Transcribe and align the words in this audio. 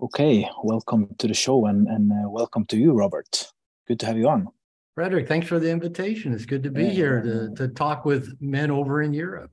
Okay, 0.00 0.48
welcome 0.62 1.12
to 1.18 1.26
the 1.26 1.34
show 1.34 1.66
and, 1.66 1.88
and 1.88 2.12
uh, 2.12 2.30
welcome 2.30 2.64
to 2.66 2.76
you, 2.76 2.92
Robert. 2.92 3.50
Good 3.88 3.98
to 3.98 4.06
have 4.06 4.16
you 4.16 4.28
on. 4.28 4.46
Frederick, 4.94 5.26
thanks 5.26 5.48
for 5.48 5.58
the 5.58 5.72
invitation. 5.72 6.32
It's 6.32 6.46
good 6.46 6.62
to 6.62 6.70
be 6.70 6.84
Yeah, 6.84 6.90
here 6.90 7.22
to, 7.22 7.54
to 7.56 7.66
talk 7.74 8.04
with 8.04 8.36
men 8.40 8.70
over 8.70 9.02
in 9.02 9.12
Europe. 9.12 9.50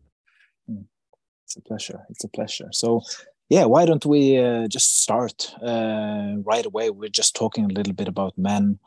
It's 1.46 1.56
a 1.56 1.62
pleasure. 1.62 2.06
It's 2.12 2.24
a 2.26 2.28
pleasure. 2.28 2.70
So, 2.74 3.02
yeah, 3.50 3.66
why 3.66 3.88
don't 3.88 4.06
we 4.06 4.38
uh, 4.38 4.68
just 4.68 5.02
start 5.02 5.52
uh, 5.64 6.36
right 6.44 6.66
away? 6.66 6.92
We're 6.92 7.10
just 7.10 7.36
talking 7.36 7.66
a 7.66 7.74
little 7.74 7.94
bit 7.94 8.08
about 8.08 8.38
men, 8.38 8.78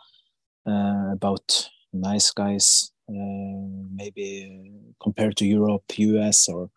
uh, 0.65 1.11
about 1.11 1.69
nice 1.93 2.31
guys, 2.31 2.93
uh, 3.09 3.67
maybe 3.93 4.47
uh, 4.49 4.93
compared 5.03 5.37
to 5.39 5.45
Europe, 5.45 5.83
US, 5.99 6.49
or 6.49 6.71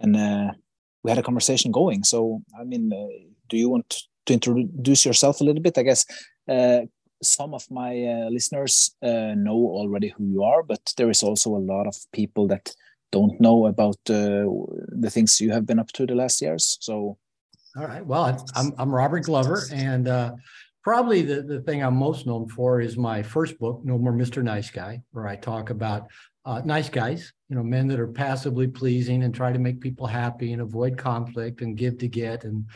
and 0.00 0.16
uh, 0.16 0.52
we 1.02 1.10
had 1.10 1.18
a 1.18 1.22
conversation 1.22 1.72
going. 1.72 2.04
So, 2.04 2.42
I 2.58 2.64
mean, 2.64 2.90
uh, 2.90 3.28
do 3.50 3.58
you 3.58 3.68
want 3.68 4.02
to 4.26 4.32
introduce 4.32 5.04
yourself 5.04 5.40
a 5.40 5.44
little 5.44 5.62
bit? 5.62 5.78
I 5.78 5.82
guess 5.82 6.06
uh, 6.48 6.80
some 7.22 7.54
of 7.54 7.64
my 7.70 8.04
uh, 8.04 8.28
listeners 8.30 8.94
uh, 9.02 9.34
know 9.36 9.56
already 9.56 10.08
who 10.08 10.24
you 10.26 10.42
are, 10.42 10.62
but 10.62 10.80
there 10.96 11.10
is 11.10 11.22
also 11.22 11.50
a 11.50 11.66
lot 11.72 11.86
of 11.86 11.96
people 12.12 12.46
that 12.48 12.74
don't 13.12 13.40
know 13.40 13.66
about 13.66 13.96
the 14.04 15.10
things 15.10 15.40
you 15.40 15.52
have 15.52 15.66
been 15.66 15.78
up 15.78 15.92
to 15.92 16.06
the 16.06 16.14
last 16.14 16.42
years. 16.42 16.78
So, 16.80 17.16
All 17.76 17.86
right. 17.86 18.04
Well, 18.04 18.44
I'm, 18.56 18.72
I'm 18.76 18.94
Robert 18.94 19.20
Glover, 19.20 19.62
and 19.72 20.08
uh, 20.08 20.32
probably 20.82 21.22
the, 21.22 21.42
the 21.42 21.60
thing 21.60 21.82
I'm 21.82 21.96
most 21.96 22.26
known 22.26 22.48
for 22.48 22.80
is 22.80 22.96
my 22.96 23.22
first 23.22 23.58
book, 23.58 23.80
No 23.84 23.98
More 23.98 24.12
Mr. 24.12 24.42
Nice 24.42 24.70
Guy, 24.70 25.00
where 25.12 25.28
I 25.28 25.36
talk 25.36 25.70
about 25.70 26.08
uh, 26.44 26.60
nice 26.64 26.90
guys, 26.90 27.32
you 27.48 27.56
know, 27.56 27.62
men 27.62 27.86
that 27.88 28.00
are 28.00 28.08
passively 28.08 28.66
pleasing 28.66 29.22
and 29.22 29.34
try 29.34 29.52
to 29.52 29.58
make 29.58 29.80
people 29.80 30.06
happy 30.06 30.52
and 30.52 30.60
avoid 30.60 30.98
conflict 30.98 31.62
and 31.62 31.76
give 31.76 31.96
to 31.98 32.08
get 32.08 32.44
and 32.44 32.66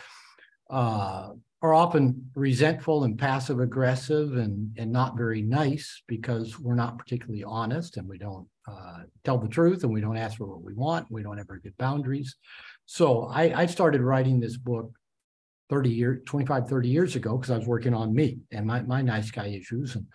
uh, 0.71 1.31
are 1.61 1.75
often 1.75 2.31
resentful 2.35 3.05
and 3.05 3.19
passive 3.19 3.59
aggressive 3.59 4.37
and, 4.37 4.77
and 4.79 4.93
not 4.93 5.17
very 5.17 5.43
nice 5.43 6.03
because 6.07 6.59
we're 6.59 6.75
not 6.75 6.99
particularly 6.99 7.43
honest 7.43 7.97
and 7.97 8.09
we 8.09 8.17
don't 8.17 8.47
uh, 8.69 8.99
tell 9.25 9.39
the 9.39 9.49
truth 9.49 9.83
and 9.83 9.93
we 9.93 10.01
don't 10.01 10.17
ask 10.17 10.37
for 10.37 10.47
what 10.47 10.63
we 10.63 10.75
want. 10.75 11.11
We 11.11 11.23
don't 11.23 11.37
have 11.37 11.49
very 11.49 11.61
good 11.61 11.77
boundaries. 11.79 12.37
So 12.87 13.25
I, 13.25 13.63
I 13.63 13.67
started 13.67 14.03
writing 14.03 14.39
this 14.39 14.57
book 14.57 14.93
30 15.69 15.91
years, 15.91 16.21
25, 16.27 16.69
30 16.69 16.89
years 16.89 17.17
ago 17.17 17.37
because 17.37 17.51
I 17.51 17.59
was 17.59 17.67
working 17.67 17.95
on 17.95 18.15
me 18.15 18.39
and 18.53 18.65
my, 18.65 18.83
my 18.83 19.03
nice 19.03 19.31
guy 19.33 19.49
issues. 19.49 19.97
And 19.97 20.07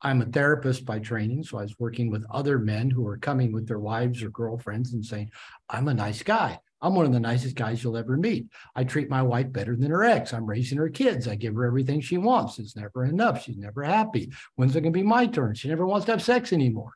I'm 0.00 0.22
a 0.22 0.26
therapist 0.26 0.86
by 0.86 0.98
training. 0.98 1.42
So 1.44 1.58
I 1.58 1.62
was 1.62 1.78
working 1.78 2.10
with 2.10 2.24
other 2.30 2.58
men 2.58 2.90
who 2.90 3.06
are 3.06 3.18
coming 3.18 3.52
with 3.52 3.68
their 3.68 3.80
wives 3.80 4.22
or 4.22 4.30
girlfriends 4.30 4.94
and 4.94 5.04
saying, 5.04 5.30
I'm 5.68 5.88
a 5.88 5.94
nice 5.94 6.22
guy. 6.22 6.58
I'm 6.82 6.94
one 6.94 7.06
of 7.06 7.12
the 7.12 7.20
nicest 7.20 7.56
guys 7.56 7.82
you'll 7.82 7.96
ever 7.96 8.16
meet. 8.16 8.46
I 8.74 8.84
treat 8.84 9.08
my 9.08 9.22
wife 9.22 9.50
better 9.50 9.76
than 9.76 9.90
her 9.90 10.04
ex. 10.04 10.32
I'm 10.32 10.46
raising 10.46 10.78
her 10.78 10.90
kids. 10.90 11.26
I 11.26 11.34
give 11.34 11.54
her 11.54 11.64
everything 11.64 12.00
she 12.00 12.18
wants. 12.18 12.58
It's 12.58 12.76
never 12.76 13.04
enough. 13.04 13.42
She's 13.42 13.56
never 13.56 13.82
happy. 13.82 14.30
When's 14.56 14.76
it 14.76 14.82
going 14.82 14.92
to 14.92 14.98
be 14.98 15.02
my 15.02 15.26
turn? 15.26 15.54
She 15.54 15.68
never 15.68 15.86
wants 15.86 16.06
to 16.06 16.12
have 16.12 16.22
sex 16.22 16.52
anymore. 16.52 16.92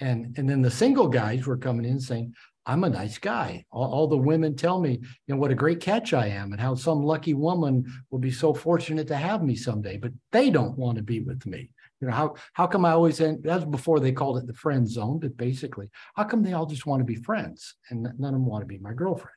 And, 0.00 0.34
and 0.38 0.48
then 0.48 0.62
the 0.62 0.70
single 0.70 1.08
guys 1.08 1.46
were 1.46 1.58
coming 1.58 1.84
in 1.84 2.00
saying, 2.00 2.34
I'm 2.70 2.84
a 2.84 2.88
nice 2.88 3.18
guy. 3.18 3.64
All, 3.72 3.90
all 3.92 4.06
the 4.06 4.16
women 4.16 4.54
tell 4.54 4.80
me, 4.80 4.92
you 4.92 5.34
know, 5.34 5.36
what 5.36 5.50
a 5.50 5.56
great 5.56 5.80
catch 5.80 6.14
I 6.14 6.28
am 6.28 6.52
and 6.52 6.60
how 6.60 6.76
some 6.76 7.02
lucky 7.02 7.34
woman 7.34 7.84
will 8.10 8.20
be 8.20 8.30
so 8.30 8.54
fortunate 8.54 9.08
to 9.08 9.16
have 9.16 9.42
me 9.42 9.56
someday, 9.56 9.96
but 9.96 10.12
they 10.30 10.50
don't 10.50 10.78
want 10.78 10.96
to 10.96 11.02
be 11.02 11.18
with 11.18 11.44
me. 11.46 11.72
You 12.00 12.06
know, 12.06 12.14
how, 12.14 12.36
how 12.52 12.68
come 12.68 12.84
I 12.84 12.92
always 12.92 13.20
end, 13.20 13.40
that's 13.42 13.64
before 13.64 13.98
they 13.98 14.12
called 14.12 14.38
it 14.38 14.46
the 14.46 14.54
friend 14.54 14.88
zone, 14.88 15.18
but 15.18 15.36
basically, 15.36 15.90
how 16.14 16.22
come 16.22 16.44
they 16.44 16.52
all 16.52 16.64
just 16.64 16.86
want 16.86 17.00
to 17.00 17.04
be 17.04 17.16
friends 17.16 17.74
and 17.90 18.02
none 18.02 18.34
of 18.34 18.40
them 18.40 18.46
want 18.46 18.62
to 18.62 18.66
be 18.66 18.78
my 18.78 18.94
girlfriend? 18.94 19.34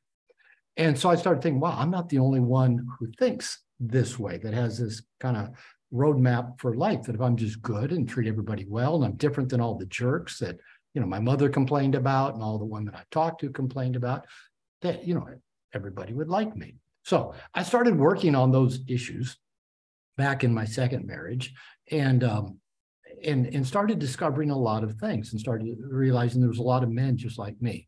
And 0.78 0.97
so 0.97 1.09
I 1.09 1.16
started 1.16 1.42
thinking, 1.42 1.59
wow, 1.59 1.75
I'm 1.75 1.92
not 1.92 2.09
the 2.09 2.20
only 2.20 2.40
one 2.40 2.86
who 3.00 3.12
thinks 3.18 3.64
this 3.80 4.20
way, 4.20 4.38
that 4.38 4.53
has 4.53 4.78
this 4.78 5.02
kind 5.20 5.38
of 5.38 5.50
roadmap 5.92 6.59
for 6.59 6.75
life, 6.75 7.03
that 7.03 7.16
if 7.16 7.22
I'm 7.22 7.36
just 7.36 7.64
good 7.64 7.92
and 7.92 8.08
treat 8.08 8.28
everybody 8.28 8.66
well, 8.69 8.96
and 8.96 9.06
I'm 9.06 9.18
different 9.18 9.50
than 9.50 9.59
all 9.59 9.75
the 9.75 9.88
jerks 9.88 10.38
that, 10.38 10.57
you 10.94 11.02
know, 11.02 11.08
my 11.08 11.20
mother 11.20 11.50
complained 11.50 11.96
about 11.96 12.34
and 12.34 12.44
all 12.44 12.58
the 12.58 12.66
women 12.66 12.96
I 12.96 13.04
talked 13.12 13.42
to 13.42 13.50
complained 13.50 13.96
about, 13.96 14.26
that, 14.81 15.08
you 15.08 15.16
know, 15.16 15.28
everybody 15.74 16.14
would 16.14 16.30
like 16.30 16.56
me. 16.56 16.76
So 17.04 17.34
I 17.54 17.64
started 17.64 17.98
working 17.98 18.36
on 18.36 18.52
those 18.52 18.80
issues 18.88 19.38
back 20.18 20.44
in 20.44 20.54
my 20.54 20.66
second 20.66 21.06
marriage 21.06 21.54
and 21.92 22.24
um, 22.24 22.59
and 23.24 23.48
and 23.48 23.66
started 23.66 24.00
discovering 24.00 24.52
a 24.52 24.58
lot 24.58 24.84
of 24.84 24.96
things 24.98 25.31
and 25.31 25.40
started 25.40 25.76
realizing 25.80 26.42
there 26.42 26.50
was 26.50 26.59
a 26.59 26.64
lot 26.64 26.84
of 26.84 26.92
men 26.92 27.18
just 27.18 27.38
like 27.38 27.60
me 27.62 27.88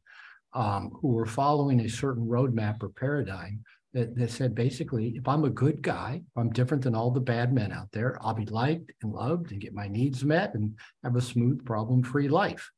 um, 0.53 0.91
who 1.01 1.09
were 1.09 1.25
following 1.25 1.81
a 1.81 1.89
certain 1.89 2.25
roadmap 2.25 2.81
or 2.81 2.89
paradigm 2.89 3.63
that, 3.93 4.15
that 4.15 4.29
said 4.31 4.53
basically 4.53 5.09
if 5.15 5.27
i'm 5.27 5.45
a 5.45 5.49
good 5.49 5.81
guy 5.81 6.21
if 6.21 6.37
i'm 6.37 6.51
different 6.51 6.83
than 6.83 6.95
all 6.95 7.11
the 7.11 7.19
bad 7.19 7.53
men 7.53 7.71
out 7.71 7.87
there 7.91 8.17
i'll 8.21 8.33
be 8.33 8.45
liked 8.45 8.91
and 9.01 9.13
loved 9.13 9.51
and 9.51 9.61
get 9.61 9.73
my 9.73 9.87
needs 9.87 10.23
met 10.23 10.53
and 10.53 10.77
have 11.03 11.15
a 11.15 11.21
smooth 11.21 11.63
problem-free 11.65 12.27
life 12.27 12.69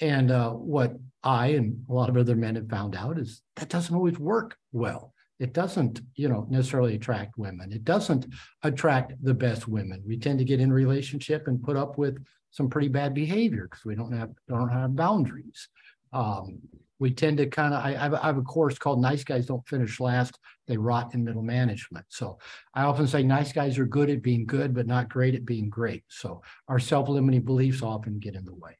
and 0.00 0.30
uh, 0.30 0.50
what 0.50 0.96
i 1.22 1.48
and 1.48 1.84
a 1.88 1.92
lot 1.92 2.08
of 2.08 2.16
other 2.16 2.36
men 2.36 2.54
have 2.54 2.68
found 2.68 2.94
out 2.94 3.18
is 3.18 3.42
that 3.56 3.68
doesn't 3.68 3.94
always 3.94 4.18
work 4.18 4.56
well. 4.72 5.12
It 5.40 5.52
doesn't 5.52 6.00
you 6.14 6.28
know 6.28 6.46
necessarily 6.48 6.94
attract 6.94 7.38
women. 7.38 7.72
It 7.72 7.84
doesn't 7.84 8.26
attract 8.62 9.12
the 9.22 9.34
best 9.34 9.66
women. 9.66 10.02
We 10.06 10.16
tend 10.18 10.38
to 10.38 10.44
get 10.44 10.60
in 10.60 10.72
relationship 10.72 11.48
and 11.48 11.62
put 11.62 11.76
up 11.76 11.98
with 11.98 12.22
some 12.50 12.70
pretty 12.70 12.88
bad 12.88 13.14
behavior 13.14 13.68
because 13.68 13.84
we 13.84 13.94
don't 13.94 14.12
have 14.12 14.30
don't 14.48 14.68
have 14.68 14.94
boundaries. 14.94 15.68
Um, 16.12 16.60
we 17.00 17.10
tend 17.10 17.38
to 17.38 17.46
kind 17.46 17.74
of 17.74 17.84
I, 17.84 17.96
I 17.96 18.26
have- 18.28 18.38
a 18.38 18.42
course 18.42 18.78
called 18.78 19.00
nice 19.00 19.24
guys 19.24 19.46
don't 19.46 19.66
finish 19.66 19.98
last. 19.98 20.38
They 20.66 20.76
rot 20.76 21.12
in 21.14 21.24
middle 21.24 21.42
management. 21.42 22.06
So 22.08 22.38
i 22.74 22.84
often 22.84 23.06
say 23.06 23.22
nice 23.22 23.52
guys 23.52 23.78
are 23.78 23.86
good 23.86 24.10
at 24.10 24.22
being 24.22 24.46
good 24.46 24.72
but 24.74 24.86
not 24.86 25.08
great 25.08 25.34
at 25.34 25.44
being 25.44 25.68
great. 25.68 26.04
So 26.08 26.42
our 26.68 26.78
self-limiting 26.78 27.42
beliefs 27.42 27.82
often 27.82 28.18
get 28.18 28.36
in 28.36 28.44
the 28.44 28.54
way 28.54 28.76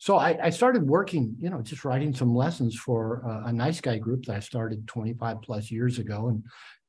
so 0.00 0.16
I, 0.16 0.46
I 0.46 0.48
started 0.48 0.88
working, 0.88 1.36
you 1.38 1.50
know, 1.50 1.60
just 1.60 1.84
writing 1.84 2.14
some 2.14 2.34
lessons 2.34 2.74
for 2.74 3.20
a, 3.20 3.48
a 3.48 3.52
nice 3.52 3.82
guy 3.82 3.98
group 3.98 4.24
that 4.24 4.36
I 4.36 4.40
started 4.40 4.88
25 4.88 5.42
plus 5.42 5.70
years 5.70 5.98
ago. 5.98 6.28
And, 6.28 6.42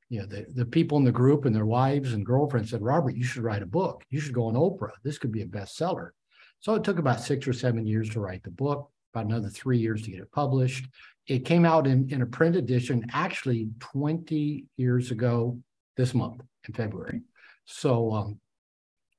you 0.07 0.21
know, 0.21 0.25
the, 0.25 0.45
the 0.55 0.65
people 0.65 0.97
in 0.97 1.03
the 1.03 1.11
group 1.11 1.43
and 1.43 1.53
their 1.53 1.65
wives 1.65 2.13
and 2.13 2.25
girlfriends 2.25 2.69
said, 2.69 2.81
Robert, 2.81 3.17
you 3.17 3.25
should 3.25 3.43
write 3.43 3.63
a 3.63 3.65
book. 3.65 4.05
You 4.11 4.21
should 4.21 4.33
go 4.33 4.45
on 4.45 4.53
Oprah. 4.53 4.93
This 5.03 5.17
could 5.17 5.33
be 5.33 5.41
a 5.41 5.45
bestseller. 5.45 6.11
So 6.61 6.73
it 6.75 6.85
took 6.85 6.99
about 6.99 7.19
six 7.19 7.45
or 7.45 7.51
seven 7.51 7.85
years 7.85 8.09
to 8.11 8.21
write 8.21 8.43
the 8.43 8.49
book, 8.51 8.89
about 9.13 9.25
another 9.25 9.49
three 9.49 9.77
years 9.77 10.03
to 10.03 10.11
get 10.11 10.21
it 10.21 10.31
published. 10.31 10.87
It 11.27 11.43
came 11.43 11.65
out 11.65 11.87
in, 11.87 12.09
in 12.11 12.21
a 12.21 12.25
print 12.25 12.55
edition 12.55 13.05
actually 13.11 13.71
20 13.81 14.67
years 14.77 15.11
ago 15.11 15.59
this 15.97 16.13
month 16.13 16.39
in 16.65 16.73
February. 16.73 17.23
So, 17.65 18.13
um, 18.13 18.39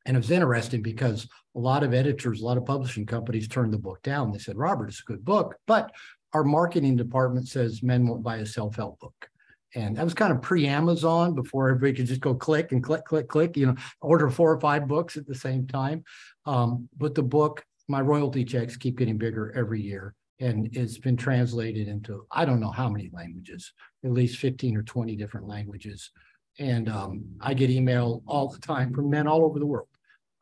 and 0.04 0.16
it 0.16 0.20
was 0.20 0.30
interesting 0.30 0.82
because 0.82 1.28
a 1.54 1.58
lot 1.58 1.84
of 1.84 1.94
editors, 1.94 2.40
a 2.40 2.44
lot 2.44 2.56
of 2.56 2.64
publishing 2.64 3.06
companies 3.06 3.48
turned 3.48 3.72
the 3.72 3.78
book 3.78 4.02
down. 4.02 4.32
They 4.32 4.38
said, 4.38 4.56
Robert, 4.56 4.88
it's 4.88 5.00
a 5.00 5.04
good 5.04 5.24
book, 5.24 5.56
but 5.66 5.92
our 6.32 6.44
marketing 6.44 6.96
department 6.96 7.48
says 7.48 7.82
men 7.82 8.06
won't 8.06 8.22
buy 8.22 8.38
a 8.38 8.46
self 8.46 8.76
help 8.76 8.98
book. 9.00 9.28
And 9.74 9.96
that 9.96 10.04
was 10.04 10.14
kind 10.14 10.32
of 10.32 10.42
pre 10.42 10.66
Amazon 10.66 11.34
before 11.34 11.68
everybody 11.68 11.94
could 11.94 12.06
just 12.06 12.20
go 12.20 12.34
click 12.34 12.72
and 12.72 12.82
click, 12.82 13.04
click, 13.04 13.28
click, 13.28 13.56
you 13.56 13.66
know, 13.66 13.76
order 14.00 14.28
four 14.28 14.52
or 14.52 14.60
five 14.60 14.86
books 14.86 15.16
at 15.16 15.26
the 15.26 15.34
same 15.34 15.66
time. 15.66 16.04
Um, 16.44 16.88
but 16.98 17.14
the 17.14 17.22
book, 17.22 17.64
my 17.88 18.00
royalty 18.00 18.44
checks 18.44 18.76
keep 18.76 18.98
getting 18.98 19.18
bigger 19.18 19.52
every 19.56 19.80
year. 19.80 20.14
And 20.40 20.68
it's 20.76 20.98
been 20.98 21.16
translated 21.16 21.88
into, 21.88 22.26
I 22.30 22.44
don't 22.44 22.60
know 22.60 22.70
how 22.70 22.88
many 22.88 23.10
languages, 23.12 23.72
at 24.04 24.10
least 24.10 24.38
15 24.38 24.76
or 24.76 24.82
20 24.82 25.14
different 25.16 25.46
languages. 25.46 26.10
And 26.58 26.88
um, 26.88 27.24
I 27.40 27.54
get 27.54 27.70
email 27.70 28.22
all 28.26 28.48
the 28.48 28.58
time 28.58 28.92
from 28.92 29.08
men 29.08 29.26
all 29.26 29.44
over 29.44 29.58
the 29.58 29.66
world 29.66 29.86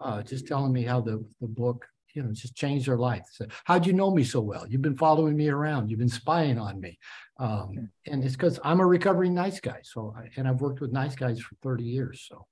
uh, 0.01 0.23
just 0.23 0.47
telling 0.47 0.73
me 0.73 0.83
how 0.83 1.01
the, 1.01 1.25
the 1.41 1.47
book, 1.47 1.87
you 2.15 2.23
know, 2.23 2.33
just 2.33 2.57
changed 2.57 2.89
their 2.89 2.97
life. 2.97 3.25
So, 3.33 3.47
how'd 3.65 3.87
you 3.87 3.93
know 3.93 4.11
me 4.11 4.25
so 4.25 4.41
well? 4.41 4.67
You've 4.69 4.83
been 4.83 4.97
following 4.97 5.37
me 5.37 5.49
around. 5.49 5.91
You've 5.91 6.01
been 6.01 6.09
spying 6.09 6.59
on 6.59 6.81
me. 6.81 6.99
Um, 7.39 7.91
and 8.07 8.25
it's 8.25 8.35
because 8.35 8.59
I'm 8.65 8.81
a 8.81 8.87
recovering 8.87 9.35
nice 9.35 9.61
guy. 9.61 9.81
So, 9.83 10.15
I, 10.17 10.29
and 10.37 10.49
I've 10.49 10.61
worked 10.61 10.81
with 10.81 10.93
nice 10.93 11.15
guys 11.15 11.41
for 11.41 11.55
30 11.63 11.85
years. 11.85 12.27
So, 12.29 12.47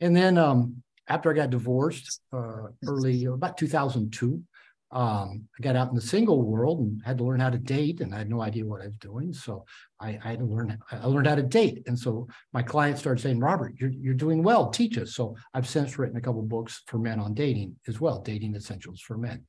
and 0.00 0.14
then 0.14 0.38
um, 0.38 0.82
after 1.08 1.30
I 1.30 1.34
got 1.34 1.50
divorced, 1.50 2.20
uh, 2.32 2.68
early 2.86 3.24
about 3.24 3.56
2002, 3.56 4.42
um, 4.90 5.46
I 5.58 5.62
got 5.62 5.76
out 5.76 5.90
in 5.90 5.94
the 5.94 6.00
single 6.00 6.42
world 6.42 6.80
and 6.80 7.02
had 7.04 7.18
to 7.18 7.24
learn 7.24 7.40
how 7.40 7.50
to 7.50 7.58
date, 7.58 8.00
and 8.00 8.14
I 8.14 8.18
had 8.18 8.30
no 8.30 8.40
idea 8.40 8.64
what 8.64 8.80
I 8.80 8.86
was 8.86 8.96
doing. 8.96 9.34
So 9.34 9.66
I, 10.00 10.18
I 10.24 10.30
had 10.30 10.38
to 10.38 10.46
learn. 10.46 10.78
I 10.90 11.06
learned 11.06 11.26
how 11.26 11.34
to 11.34 11.42
date, 11.42 11.82
and 11.86 11.98
so 11.98 12.26
my 12.54 12.62
clients 12.62 13.00
started 13.00 13.20
saying, 13.20 13.38
"Robert, 13.38 13.74
you're 13.78 13.90
you're 13.90 14.14
doing 14.14 14.42
well. 14.42 14.70
Teach 14.70 14.96
us." 14.96 15.14
So 15.14 15.36
I've 15.52 15.68
since 15.68 15.98
written 15.98 16.16
a 16.16 16.22
couple 16.22 16.42
books 16.42 16.82
for 16.86 16.98
men 16.98 17.20
on 17.20 17.34
dating 17.34 17.76
as 17.86 18.00
well, 18.00 18.20
dating 18.20 18.54
essentials 18.54 19.00
for 19.00 19.18
men. 19.18 19.44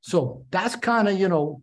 So 0.00 0.46
that's 0.50 0.76
kind 0.76 1.08
of 1.08 1.18
you 1.18 1.28
know 1.28 1.62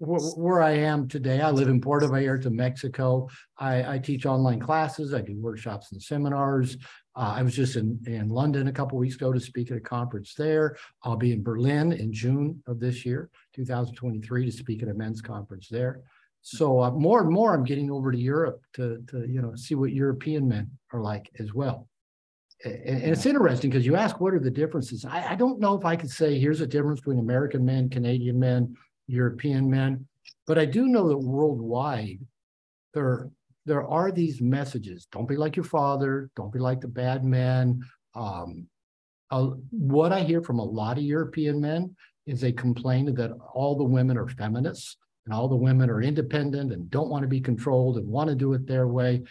where 0.00 0.62
I 0.62 0.72
am 0.72 1.08
today. 1.08 1.40
I 1.40 1.50
live 1.50 1.68
in 1.68 1.80
Puerto 1.80 2.08
Vallarta, 2.08 2.50
Mexico. 2.50 3.28
I, 3.58 3.94
I 3.94 3.98
teach 3.98 4.24
online 4.24 4.58
classes. 4.58 5.12
I 5.12 5.20
do 5.20 5.36
workshops 5.36 5.92
and 5.92 6.02
seminars. 6.02 6.78
Uh, 7.14 7.34
I 7.36 7.42
was 7.42 7.54
just 7.54 7.76
in, 7.76 8.00
in 8.06 8.28
London 8.30 8.68
a 8.68 8.72
couple 8.72 8.96
weeks 8.96 9.16
ago 9.16 9.30
to 9.30 9.40
speak 9.40 9.70
at 9.70 9.76
a 9.76 9.80
conference 9.80 10.34
there. 10.34 10.76
I'll 11.02 11.16
be 11.16 11.32
in 11.32 11.42
Berlin 11.42 11.92
in 11.92 12.14
June 12.14 12.62
of 12.66 12.80
this 12.80 13.04
year, 13.04 13.28
2023, 13.54 14.46
to 14.46 14.52
speak 14.52 14.82
at 14.82 14.88
a 14.88 14.94
men's 14.94 15.20
conference 15.20 15.68
there. 15.68 16.00
So 16.40 16.80
uh, 16.80 16.90
more 16.92 17.20
and 17.20 17.30
more, 17.30 17.54
I'm 17.54 17.64
getting 17.64 17.90
over 17.90 18.10
to 18.10 18.18
Europe 18.18 18.62
to 18.74 19.04
to 19.08 19.28
you 19.28 19.42
know 19.42 19.54
see 19.54 19.74
what 19.74 19.92
European 19.92 20.48
men 20.48 20.70
are 20.94 21.02
like 21.02 21.30
as 21.38 21.52
well. 21.52 21.86
And, 22.64 22.74
and 22.82 23.12
it's 23.12 23.26
interesting 23.26 23.68
because 23.68 23.84
you 23.84 23.96
ask 23.96 24.18
what 24.18 24.32
are 24.32 24.40
the 24.40 24.50
differences. 24.50 25.04
I, 25.04 25.32
I 25.32 25.34
don't 25.34 25.60
know 25.60 25.76
if 25.76 25.84
I 25.84 25.96
could 25.96 26.10
say 26.10 26.38
here's 26.38 26.62
a 26.62 26.66
difference 26.66 27.00
between 27.00 27.18
American 27.18 27.66
men, 27.66 27.90
Canadian 27.90 28.38
men, 28.38 28.74
European 29.10 29.70
men, 29.70 30.06
but 30.46 30.58
I 30.58 30.64
do 30.64 30.86
know 30.86 31.08
that 31.08 31.18
worldwide 31.18 32.20
there 32.94 33.30
there 33.66 33.86
are 33.86 34.10
these 34.10 34.40
messages. 34.40 35.06
Don't 35.12 35.28
be 35.28 35.36
like 35.36 35.54
your 35.54 35.64
father. 35.64 36.30
Don't 36.34 36.52
be 36.52 36.58
like 36.58 36.80
the 36.80 36.88
bad 36.88 37.24
man. 37.24 37.82
Um, 38.14 38.66
uh, 39.30 39.50
what 39.70 40.12
I 40.12 40.20
hear 40.22 40.42
from 40.42 40.58
a 40.58 40.64
lot 40.64 40.98
of 40.98 41.04
European 41.04 41.60
men 41.60 41.94
is 42.26 42.40
they 42.40 42.52
complain 42.52 43.14
that 43.14 43.32
all 43.54 43.76
the 43.76 43.84
women 43.84 44.16
are 44.16 44.28
feminists 44.28 44.96
and 45.24 45.34
all 45.34 45.46
the 45.46 45.56
women 45.56 45.90
are 45.90 46.02
independent 46.02 46.72
and 46.72 46.90
don't 46.90 47.10
want 47.10 47.22
to 47.22 47.28
be 47.28 47.40
controlled 47.40 47.98
and 47.98 48.08
want 48.08 48.28
to 48.28 48.34
do 48.34 48.54
it 48.54 48.66
their 48.66 48.88
way. 48.88 49.22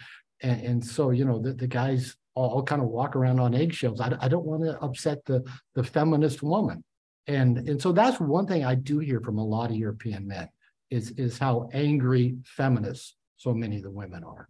And, 0.42 0.60
and 0.62 0.84
so, 0.84 1.10
you 1.10 1.24
know, 1.24 1.38
the, 1.38 1.52
the 1.52 1.66
guys 1.66 2.16
all, 2.34 2.62
kind 2.62 2.80
of 2.80 2.88
walk 2.88 3.16
around 3.16 3.40
on 3.40 3.54
eggshells. 3.54 4.00
I, 4.00 4.16
I 4.20 4.28
don't 4.28 4.46
want 4.46 4.62
to 4.62 4.78
upset 4.80 5.24
the, 5.26 5.44
the 5.74 5.84
feminist 5.84 6.42
woman. 6.42 6.82
And, 7.30 7.68
and 7.68 7.80
so 7.80 7.92
that's 7.92 8.18
one 8.18 8.46
thing 8.46 8.64
I 8.64 8.74
do 8.74 8.98
hear 8.98 9.20
from 9.20 9.38
a 9.38 9.44
lot 9.44 9.70
of 9.70 9.76
European 9.76 10.26
men 10.26 10.48
is, 10.90 11.12
is 11.12 11.38
how 11.38 11.68
angry 11.72 12.36
feminists 12.44 13.14
so 13.36 13.54
many 13.54 13.76
of 13.76 13.84
the 13.84 13.90
women 13.90 14.24
are. 14.24 14.48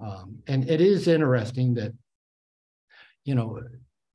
Um, 0.00 0.38
and 0.46 0.70
it 0.70 0.80
is 0.80 1.06
interesting 1.06 1.74
that, 1.74 1.92
you 3.26 3.34
know, 3.34 3.60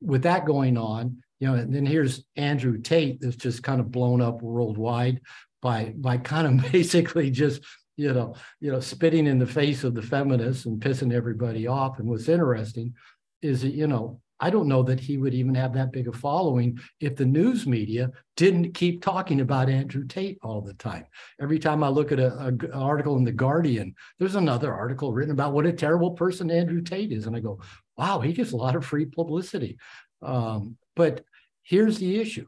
with 0.01 0.23
that 0.23 0.47
going 0.47 0.75
on, 0.75 1.21
you 1.39 1.47
know, 1.47 1.53
and 1.53 1.75
then 1.75 1.85
here's 1.85 2.23
Andrew 2.35 2.81
Tate 2.81 3.21
that's 3.21 3.35
just 3.35 3.61
kind 3.61 3.79
of 3.79 3.91
blown 3.91 4.21
up 4.21 4.41
worldwide 4.41 5.21
by 5.61 5.93
by 5.95 6.17
kind 6.17 6.47
of 6.47 6.71
basically 6.71 7.29
just 7.29 7.61
you 7.95 8.11
know 8.11 8.35
you 8.59 8.71
know 8.71 8.79
spitting 8.79 9.27
in 9.27 9.39
the 9.39 9.45
face 9.45 9.83
of 9.83 9.93
the 9.93 10.01
feminists 10.01 10.65
and 10.65 10.81
pissing 10.81 11.13
everybody 11.13 11.67
off. 11.67 11.99
And 11.99 12.07
what's 12.07 12.27
interesting 12.27 12.95
is 13.41 13.61
that 13.61 13.73
you 13.73 13.87
know 13.87 14.19
I 14.43 14.49
don't 14.49 14.67
know 14.67 14.83
that 14.83 14.99
he 14.99 15.17
would 15.17 15.33
even 15.33 15.55
have 15.55 15.71
that 15.71 15.93
big 15.93 16.09
a 16.09 16.11
following 16.11 16.77
if 16.99 17.15
the 17.15 17.25
news 17.25 17.65
media 17.65 18.11
didn't 18.35 18.73
keep 18.73 19.01
talking 19.01 19.39
about 19.39 19.69
Andrew 19.69 20.05
Tate 20.05 20.37
all 20.43 20.59
the 20.59 20.73
time. 20.73 21.05
Every 21.41 21.59
time 21.59 21.81
I 21.81 21.87
look 21.87 22.11
at 22.11 22.19
an 22.19 22.59
article 22.73 23.15
in 23.15 23.23
the 23.23 23.31
Guardian, 23.31 23.95
there's 24.19 24.35
another 24.35 24.73
article 24.73 25.13
written 25.13 25.31
about 25.31 25.53
what 25.53 25.65
a 25.65 25.71
terrible 25.71 26.11
person 26.11 26.51
Andrew 26.51 26.81
Tate 26.81 27.13
is, 27.13 27.25
and 27.25 27.37
I 27.37 27.39
go, 27.39 27.61
wow, 27.95 28.19
he 28.19 28.33
gets 28.33 28.51
a 28.51 28.57
lot 28.57 28.75
of 28.75 28.83
free 28.83 29.05
publicity. 29.05 29.77
Um, 30.21 30.75
but 30.93 31.23
here's 31.61 31.99
the 31.99 32.19
issue: 32.19 32.47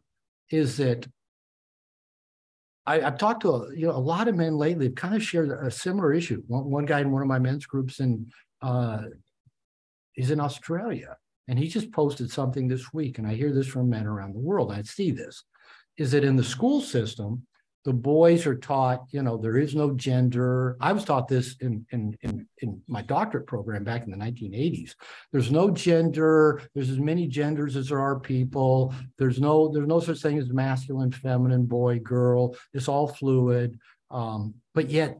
is 0.51 0.75
that 0.75 1.07
I, 2.85 2.99
have 2.99 3.17
talked 3.17 3.43
to 3.43 3.51
a, 3.51 3.73
you 3.73 3.87
know 3.87 3.95
a 3.95 4.07
lot 4.13 4.27
of 4.27 4.35
men 4.35 4.57
lately 4.57 4.87
have 4.87 4.95
kind 4.95 5.15
of 5.15 5.23
shared 5.23 5.49
a 5.49 5.71
similar 5.71 6.11
issue. 6.11 6.43
One, 6.47 6.65
one 6.65 6.85
guy 6.85 6.99
in 6.99 7.11
one 7.11 7.21
of 7.21 7.29
my 7.29 7.39
men's 7.39 7.65
groups 7.65 8.01
in 8.01 8.33
uh, 8.61 9.03
he's 10.11 10.31
in 10.31 10.41
Australia, 10.41 11.15
and 11.47 11.59
he 11.59 11.67
just 11.67 11.91
posted 11.91 12.31
something 12.31 12.67
this 12.67 12.93
week, 12.93 13.17
and 13.17 13.27
I 13.27 13.35
hear 13.35 13.53
this 13.53 13.67
from 13.67 13.89
men 13.89 14.07
around 14.07 14.33
the 14.33 14.39
world. 14.39 14.71
I 14.71 14.81
see 14.81 15.11
this 15.11 15.43
is 15.97 16.11
that 16.11 16.23
in 16.23 16.35
the 16.35 16.43
school 16.43 16.81
system, 16.81 17.45
the 17.85 17.93
boys 17.93 18.47
are 18.47 18.55
taught, 18.55 19.03
you 19.11 19.21
know, 19.21 19.37
there 19.37 19.57
is 19.57 19.75
no 19.75 19.93
gender. 19.93 20.75
I 20.81 20.91
was 20.91 21.05
taught 21.05 21.27
this 21.27 21.55
in, 21.61 21.85
in, 21.91 22.17
in, 22.23 22.47
in, 22.57 22.81
my 22.87 23.03
doctorate 23.03 23.45
program 23.45 23.83
back 23.83 24.03
in 24.03 24.11
the 24.11 24.17
1980s. 24.17 24.95
There's 25.31 25.51
no 25.51 25.69
gender. 25.69 26.63
There's 26.73 26.89
as 26.89 26.97
many 26.97 27.27
genders 27.27 27.75
as 27.75 27.89
there 27.89 27.99
are 27.99 28.19
people. 28.19 28.93
There's 29.19 29.39
no 29.39 29.71
there's 29.71 29.87
no 29.87 29.99
such 29.99 30.19
thing 30.19 30.39
as 30.39 30.49
masculine, 30.49 31.11
feminine, 31.11 31.67
boy, 31.67 31.99
girl. 31.99 32.55
It's 32.73 32.87
all 32.87 33.07
fluid. 33.07 33.79
Um, 34.09 34.55
but 34.73 34.89
yet 34.89 35.19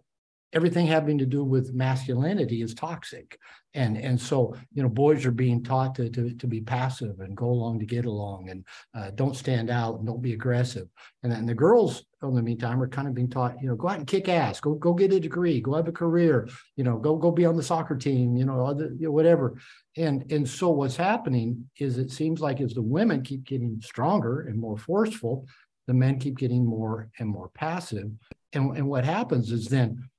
everything 0.52 0.88
having 0.88 1.20
to 1.20 1.26
do 1.28 1.44
with 1.44 1.76
masculinity 1.76 2.64
is 2.64 2.74
toxic 2.74 3.38
and 3.76 3.98
and 3.98 4.20
so 4.20 4.56
you 4.74 4.82
know 4.82 4.90
boys 4.90 5.26
are 5.26 5.32
being 5.32 5.64
taught 5.64 5.94
to 5.96 6.10
to, 6.10 6.34
to 6.34 6.48
be 6.48 6.62
passive 6.62 7.20
and 7.20 7.38
go 7.38 7.46
along 7.46 7.80
to 7.80 7.86
get 7.86 8.06
along 8.06 8.50
and 8.50 8.66
uh, 8.96 9.12
don't 9.12 9.36
stand 9.36 9.70
out 9.70 9.98
and 9.98 10.08
don't 10.08 10.22
be 10.22 10.34
aggressive. 10.34 10.88
And 11.22 11.32
then 11.32 11.46
the 11.46 11.54
girls 11.54 12.04
in 12.24 12.34
the 12.34 12.42
meantime 12.42 12.82
are 12.82 12.88
kind 12.88 13.08
of 13.08 13.14
being 13.14 13.30
taught 13.30 13.62
you 13.62 13.68
know 13.68 13.76
go 13.76 13.90
out 13.90 14.00
and 14.00 14.08
kick 14.08 14.30
ass 14.30 14.60
go 14.60 14.74
go 14.74 14.94
get 14.94 15.14
a 15.14 15.20
degree 15.20 15.62
go 15.62 15.76
have 15.76 15.88
a 15.88 15.92
career 15.92 16.50
you 16.76 16.84
know 16.84 16.98
go 16.98 17.16
go 17.16 17.30
be 17.30 17.46
on 17.46 17.56
the 17.56 17.62
soccer 17.62 17.96
team 17.96 18.36
you 18.36 18.46
know, 18.46 18.66
other, 18.66 18.92
you 18.98 19.06
know 19.06 19.12
whatever. 19.12 19.56
And 19.98 20.32
and 20.32 20.48
so 20.50 20.70
what's 20.70 20.96
happening 20.96 21.70
is 21.78 21.98
it 21.98 22.12
seems 22.12 22.42
like 22.42 22.62
as 22.62 22.74
the 22.74 22.82
women 22.82 23.22
keep 23.22 23.44
getting 23.44 23.80
stronger 23.84 24.42
and 24.42 24.58
more 24.58 24.78
forceful 24.78 25.46
the 25.88 25.94
men 25.94 26.20
keep 26.20 26.38
getting 26.38 26.66
more 26.66 27.10
and 27.20 27.30
more 27.30 27.50
passive. 27.50 28.10
And 28.54 28.76
and 28.78 28.88
what 28.88 29.06
happens 29.06 29.52
is 29.52 29.68
then 29.68 30.10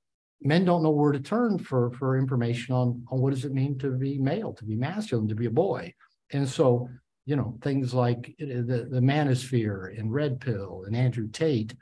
men 0.41 0.65
don't 0.65 0.83
know 0.83 0.91
where 0.91 1.11
to 1.11 1.19
turn 1.19 1.57
for 1.57 1.91
for 1.91 2.17
information 2.17 2.75
on 2.75 3.03
on 3.09 3.19
what 3.19 3.33
does 3.33 3.45
it 3.45 3.53
mean 3.53 3.77
to 3.79 3.91
be 3.91 4.17
male, 4.17 4.53
to 4.53 4.65
be 4.65 4.75
masculine, 4.75 5.27
to 5.27 5.35
be 5.35 5.47
a 5.47 5.51
boy. 5.51 5.93
And 6.31 6.47
so, 6.47 6.89
you 7.25 7.35
know, 7.35 7.57
things 7.61 7.93
like 7.93 8.35
the 8.39 8.87
the 8.89 9.01
manosphere 9.01 9.97
and 9.97 10.13
red 10.13 10.39
pill 10.39 10.83
and 10.85 10.95
Andrew 10.95 11.27
Tate, 11.29 11.75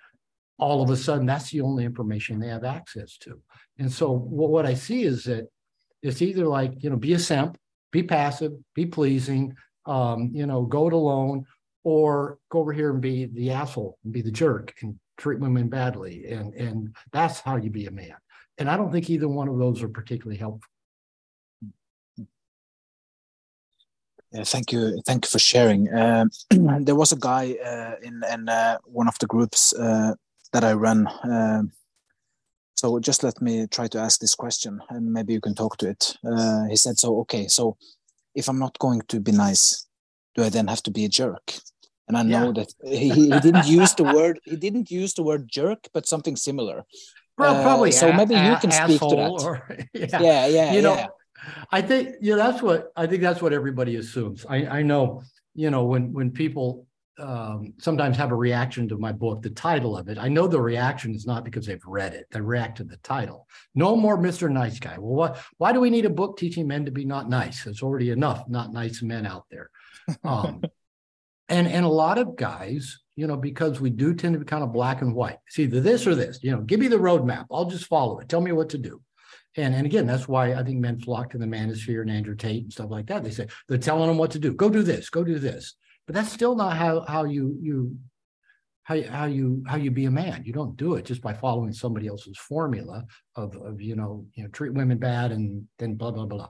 all 0.58 0.82
of 0.82 0.90
a 0.90 0.98
sudden 0.98 1.26
that's 1.26 1.52
the 1.52 1.62
only 1.62 1.86
information 1.86 2.40
they 2.40 2.48
have 2.48 2.64
access 2.64 3.18
to. 3.20 3.42
And 3.78 3.92
so 3.92 4.12
what, 4.12 4.50
what 4.52 4.66
I 4.66 4.74
see 4.74 5.04
is 5.04 5.24
that 5.26 5.48
it's 6.02 6.22
either 6.22 6.46
like, 6.46 6.72
you 6.84 6.90
know, 6.90 6.96
be 6.96 7.14
a 7.14 7.20
simp, 7.20 7.58
be 7.92 8.04
passive, 8.04 8.54
be 8.74 8.86
pleasing, 8.86 9.56
um, 9.86 10.30
you 10.34 10.46
know, 10.46 10.64
go 10.64 10.88
it 10.88 10.94
alone, 10.94 11.46
or 11.84 12.40
go 12.50 12.60
over 12.60 12.74
here 12.74 12.92
and 12.92 13.02
be 13.02 13.26
the 13.26 13.52
asshole 13.52 13.98
and 14.04 14.14
be 14.14 14.22
the 14.22 14.32
jerk 14.32 14.74
and 14.82 15.00
treat 15.18 15.40
women 15.40 15.70
badly. 15.70 16.26
And 16.26 16.54
and 16.54 16.96
that's 17.12 17.40
how 17.40 17.56
you 17.58 17.70
be 17.70 17.86
a 17.88 17.92
man. 17.92 18.16
And 18.58 18.70
I 18.70 18.78
don't 18.78 18.92
think 18.92 19.10
either 19.10 19.28
one 19.28 19.48
of 19.48 19.58
those 19.58 19.84
are 19.84 19.90
particularly 19.90 20.38
helpful. 20.38 20.70
Yeah, 24.32 24.44
thank 24.44 24.72
you, 24.72 25.02
thank 25.06 25.26
you 25.26 25.30
for 25.30 25.40
sharing. 25.40 25.94
Um, 25.94 26.30
there 26.84 26.96
was 26.96 27.12
a 27.12 27.18
guy 27.18 27.56
uh, 27.66 27.96
in 28.02 28.22
in 28.34 28.50
uh, 28.50 28.78
one 28.84 29.08
of 29.08 29.18
the 29.20 29.28
groups 29.28 29.74
uh, 29.74 30.14
that 30.52 30.64
I 30.64 30.74
run. 30.74 31.08
Um, 31.24 31.72
so 32.76 33.00
just 33.00 33.24
let 33.24 33.42
me 33.42 33.68
try 33.68 33.88
to 33.88 34.00
ask 34.00 34.20
this 34.20 34.36
question, 34.36 34.82
and 34.90 35.14
maybe 35.14 35.32
you 35.32 35.40
can 35.40 35.56
talk 35.56 35.78
to 35.78 35.90
it. 35.90 36.18
Uh, 36.24 36.66
he 36.66 36.76
said, 36.76 36.98
"So 36.98 37.20
okay, 37.22 37.48
so 37.48 37.78
if 38.34 38.50
I'm 38.50 38.60
not 38.60 38.78
going 38.80 39.02
to 39.08 39.22
be 39.22 39.32
nice, 39.32 39.88
do 40.36 40.44
I 40.44 40.50
then 40.50 40.68
have 40.68 40.84
to 40.84 40.92
be 40.92 41.06
a 41.06 41.10
jerk?" 41.10 41.54
And 42.08 42.18
I 42.18 42.24
know 42.24 42.48
yeah. 42.48 42.64
that 42.64 42.74
he, 42.84 43.10
he 43.10 43.40
didn't 43.40 43.68
use 43.68 43.94
the 43.96 44.04
word 44.04 44.40
he 44.44 44.58
didn't 44.58 44.92
use 44.92 45.14
the 45.14 45.24
word 45.24 45.48
jerk, 45.48 45.88
but 45.94 46.08
something 46.08 46.36
similar. 46.36 46.84
Well, 47.38 47.62
probably. 47.64 47.90
Uh, 47.90 47.94
so 47.94 48.14
maybe 48.14 48.36
you 48.36 48.56
can 48.58 48.72
speak 48.72 49.00
to 49.02 49.16
that. 49.16 49.30
Or, 49.44 49.68
yeah. 49.94 50.22
yeah, 50.22 50.48
yeah, 50.48 50.74
you 50.74 50.82
know, 50.82 51.08
I 51.72 51.82
think 51.82 52.16
you 52.22 52.32
know 52.32 52.38
that's 52.38 52.62
what 52.62 52.92
I 52.96 53.08
think 53.08 53.22
that's 53.22 53.42
what 53.42 53.54
everybody 53.54 53.98
assumes. 53.98 54.46
I, 54.48 54.66
I 54.68 54.82
know, 54.82 55.22
you 55.54 55.70
know, 55.70 55.86
when 55.86 56.14
when 56.14 56.32
people 56.32 56.88
um, 57.18 57.74
sometimes 57.78 58.18
have 58.18 58.32
a 58.32 58.36
reaction 58.36 58.88
to 58.90 58.98
my 58.98 59.12
book, 59.12 59.42
the 59.42 59.50
title 59.50 59.98
of 59.98 60.10
it. 60.10 60.18
I 60.18 60.28
know 60.28 60.48
the 60.48 60.62
reaction 60.62 61.14
is 61.14 61.26
not 61.26 61.46
because 61.46 61.66
they've 61.66 61.86
read 61.86 62.14
it; 62.14 62.28
they 62.32 62.42
react 62.42 62.78
to 62.78 62.84
the 62.84 62.98
title. 62.98 63.48
No 63.74 63.96
more 63.96 64.18
Mr. 64.18 64.50
Nice 64.50 64.80
Guy. 64.80 64.98
Well, 64.98 65.16
what? 65.16 65.42
Why 65.58 65.72
do 65.74 65.80
we 65.80 65.90
need 65.90 66.06
a 66.06 66.10
book 66.10 66.38
teaching 66.38 66.68
men 66.68 66.86
to 66.86 66.92
be 66.92 67.06
not 67.06 67.30
nice? 67.30 67.64
There's 67.64 67.84
already 67.84 68.12
enough 68.12 68.48
not 68.48 68.74
nice 68.74 69.02
men 69.02 69.26
out 69.26 69.46
there. 69.52 69.70
Um, 70.24 70.62
and 71.50 71.68
and 71.68 71.86
a 71.86 71.90
lot 71.90 72.18
of 72.18 72.36
guys 72.36 73.00
you 73.16 73.28
know, 73.28 73.38
because 73.38 73.80
we 73.80 73.90
do 73.90 74.14
tend 74.14 74.34
to 74.34 74.40
be 74.40 74.46
kind 74.46 74.64
of 74.64 74.74
black 74.74 75.02
and 75.02 75.16
white. 75.16 75.38
It's 75.48 75.60
either 75.60 75.80
this 75.80 76.06
or 76.06 76.16
this, 76.16 76.40
you 76.42 76.52
know, 76.52 76.62
give 76.62 76.80
me 76.80 76.88
the 76.88 76.98
roadmap. 76.98 77.46
I'll 77.52 77.70
just 77.70 77.86
follow 77.88 78.20
it. 78.20 78.30
Tell 78.30 78.42
me 78.42 78.52
what 78.52 78.70
to 78.70 78.78
do. 78.78 79.02
And, 79.58 79.74
and 79.74 79.86
again, 79.86 80.06
that's 80.06 80.28
why 80.28 80.54
I 80.54 80.64
think 80.64 80.80
men 80.80 81.00
flock 81.00 81.30
to 81.32 81.38
the 81.38 81.46
manosphere 81.46 82.02
and 82.02 82.12
Andrew 82.12 82.36
Tate 82.36 82.64
and 82.64 82.74
stuff 82.74 82.90
like 82.90 83.08
that. 83.08 83.24
They 83.24 83.32
say 83.32 83.48
they're 83.68 83.78
telling 83.78 84.08
them 84.08 84.18
what 84.18 84.32
to 84.32 84.40
do. 84.40 84.54
Go 84.54 84.70
do 84.70 84.84
this, 84.84 85.10
go 85.10 85.24
do 85.24 85.40
this. 85.40 85.76
But 86.06 86.16
that's 86.16 86.32
still 86.32 86.56
not 86.56 86.78
how 86.78 87.02
how 87.08 87.24
you 87.24 87.58
you 87.62 87.98
how, 88.84 89.02
how 89.04 89.26
you 89.26 89.64
how 89.66 89.78
you 89.78 89.92
be 89.92 90.06
a 90.06 90.12
man. 90.12 90.44
You 90.46 90.54
don't 90.54 90.76
do 90.76 90.96
it 90.96 91.06
just 91.06 91.22
by 91.22 91.34
following 91.34 91.74
somebody 91.74 92.08
else's 92.08 92.38
formula 92.38 93.06
of, 93.36 93.56
of 93.58 93.82
you 93.82 93.96
know, 93.96 94.26
you 94.34 94.44
know, 94.44 94.50
treat 94.50 94.74
women 94.74 94.98
bad 94.98 95.32
and 95.32 95.68
then 95.80 95.96
blah 95.96 96.12
blah 96.12 96.26
blah. 96.26 96.50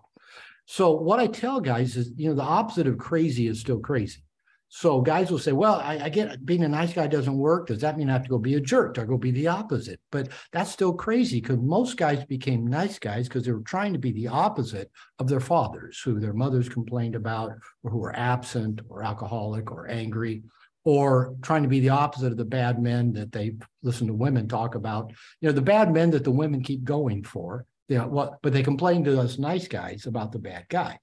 So 0.66 0.92
what 0.92 1.20
I 1.20 1.28
tell 1.28 1.62
guys 1.62 1.96
is, 1.96 2.12
you 2.18 2.28
know, 2.28 2.36
the 2.36 2.42
opposite 2.42 2.88
of 2.88 2.98
crazy 2.98 3.48
is 3.48 3.60
still 3.60 3.80
crazy. 3.80 4.24
So 4.70 5.00
guys 5.00 5.32
will 5.32 5.40
say, 5.40 5.52
well, 5.52 5.76
I, 5.76 6.00
I, 6.04 6.10
get 6.10 6.46
being 6.46 6.64
a 6.64 6.68
nice 6.68 6.92
guy 6.92 7.08
doesn't 7.08 7.38
work. 7.38 7.68
Does 7.68 7.82
that 7.82 7.98
mean 7.98 8.10
I 8.10 8.14
have 8.14 8.24
to 8.24 8.30
go 8.30 8.38
be 8.38 8.56
a 8.56 8.60
jerk? 8.60 8.96
Do 8.96 9.02
I 9.02 9.06
go 9.06 9.18
be 9.18 9.32
the 9.32 9.48
opposite? 9.48 10.00
But 10.12 10.30
that's 10.52 10.72
still 10.72 10.94
crazy 10.94 11.40
because 11.40 11.60
most 11.60 11.98
guys 11.98 12.26
became 12.26 12.68
nice 12.68 13.00
guys 13.00 13.28
because 13.28 13.46
they 13.46 13.52
were 13.52 13.62
trying 13.62 13.94
to 13.94 14.00
be 14.00 14.12
the 14.12 14.28
opposite 14.28 14.92
of 15.20 15.28
their 15.28 15.40
fathers, 15.40 16.02
who 16.02 16.20
their 16.20 16.34
mothers 16.34 16.68
complained 16.68 17.16
about, 17.16 17.52
or 17.84 17.92
who 17.92 18.00
were 18.00 18.16
absent, 18.16 18.82
or 18.90 19.04
alcoholic, 19.04 19.72
or 19.72 19.88
angry, 19.88 20.44
or 20.84 21.36
trying 21.42 21.64
to 21.64 21.70
be 21.70 21.80
the 21.80 21.90
opposite 21.90 22.32
of 22.32 22.38
the 22.38 22.46
bad 22.46 22.82
men 22.82 23.14
that 23.14 23.32
they 23.32 23.56
listen 23.82 24.08
to 24.08 24.14
women 24.14 24.48
talk 24.48 24.76
about. 24.76 25.12
You 25.42 25.48
know, 25.48 25.54
the 25.54 25.62
bad 25.62 25.94
men 25.94 26.12
that 26.12 26.24
the 26.24 26.32
women 26.32 26.62
keep 26.62 26.84
going 26.84 27.24
for. 27.24 27.66
You 27.88 28.00
know, 28.00 28.08
what, 28.08 28.40
but 28.42 28.52
they 28.52 28.64
complain 28.64 29.04
to 29.04 29.22
us 29.22 29.38
nice 29.38 29.68
guys 29.68 30.06
about 30.06 30.32
the 30.32 30.40
bad 30.40 30.66
guy. 30.70 31.00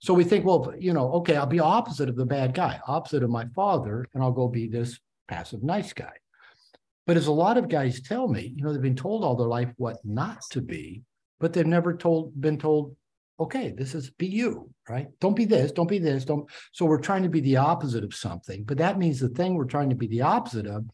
So 0.00 0.14
we 0.14 0.24
think, 0.24 0.44
well, 0.44 0.72
you 0.78 0.92
know, 0.92 1.12
okay, 1.14 1.36
I'll 1.36 1.46
be 1.46 1.60
opposite 1.60 2.08
of 2.08 2.16
the 2.16 2.26
bad 2.26 2.54
guy, 2.54 2.80
opposite 2.86 3.22
of 3.22 3.30
my 3.30 3.46
father, 3.54 4.06
and 4.14 4.22
I'll 4.22 4.32
go 4.32 4.48
be 4.48 4.68
this 4.68 4.98
passive 5.26 5.62
nice 5.62 5.92
guy. 5.92 6.12
But 7.06 7.16
as 7.16 7.26
a 7.26 7.32
lot 7.32 7.58
of 7.58 7.68
guys 7.68 8.00
tell 8.00 8.28
me, 8.28 8.52
you 8.54 8.62
know, 8.62 8.72
they've 8.72 8.82
been 8.82 8.94
told 8.94 9.24
all 9.24 9.34
their 9.34 9.48
life 9.48 9.72
what 9.76 9.96
not 10.04 10.42
to 10.50 10.60
be, 10.60 11.02
but 11.40 11.52
they've 11.52 11.66
never 11.66 11.96
told 11.96 12.38
been 12.40 12.58
told, 12.58 12.94
okay, 13.40 13.72
this 13.76 13.94
is 13.94 14.10
be 14.10 14.26
you, 14.26 14.70
right? 14.88 15.08
Don't 15.20 15.36
be 15.36 15.44
this, 15.44 15.72
don't 15.72 15.88
be 15.88 15.98
this, 15.98 16.24
don't. 16.24 16.48
So 16.72 16.84
we're 16.84 17.00
trying 17.00 17.22
to 17.22 17.28
be 17.28 17.40
the 17.40 17.56
opposite 17.56 18.04
of 18.04 18.14
something, 18.14 18.64
but 18.64 18.78
that 18.78 18.98
means 18.98 19.18
the 19.18 19.28
thing 19.30 19.54
we're 19.54 19.64
trying 19.64 19.90
to 19.90 19.96
be 19.96 20.06
the 20.06 20.22
opposite 20.22 20.66
of 20.66 20.84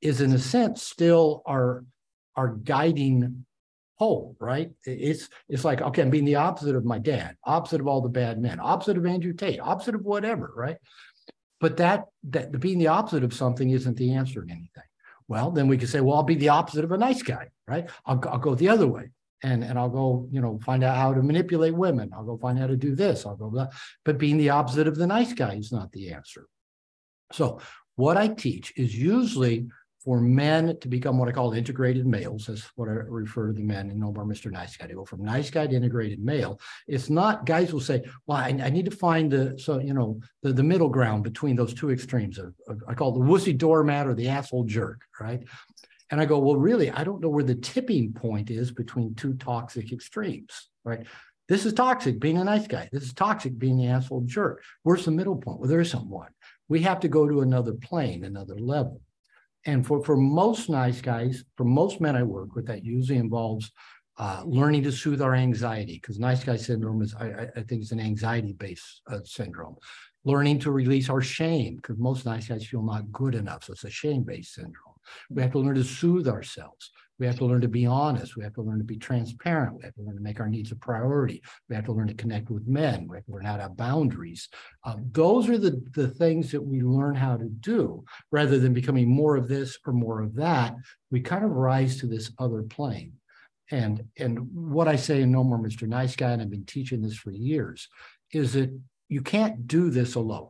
is 0.00 0.20
in 0.20 0.32
a 0.32 0.38
sense 0.38 0.82
still 0.82 1.42
our 1.46 1.84
our 2.36 2.48
guiding 2.48 3.44
pole, 4.00 4.34
right? 4.40 4.70
It's 4.84 5.28
it's 5.48 5.64
like, 5.64 5.82
okay, 5.82 6.00
I'm 6.00 6.10
being 6.10 6.24
the 6.24 6.36
opposite 6.36 6.74
of 6.74 6.86
my 6.86 6.98
dad, 6.98 7.36
opposite 7.44 7.82
of 7.82 7.86
all 7.86 8.00
the 8.00 8.08
bad 8.08 8.40
men, 8.40 8.58
opposite 8.58 8.96
of 8.96 9.04
Andrew 9.04 9.34
Tate, 9.34 9.60
opposite 9.60 9.94
of 9.94 10.06
whatever, 10.06 10.50
right? 10.56 10.78
But 11.60 11.76
that 11.76 12.06
that 12.30 12.58
being 12.58 12.78
the 12.78 12.88
opposite 12.88 13.24
of 13.24 13.34
something 13.34 13.68
isn't 13.68 13.98
the 13.98 14.14
answer 14.14 14.42
to 14.42 14.50
anything. 14.50 14.88
Well, 15.28 15.50
then 15.50 15.68
we 15.68 15.76
could 15.76 15.90
say, 15.90 16.00
well, 16.00 16.16
I'll 16.16 16.22
be 16.22 16.34
the 16.34 16.48
opposite 16.48 16.82
of 16.82 16.92
a 16.92 16.98
nice 16.98 17.22
guy, 17.22 17.50
right? 17.68 17.88
I'll, 18.06 18.20
I'll 18.26 18.38
go 18.38 18.54
the 18.54 18.70
other 18.70 18.88
way 18.88 19.10
and 19.42 19.62
and 19.62 19.78
I'll 19.78 19.90
go, 19.90 20.26
you 20.32 20.40
know, 20.40 20.58
find 20.64 20.82
out 20.82 20.96
how 20.96 21.12
to 21.12 21.22
manipulate 21.22 21.74
women. 21.74 22.10
I'll 22.14 22.24
go 22.24 22.38
find 22.38 22.58
out 22.58 22.62
how 22.62 22.66
to 22.68 22.76
do 22.78 22.94
this. 22.94 23.26
I'll 23.26 23.36
go, 23.36 23.50
blah. 23.50 23.68
but 24.06 24.16
being 24.16 24.38
the 24.38 24.50
opposite 24.50 24.88
of 24.88 24.96
the 24.96 25.06
nice 25.06 25.34
guy 25.34 25.56
is 25.56 25.72
not 25.72 25.92
the 25.92 26.14
answer. 26.14 26.46
So 27.32 27.60
what 27.96 28.16
I 28.16 28.28
teach 28.28 28.72
is 28.76 28.96
usually 28.96 29.68
for 30.04 30.20
men 30.20 30.78
to 30.80 30.88
become 30.88 31.18
what 31.18 31.28
I 31.28 31.32
call 31.32 31.52
integrated 31.52 32.06
males. 32.06 32.46
That's 32.46 32.64
what 32.76 32.88
I 32.88 32.92
refer 32.92 33.48
to 33.48 33.52
the 33.52 33.62
men 33.62 33.90
in 33.90 34.00
No 34.00 34.12
More 34.12 34.24
Mr. 34.24 34.50
Nice 34.50 34.76
Guy 34.76 34.86
to 34.86 34.94
go 34.94 35.04
from 35.04 35.22
nice 35.22 35.50
guy 35.50 35.66
to 35.66 35.74
integrated 35.74 36.20
male. 36.20 36.58
It's 36.88 37.10
not 37.10 37.44
guys 37.44 37.72
will 37.72 37.80
say, 37.80 38.02
well, 38.26 38.38
I, 38.38 38.48
I 38.48 38.70
need 38.70 38.86
to 38.86 38.90
find 38.90 39.30
the 39.30 39.58
so 39.58 39.78
you 39.78 39.92
know 39.92 40.20
the, 40.42 40.52
the 40.52 40.62
middle 40.62 40.88
ground 40.88 41.24
between 41.24 41.56
those 41.56 41.74
two 41.74 41.90
extremes 41.90 42.38
of, 42.38 42.54
of 42.66 42.82
I 42.88 42.94
call 42.94 43.14
it 43.14 43.18
the 43.18 43.30
wussy 43.30 43.56
doormat 43.56 44.06
or 44.06 44.14
the 44.14 44.28
asshole 44.28 44.64
jerk, 44.64 45.02
right? 45.20 45.42
And 46.10 46.20
I 46.20 46.24
go, 46.24 46.38
well, 46.38 46.56
really, 46.56 46.90
I 46.90 47.04
don't 47.04 47.20
know 47.20 47.28
where 47.28 47.44
the 47.44 47.54
tipping 47.54 48.12
point 48.12 48.50
is 48.50 48.72
between 48.72 49.14
two 49.14 49.34
toxic 49.34 49.92
extremes, 49.92 50.68
right? 50.82 51.06
This 51.48 51.66
is 51.66 51.72
toxic 51.72 52.18
being 52.18 52.38
a 52.38 52.44
nice 52.44 52.66
guy. 52.66 52.88
This 52.92 53.04
is 53.04 53.12
toxic 53.12 53.58
being 53.58 53.76
the 53.76 53.88
asshole 53.88 54.22
jerk. 54.22 54.62
Where's 54.82 55.04
the 55.04 55.10
middle 55.10 55.36
point? 55.36 55.60
Well, 55.60 55.68
there's 55.68 55.90
someone. 55.90 56.28
We 56.68 56.80
have 56.82 57.00
to 57.00 57.08
go 57.08 57.28
to 57.28 57.40
another 57.40 57.72
plane, 57.72 58.24
another 58.24 58.54
level. 58.54 59.00
And 59.66 59.86
for, 59.86 60.02
for 60.04 60.16
most 60.16 60.70
nice 60.70 61.00
guys, 61.00 61.44
for 61.56 61.64
most 61.64 62.00
men 62.00 62.16
I 62.16 62.22
work 62.22 62.54
with, 62.54 62.66
that 62.66 62.84
usually 62.84 63.18
involves 63.18 63.70
uh, 64.18 64.42
learning 64.44 64.82
to 64.84 64.92
soothe 64.92 65.22
our 65.22 65.34
anxiety, 65.34 65.94
because 65.94 66.18
nice 66.18 66.44
guy 66.44 66.56
syndrome 66.56 67.02
is, 67.02 67.14
I, 67.14 67.48
I 67.56 67.62
think, 67.62 67.82
it's 67.82 67.92
an 67.92 68.00
anxiety 68.00 68.52
based 68.52 69.02
uh, 69.10 69.20
syndrome. 69.24 69.76
Learning 70.24 70.58
to 70.60 70.70
release 70.70 71.08
our 71.08 71.22
shame, 71.22 71.76
because 71.76 71.98
most 71.98 72.26
nice 72.26 72.48
guys 72.48 72.66
feel 72.66 72.82
not 72.82 73.10
good 73.12 73.34
enough. 73.34 73.64
So 73.64 73.72
it's 73.72 73.84
a 73.84 73.90
shame 73.90 74.22
based 74.22 74.54
syndrome. 74.54 74.96
We 75.30 75.42
have 75.42 75.52
to 75.52 75.58
learn 75.58 75.76
to 75.76 75.84
soothe 75.84 76.28
ourselves. 76.28 76.90
We 77.20 77.26
have 77.26 77.36
to 77.36 77.44
learn 77.44 77.60
to 77.60 77.68
be 77.68 77.84
honest. 77.84 78.34
We 78.34 78.42
have 78.44 78.54
to 78.54 78.62
learn 78.62 78.78
to 78.78 78.84
be 78.84 78.96
transparent. 78.96 79.76
We 79.76 79.84
have 79.84 79.94
to 79.94 80.02
learn 80.02 80.16
to 80.16 80.22
make 80.22 80.40
our 80.40 80.48
needs 80.48 80.72
a 80.72 80.76
priority. 80.76 81.42
We 81.68 81.76
have 81.76 81.84
to 81.84 81.92
learn 81.92 82.08
to 82.08 82.14
connect 82.14 82.50
with 82.50 82.66
men. 82.66 83.06
We 83.06 83.18
have 83.18 83.26
to 83.26 83.32
learn 83.32 83.44
how 83.44 83.56
to 83.56 83.62
have 83.62 83.76
boundaries. 83.76 84.48
Um, 84.84 85.04
those 85.12 85.48
are 85.50 85.58
the, 85.58 85.82
the 85.92 86.08
things 86.08 86.50
that 86.50 86.62
we 86.62 86.80
learn 86.80 87.14
how 87.14 87.36
to 87.36 87.44
do 87.44 88.04
rather 88.32 88.58
than 88.58 88.72
becoming 88.72 89.08
more 89.08 89.36
of 89.36 89.48
this 89.48 89.78
or 89.86 89.92
more 89.92 90.22
of 90.22 90.34
that. 90.36 90.74
We 91.10 91.20
kind 91.20 91.44
of 91.44 91.50
rise 91.50 91.98
to 91.98 92.06
this 92.06 92.32
other 92.38 92.62
plane. 92.62 93.12
And, 93.70 94.02
and 94.16 94.48
what 94.52 94.88
I 94.88 94.96
say 94.96 95.20
in 95.20 95.30
No 95.30 95.44
More 95.44 95.58
Mr. 95.58 95.86
Nice 95.86 96.16
Guy, 96.16 96.30
and 96.30 96.42
I've 96.42 96.50
been 96.50 96.64
teaching 96.64 97.02
this 97.02 97.16
for 97.16 97.30
years, 97.30 97.86
is 98.32 98.54
that 98.54 98.76
you 99.08 99.20
can't 99.20 99.68
do 99.68 99.90
this 99.90 100.14
alone. 100.14 100.48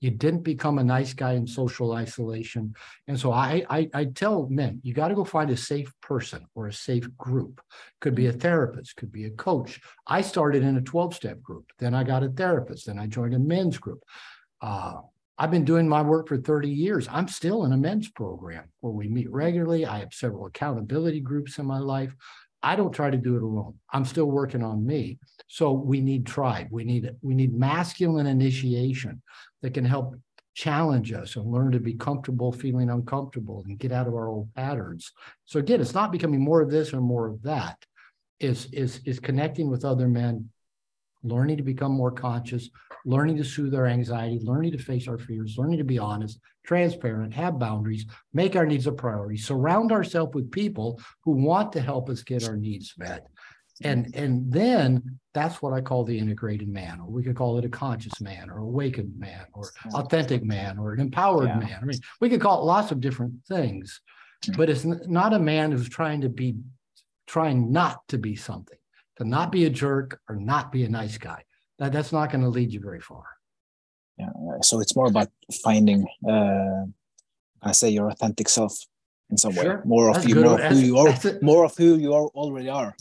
You 0.00 0.10
didn't 0.10 0.42
become 0.42 0.78
a 0.78 0.84
nice 0.84 1.12
guy 1.12 1.32
in 1.32 1.46
social 1.46 1.92
isolation. 1.92 2.74
And 3.08 3.18
so 3.18 3.32
I, 3.32 3.64
I, 3.68 3.90
I 3.92 4.04
tell 4.04 4.48
men, 4.48 4.80
you 4.82 4.94
got 4.94 5.08
to 5.08 5.14
go 5.14 5.24
find 5.24 5.50
a 5.50 5.56
safe 5.56 5.92
person 6.00 6.46
or 6.54 6.68
a 6.68 6.72
safe 6.72 7.08
group. 7.16 7.60
Could 8.00 8.14
be 8.14 8.26
a 8.26 8.32
therapist, 8.32 8.96
could 8.96 9.10
be 9.10 9.24
a 9.24 9.30
coach. 9.30 9.80
I 10.06 10.20
started 10.20 10.62
in 10.62 10.76
a 10.76 10.82
12 10.82 11.14
step 11.14 11.42
group. 11.42 11.66
Then 11.78 11.94
I 11.94 12.04
got 12.04 12.22
a 12.22 12.28
therapist. 12.28 12.86
Then 12.86 12.98
I 12.98 13.06
joined 13.06 13.34
a 13.34 13.38
men's 13.38 13.78
group. 13.78 14.02
Uh, 14.60 15.00
I've 15.40 15.52
been 15.52 15.64
doing 15.64 15.88
my 15.88 16.02
work 16.02 16.28
for 16.28 16.36
30 16.36 16.68
years. 16.68 17.06
I'm 17.08 17.28
still 17.28 17.64
in 17.64 17.72
a 17.72 17.76
men's 17.76 18.10
program 18.10 18.64
where 18.80 18.92
we 18.92 19.08
meet 19.08 19.30
regularly. 19.30 19.86
I 19.86 20.00
have 20.00 20.12
several 20.12 20.46
accountability 20.46 21.20
groups 21.20 21.58
in 21.58 21.66
my 21.66 21.78
life. 21.78 22.14
I 22.62 22.76
don't 22.76 22.92
try 22.92 23.10
to 23.10 23.16
do 23.16 23.36
it 23.36 23.42
alone. 23.42 23.74
I'm 23.92 24.04
still 24.04 24.26
working 24.26 24.64
on 24.64 24.84
me. 24.84 25.18
So 25.46 25.72
we 25.72 26.00
need 26.00 26.26
tribe. 26.26 26.68
We 26.70 26.84
need 26.84 27.10
we 27.22 27.34
need 27.34 27.54
masculine 27.54 28.26
initiation 28.26 29.22
that 29.62 29.74
can 29.74 29.84
help 29.84 30.16
challenge 30.54 31.12
us 31.12 31.36
and 31.36 31.46
learn 31.46 31.70
to 31.70 31.78
be 31.78 31.94
comfortable 31.94 32.50
feeling 32.50 32.90
uncomfortable 32.90 33.62
and 33.66 33.78
get 33.78 33.92
out 33.92 34.08
of 34.08 34.14
our 34.14 34.28
old 34.28 34.52
patterns. 34.54 35.12
So 35.44 35.60
again, 35.60 35.80
it's 35.80 35.94
not 35.94 36.10
becoming 36.10 36.40
more 36.40 36.60
of 36.60 36.70
this 36.70 36.92
or 36.92 37.00
more 37.00 37.28
of 37.28 37.42
that. 37.42 37.76
Is 38.40 38.66
is 38.72 39.00
is 39.04 39.20
connecting 39.20 39.70
with 39.70 39.84
other 39.84 40.08
men, 40.08 40.50
learning 41.22 41.58
to 41.58 41.62
become 41.62 41.92
more 41.92 42.12
conscious, 42.12 42.70
learning 43.08 43.38
to 43.38 43.44
soothe 43.44 43.74
our 43.74 43.86
anxiety, 43.86 44.38
learning 44.42 44.70
to 44.70 44.78
face 44.78 45.08
our 45.08 45.18
fears, 45.18 45.56
learning 45.56 45.78
to 45.78 45.84
be 45.84 45.98
honest, 45.98 46.38
transparent, 46.62 47.32
have 47.32 47.58
boundaries, 47.58 48.04
make 48.34 48.54
our 48.54 48.66
needs 48.66 48.86
a 48.86 48.92
priority, 48.92 49.38
surround 49.38 49.90
ourselves 49.90 50.34
with 50.34 50.50
people 50.50 51.00
who 51.24 51.32
want 51.32 51.72
to 51.72 51.80
help 51.80 52.10
us 52.10 52.22
get 52.22 52.46
our 52.46 52.56
needs 52.56 52.92
met. 52.98 53.26
And, 53.82 54.14
and 54.14 54.52
then 54.52 55.18
that's 55.32 55.62
what 55.62 55.72
I 55.72 55.80
call 55.80 56.04
the 56.04 56.18
integrated 56.18 56.68
man, 56.68 57.00
or 57.00 57.06
we 57.06 57.22
could 57.22 57.36
call 57.36 57.56
it 57.56 57.64
a 57.64 57.70
conscious 57.70 58.20
man, 58.20 58.50
or 58.50 58.58
awakened 58.58 59.18
man, 59.18 59.46
or 59.54 59.70
authentic 59.94 60.44
man, 60.44 60.78
or 60.78 60.92
an 60.92 61.00
empowered 61.00 61.48
yeah. 61.48 61.58
man. 61.58 61.78
I 61.80 61.84
mean, 61.86 61.98
we 62.20 62.28
could 62.28 62.42
call 62.42 62.60
it 62.60 62.66
lots 62.66 62.92
of 62.92 63.00
different 63.00 63.34
things, 63.46 64.02
hmm. 64.44 64.52
but 64.56 64.68
it's 64.68 64.84
not 64.84 65.32
a 65.32 65.38
man 65.38 65.72
who's 65.72 65.88
trying 65.88 66.20
to 66.22 66.28
be, 66.28 66.56
trying 67.26 67.72
not 67.72 68.06
to 68.08 68.18
be 68.18 68.36
something, 68.36 68.78
to 69.16 69.24
not 69.24 69.50
be 69.50 69.64
a 69.64 69.70
jerk 69.70 70.20
or 70.28 70.36
not 70.36 70.72
be 70.72 70.84
a 70.84 70.88
nice 70.90 71.16
guy 71.16 71.42
that, 71.78 71.92
that's 71.92 72.12
not 72.12 72.30
going 72.30 72.42
to 72.42 72.48
lead 72.48 72.72
you 72.72 72.80
very 72.80 73.00
far. 73.00 73.24
Yeah. 74.18 74.30
So 74.62 74.80
it's 74.80 74.96
more 74.96 75.06
about 75.06 75.28
finding, 75.62 76.06
uh, 76.28 76.86
I 77.62 77.72
say, 77.72 77.90
your 77.90 78.10
authentic 78.10 78.48
self 78.48 78.76
in 79.30 79.36
some 79.36 79.52
sure. 79.52 79.76
way. 79.76 79.82
More 79.84 80.10
of 80.10 80.28
you, 80.28 80.36
more 80.36 80.60
of 80.60 80.72
who 80.72 80.78
you 80.78 80.98
are, 80.98 81.14
more 81.40 81.64
of 81.64 81.76
who 81.76 81.96
you 81.96 82.12
are 82.14 82.26
already 82.28 82.68
are. 82.68 82.96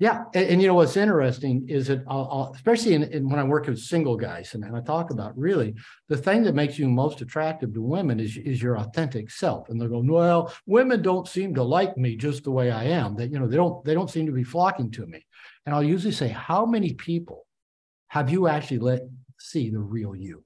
Yeah, 0.00 0.24
and, 0.34 0.48
and, 0.48 0.62
you 0.62 0.66
know 0.66 0.74
what's 0.74 0.96
interesting 0.96 1.66
is 1.68 1.86
that 1.86 2.02
I'll, 2.08 2.28
I'll, 2.30 2.52
especially 2.56 2.94
in, 2.94 3.04
in, 3.04 3.28
when 3.28 3.38
I 3.38 3.44
work 3.44 3.68
with 3.68 3.78
single 3.78 4.16
guys, 4.16 4.54
and, 4.54 4.64
and 4.64 4.76
I 4.76 4.80
talk 4.80 5.12
about 5.12 5.38
really 5.38 5.76
the 6.08 6.16
thing 6.16 6.42
that 6.42 6.54
makes 6.56 6.80
you 6.80 6.88
most 6.88 7.20
attractive 7.20 7.72
to 7.74 7.80
women 7.80 8.18
is 8.18 8.36
is 8.36 8.60
your 8.60 8.76
authentic 8.76 9.30
self. 9.30 9.68
And 9.68 9.80
they're 9.80 9.88
going, 9.88 10.08
well, 10.08 10.52
women 10.66 11.00
don't 11.00 11.28
seem 11.28 11.54
to 11.54 11.62
like 11.62 11.96
me 11.96 12.16
just 12.16 12.42
the 12.42 12.50
way 12.50 12.72
I 12.72 12.84
am. 12.84 13.14
That 13.14 13.30
you 13.30 13.38
know 13.38 13.46
they 13.46 13.56
don't 13.56 13.84
they 13.84 13.94
don't 13.94 14.10
seem 14.10 14.26
to 14.26 14.32
be 14.32 14.42
flocking 14.42 14.90
to 14.92 15.06
me. 15.06 15.24
And 15.64 15.74
I'll 15.74 15.82
usually 15.82 16.12
say, 16.12 16.28
how 16.28 16.66
many 16.66 16.94
people 16.94 17.43
have 18.14 18.30
you 18.30 18.46
actually 18.46 18.78
let 18.78 19.00
see 19.40 19.70
the 19.70 19.80
real 19.80 20.14
you, 20.14 20.44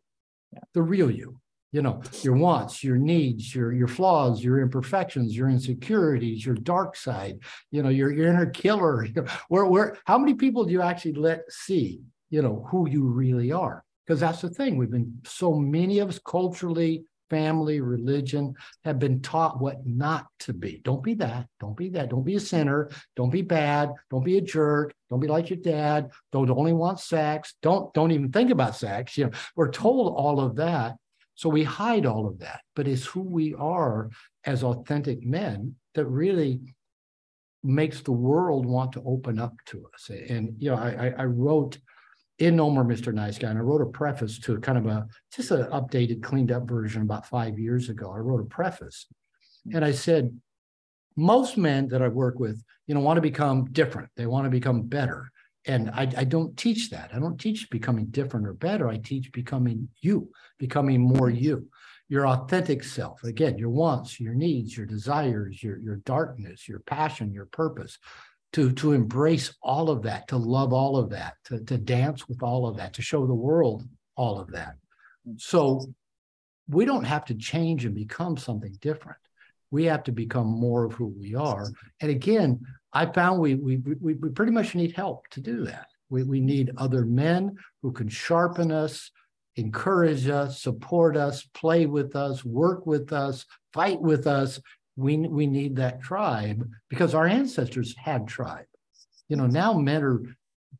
the 0.72 0.80
real 0.80 1.10
you? 1.10 1.38
You 1.70 1.82
know, 1.82 2.00
your 2.22 2.34
wants, 2.34 2.82
your 2.82 2.96
needs, 2.96 3.54
your 3.54 3.74
your 3.74 3.88
flaws, 3.88 4.42
your 4.42 4.60
imperfections, 4.60 5.36
your 5.36 5.50
insecurities, 5.50 6.46
your 6.46 6.54
dark 6.54 6.96
side, 6.96 7.40
you 7.70 7.82
know, 7.82 7.90
your, 7.90 8.10
your 8.10 8.28
inner 8.28 8.46
killer. 8.46 9.04
You 9.04 9.12
know, 9.16 9.26
where, 9.48 9.66
where, 9.66 9.98
how 10.06 10.16
many 10.16 10.32
people 10.32 10.64
do 10.64 10.72
you 10.72 10.80
actually 10.80 11.12
let 11.12 11.40
see, 11.50 12.00
you 12.30 12.40
know, 12.40 12.66
who 12.70 12.88
you 12.88 13.04
really 13.04 13.52
are? 13.52 13.84
Because 14.06 14.20
that's 14.20 14.40
the 14.40 14.48
thing. 14.48 14.78
We've 14.78 14.90
been 14.90 15.20
so 15.26 15.54
many 15.54 15.98
of 15.98 16.08
us 16.08 16.18
culturally 16.18 17.04
family, 17.30 17.80
religion 17.80 18.54
have 18.84 18.98
been 18.98 19.20
taught 19.20 19.60
what 19.60 19.86
not 19.86 20.26
to 20.40 20.52
be. 20.52 20.80
Don't 20.84 21.02
be 21.02 21.14
that. 21.14 21.46
Don't 21.60 21.76
be 21.76 21.88
that. 21.90 22.10
Don't 22.10 22.24
be 22.24 22.36
a 22.36 22.40
sinner. 22.40 22.90
Don't 23.16 23.30
be 23.30 23.42
bad. 23.42 23.92
Don't 24.10 24.24
be 24.24 24.38
a 24.38 24.40
jerk. 24.40 24.94
Don't 25.10 25.20
be 25.20 25.28
like 25.28 25.50
your 25.50 25.58
dad. 25.58 26.10
Don't 26.32 26.50
only 26.50 26.72
want 26.72 27.00
sex. 27.00 27.54
Don't 27.62 27.92
don't 27.94 28.12
even 28.12 28.30
think 28.30 28.50
about 28.50 28.76
sex. 28.76 29.16
You 29.16 29.26
know, 29.26 29.30
we're 29.56 29.70
told 29.70 30.14
all 30.14 30.40
of 30.40 30.56
that. 30.56 30.96
So 31.34 31.48
we 31.48 31.62
hide 31.62 32.04
all 32.04 32.26
of 32.26 32.40
that. 32.40 32.60
But 32.74 32.88
it's 32.88 33.06
who 33.06 33.22
we 33.22 33.54
are 33.54 34.10
as 34.44 34.64
authentic 34.64 35.24
men 35.24 35.76
that 35.94 36.06
really 36.06 36.60
makes 37.62 38.00
the 38.00 38.12
world 38.12 38.66
want 38.66 38.92
to 38.92 39.02
open 39.04 39.38
up 39.38 39.54
to 39.66 39.86
us. 39.94 40.10
And 40.10 40.54
you 40.58 40.70
know, 40.70 40.76
I, 40.76 41.12
I 41.16 41.24
wrote 41.24 41.78
in 42.38 42.56
No 42.56 42.70
More 42.70 42.84
Mr. 42.84 43.12
Nice 43.12 43.38
Guy. 43.38 43.50
And 43.50 43.58
I 43.58 43.62
wrote 43.62 43.82
a 43.82 43.86
preface 43.86 44.38
to 44.40 44.58
kind 44.60 44.78
of 44.78 44.86
a 44.86 45.06
just 45.34 45.50
an 45.50 45.64
updated, 45.64 46.22
cleaned 46.22 46.52
up 46.52 46.68
version 46.68 47.02
about 47.02 47.26
five 47.26 47.58
years 47.58 47.88
ago. 47.88 48.12
I 48.12 48.18
wrote 48.18 48.40
a 48.40 48.44
preface 48.44 49.06
and 49.72 49.84
I 49.84 49.92
said, 49.92 50.38
most 51.16 51.56
men 51.56 51.88
that 51.88 52.00
I 52.00 52.08
work 52.08 52.38
with, 52.38 52.62
you 52.86 52.94
know, 52.94 53.00
want 53.00 53.16
to 53.16 53.22
become 53.22 53.66
different. 53.72 54.08
They 54.16 54.26
want 54.26 54.44
to 54.44 54.50
become 54.50 54.82
better. 54.82 55.32
And 55.66 55.90
I, 55.90 56.02
I 56.16 56.24
don't 56.24 56.56
teach 56.56 56.90
that. 56.90 57.10
I 57.12 57.18
don't 57.18 57.38
teach 57.38 57.68
becoming 57.70 58.06
different 58.06 58.46
or 58.46 58.54
better. 58.54 58.88
I 58.88 58.98
teach 58.98 59.32
becoming 59.32 59.88
you, 60.00 60.30
becoming 60.58 61.00
more 61.00 61.28
you, 61.28 61.68
your 62.08 62.28
authentic 62.28 62.84
self. 62.84 63.24
Again, 63.24 63.58
your 63.58 63.70
wants, 63.70 64.20
your 64.20 64.32
needs, 64.32 64.76
your 64.76 64.86
desires, 64.86 65.62
your, 65.62 65.78
your 65.78 65.96
darkness, 65.96 66.68
your 66.68 66.78
passion, 66.80 67.32
your 67.32 67.46
purpose 67.46 67.98
to 68.52 68.72
to 68.72 68.92
embrace 68.92 69.54
all 69.62 69.90
of 69.90 70.02
that 70.02 70.28
to 70.28 70.36
love 70.36 70.72
all 70.72 70.96
of 70.96 71.10
that 71.10 71.34
to, 71.44 71.62
to 71.64 71.76
dance 71.78 72.28
with 72.28 72.42
all 72.42 72.66
of 72.66 72.76
that 72.76 72.92
to 72.94 73.02
show 73.02 73.26
the 73.26 73.34
world 73.34 73.86
all 74.16 74.38
of 74.40 74.50
that 74.50 74.74
so 75.36 75.86
we 76.68 76.84
don't 76.84 77.04
have 77.04 77.24
to 77.26 77.34
change 77.34 77.84
and 77.84 77.94
become 77.94 78.36
something 78.36 78.76
different 78.80 79.18
We 79.70 79.84
have 79.84 80.02
to 80.04 80.12
become 80.12 80.46
more 80.46 80.84
of 80.84 80.92
who 80.92 81.06
we 81.06 81.34
are. 81.34 81.66
And 82.00 82.10
again, 82.10 82.60
I 82.92 83.06
found 83.06 83.40
we 83.40 83.54
we 83.54 83.76
we, 84.00 84.14
pretty 84.14 84.52
much 84.52 84.74
need 84.74 84.92
help 84.96 85.28
to 85.30 85.40
do 85.40 85.64
that. 85.66 85.88
We, 86.10 86.22
we 86.22 86.40
need 86.40 86.72
other 86.78 87.04
men 87.04 87.56
who 87.82 87.92
can 87.92 88.08
sharpen 88.08 88.72
us, 88.72 89.10
encourage 89.56 90.26
us, 90.28 90.62
support 90.62 91.16
us, 91.16 91.44
play 91.52 91.84
with 91.86 92.16
us, 92.16 92.44
work 92.44 92.86
with 92.86 93.12
us, 93.12 93.44
fight 93.74 94.00
with 94.00 94.26
us. 94.26 94.60
We, 94.98 95.16
we 95.16 95.46
need 95.46 95.76
that 95.76 96.02
tribe 96.02 96.68
because 96.88 97.14
our 97.14 97.26
ancestors 97.26 97.94
had 97.96 98.26
tribe. 98.26 98.66
You 99.28 99.36
know, 99.36 99.46
now 99.46 99.74
men 99.74 100.02
are, 100.02 100.22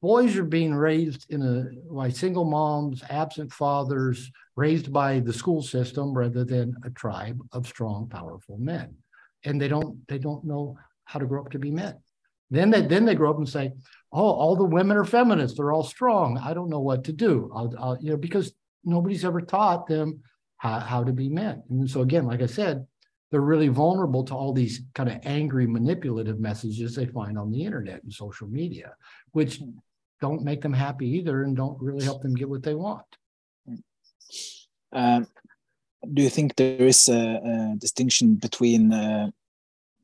boys 0.03 0.37
are 0.37 0.45
being 0.45 0.75
raised 0.75 1.31
in 1.31 1.43
a, 1.43 1.95
by 1.95 2.09
single 2.11 2.45
moms, 2.45 3.03
absent 3.09 3.53
fathers, 3.53 4.31
raised 4.57 4.93
by 4.93 5.21
the 5.21 5.33
school 5.33 5.63
system 5.63 6.13
rather 6.13 6.45
than 6.45 6.75
a 6.85 6.91
tribe 6.91 7.39
of 7.53 7.69
strong, 7.69 8.09
powerful 8.09 8.59
men. 8.59 8.97
And 9.45 9.61
they 9.61 9.69
don't, 9.69 10.07
they 10.09 10.19
don't 10.19 10.45
know 10.45 10.77
how 11.05 11.21
to 11.21 11.27
grow 11.27 11.43
up 11.43 11.53
to 11.53 11.59
be 11.61 11.71
men. 11.71 11.95
Then 12.51 12.71
they 12.71 12.81
then 12.83 13.05
they 13.05 13.15
grow 13.15 13.31
up 13.31 13.37
and 13.37 13.49
say, 13.49 13.73
"Oh, 14.11 14.31
all 14.31 14.57
the 14.57 14.65
women 14.65 14.97
are 14.97 15.05
feminists. 15.05 15.59
They're 15.59 15.73
all 15.73 15.85
strong. 15.85 16.39
I 16.39 16.55
don't 16.55 16.71
know 16.71 16.81
what 16.81 17.05
to 17.05 17.13
do." 17.13 17.51
I'll, 17.55 17.75
I'll 17.79 17.99
you 18.01 18.11
know 18.11 18.17
because 18.17 18.53
nobody's 18.85 19.25
ever 19.25 19.43
taught 19.43 19.87
them 19.87 20.23
how, 20.57 20.81
how 20.81 21.05
to 21.05 21.13
be 21.13 21.29
men. 21.29 21.63
And 21.69 21.91
so 21.91 22.01
again, 22.01 22.27
like 22.27 22.43
I 22.43 22.47
said, 22.47 22.87
they're 23.31 23.41
really 23.41 23.69
vulnerable 23.69 24.25
to 24.25 24.35
all 24.35 24.53
these 24.53 24.83
kind 24.95 25.09
of 25.09 25.19
angry, 25.25 25.67
manipulative 25.67 26.41
messages 26.41 26.95
they 26.95 27.07
find 27.07 27.39
on 27.39 27.51
the 27.51 27.63
internet 27.63 28.03
and 28.03 28.13
social 28.13 28.49
media, 28.49 28.95
which 29.33 29.61
don't 30.21 30.43
make 30.43 30.61
them 30.63 30.73
happy 30.73 31.09
either 31.09 31.45
and 31.45 31.57
don't 31.57 31.81
really 31.81 32.05
help 32.05 32.23
them 32.23 32.35
get 32.35 32.49
what 32.49 32.63
they 32.63 32.75
want. 32.75 33.07
Um, 34.93 35.27
do 36.15 36.23
you 36.23 36.31
think 36.31 36.57
there 36.57 36.87
is 36.87 37.09
a, 37.09 37.15
a 37.15 37.77
distinction 37.79 38.37
between 38.37 38.93
uh, 38.93 39.31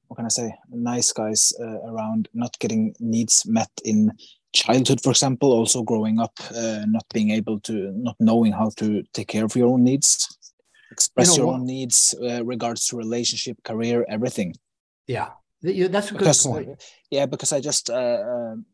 what 0.08 0.16
can 0.16 0.26
I 0.26 0.28
say, 0.28 0.54
nice 0.70 1.12
guys 1.12 1.52
uh, 1.60 1.80
around 1.90 2.28
not 2.34 2.58
getting 2.58 2.94
needs 3.00 3.44
met 3.46 3.70
in 3.84 4.12
childhood, 4.52 5.00
for 5.02 5.10
example, 5.10 5.52
also 5.52 5.82
growing 5.82 6.20
up, 6.20 6.32
uh, 6.54 6.84
not 6.86 7.04
being 7.12 7.30
able 7.30 7.58
to, 7.60 7.92
not 7.96 8.16
knowing 8.20 8.52
how 8.52 8.70
to 8.76 9.02
take 9.12 9.28
care 9.28 9.44
of 9.44 9.56
your 9.56 9.68
own 9.68 9.82
needs, 9.82 10.38
express 10.94 11.28
you 11.28 11.38
know, 11.38 11.44
your 11.44 11.54
own 11.54 11.66
needs, 11.66 12.14
uh, 12.28 12.44
regards 12.44 12.86
to 12.86 12.96
relationship, 12.96 13.56
career, 13.64 14.06
everything. 14.08 14.54
Yeah, 15.06 15.30
that's 15.62 16.08
a 16.08 16.12
good 16.12 16.18
because, 16.18 16.46
point. 16.46 16.68
yeah, 17.10 17.26
because 17.26 17.52
I 17.52 17.60
just 17.60 17.90
uh, 17.90 18.22
um, 18.32 18.66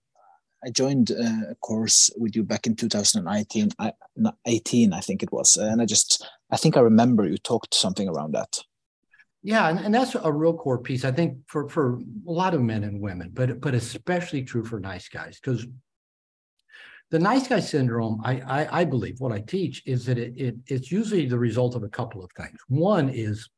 I 0.65 0.71
joined 0.71 1.11
uh, 1.11 1.51
a 1.51 1.55
course 1.57 2.11
with 2.17 2.37
you 2.37 2.45
back 2.45 2.67
in 2.67 2.77
2019, 2.77 3.71
I, 3.79 3.93
18, 4.47 4.93
I 4.93 5.01
think 5.01 5.23
it 5.23 5.33
was, 5.33 5.57
and 5.57 5.81
I 5.81 5.87
just 5.87 6.27
I 6.51 6.57
think 6.57 6.77
I 6.77 6.81
remember 6.81 7.27
you 7.27 7.39
talked 7.39 7.75
something 7.75 8.09
around 8.09 8.33
that. 8.33 8.53
Yeah, 9.43 9.69
and, 9.71 9.79
and 9.79 9.95
that's 9.95 10.15
a 10.15 10.33
real 10.33 10.55
core 10.55 10.79
piece, 10.79 11.05
I 11.05 11.13
think, 11.13 11.39
for 11.47 11.69
for 11.69 11.99
a 12.29 12.31
lot 12.31 12.55
of 12.55 12.61
men 12.61 12.85
and 12.85 13.01
women, 13.01 13.31
but 13.33 13.61
but 13.61 13.75
especially 13.75 14.43
true 14.45 14.65
for 14.65 14.79
nice 14.81 15.09
guys, 15.09 15.41
because 15.41 15.67
the 17.11 17.19
nice 17.19 17.49
guy 17.49 17.61
syndrome, 17.61 18.21
I, 18.25 18.41
I, 18.41 18.81
I 18.81 18.85
believe 18.85 19.21
what 19.21 19.33
I 19.33 19.41
teach 19.41 19.83
is 19.85 20.07
that 20.07 20.19
it, 20.19 20.35
it 20.37 20.57
it's 20.67 20.93
usually 20.93 21.27
the 21.27 21.39
result 21.39 21.75
of 21.75 21.83
a 21.83 21.89
couple 21.89 22.23
of 22.23 22.31
things. 22.37 22.59
One 22.69 23.09
is, 23.09 23.49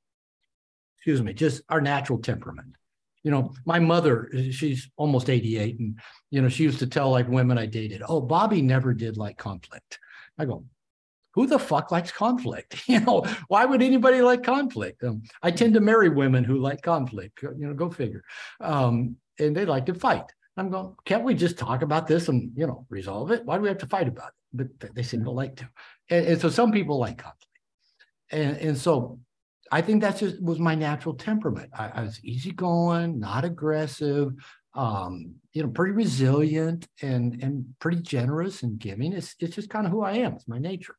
excuse 0.99 1.23
me, 1.23 1.35
just 1.35 1.62
our 1.68 1.80
natural 1.80 2.18
temperament. 2.18 2.75
You 3.23 3.30
know, 3.30 3.52
my 3.66 3.78
mother, 3.78 4.30
she's 4.50 4.90
almost 4.97 5.30
88, 5.30 5.78
and 5.78 6.00
you 6.30 6.42
know, 6.42 6.49
she 6.49 6.64
used 6.64 6.80
to 6.80 6.87
tell 6.87 7.11
like 7.11 7.28
women 7.28 7.59
I 7.59 7.66
dated, 7.66 8.02
oh, 8.09 8.21
Bobby 8.21 8.62
never 8.62 8.94
did 8.94 9.16
like 9.16 9.37
conflict. 9.37 9.99
I 10.38 10.47
go, 10.47 10.64
who 11.35 11.47
the 11.47 11.59
fuck 11.59 11.90
likes 11.90 12.11
conflict? 12.11 12.82
You 12.88 13.00
know, 13.00 13.25
why 13.49 13.64
would 13.64 13.82
anybody 13.82 14.23
like 14.23 14.42
conflict? 14.42 15.04
Um, 15.04 15.23
I 15.42 15.50
tend 15.50 15.75
to 15.75 15.80
marry 15.80 16.09
women 16.09 16.42
who 16.42 16.59
like 16.59 16.82
conflict. 16.82 17.42
You 17.42 17.68
know, 17.68 17.75
go 17.75 17.90
figure. 17.90 18.25
Um, 18.61 19.16
and 19.38 19.56
they 19.56 19.64
like 19.64 19.87
to 19.87 19.94
fight. 19.94 20.25
I'm 20.56 20.71
going, 20.71 20.94
can't 21.04 21.25
we 21.25 21.35
just 21.35 21.59
talk 21.59 21.82
about 21.82 22.06
this 22.06 22.28
and 22.28 22.52
you 22.54 22.66
know 22.66 22.87
resolve 22.90 23.30
it? 23.30 23.44
Why 23.44 23.56
do 23.56 23.62
we 23.62 23.68
have 23.68 23.78
to 23.78 23.87
fight 23.87 24.09
about 24.09 24.32
it? 24.54 24.68
But 24.80 24.94
they 24.94 25.02
seem 25.02 25.25
to 25.25 25.30
like 25.30 25.56
to. 25.56 25.68
And, 26.10 26.26
and 26.26 26.41
so 26.41 26.50
some 26.50 26.73
people 26.73 26.99
like 26.99 27.19
conflict, 27.19 27.47
and 28.30 28.56
and 28.58 28.78
so 28.78 29.19
I 29.71 29.80
think 29.80 30.02
that's 30.02 30.21
just 30.21 30.43
was 30.43 30.58
my 30.58 30.75
natural 30.75 31.15
temperament. 31.15 31.71
I, 31.76 31.88
I 31.88 32.02
was 32.02 32.23
easygoing, 32.23 33.19
not 33.19 33.45
aggressive, 33.45 34.34
um, 34.75 35.36
you 35.52 35.62
know, 35.62 35.71
pretty 35.71 35.93
resilient 35.93 36.86
and 37.00 37.43
and 37.43 37.65
pretty 37.78 38.02
generous 38.02 38.62
and 38.62 38.78
giving. 38.78 39.15
It's 39.15 39.34
it's 39.38 39.54
just 39.54 39.71
kind 39.71 39.86
of 39.86 39.93
who 39.93 40.02
I 40.02 40.12
am. 40.19 40.34
It's 40.34 40.49
my 40.49 40.58
nature. 40.58 40.97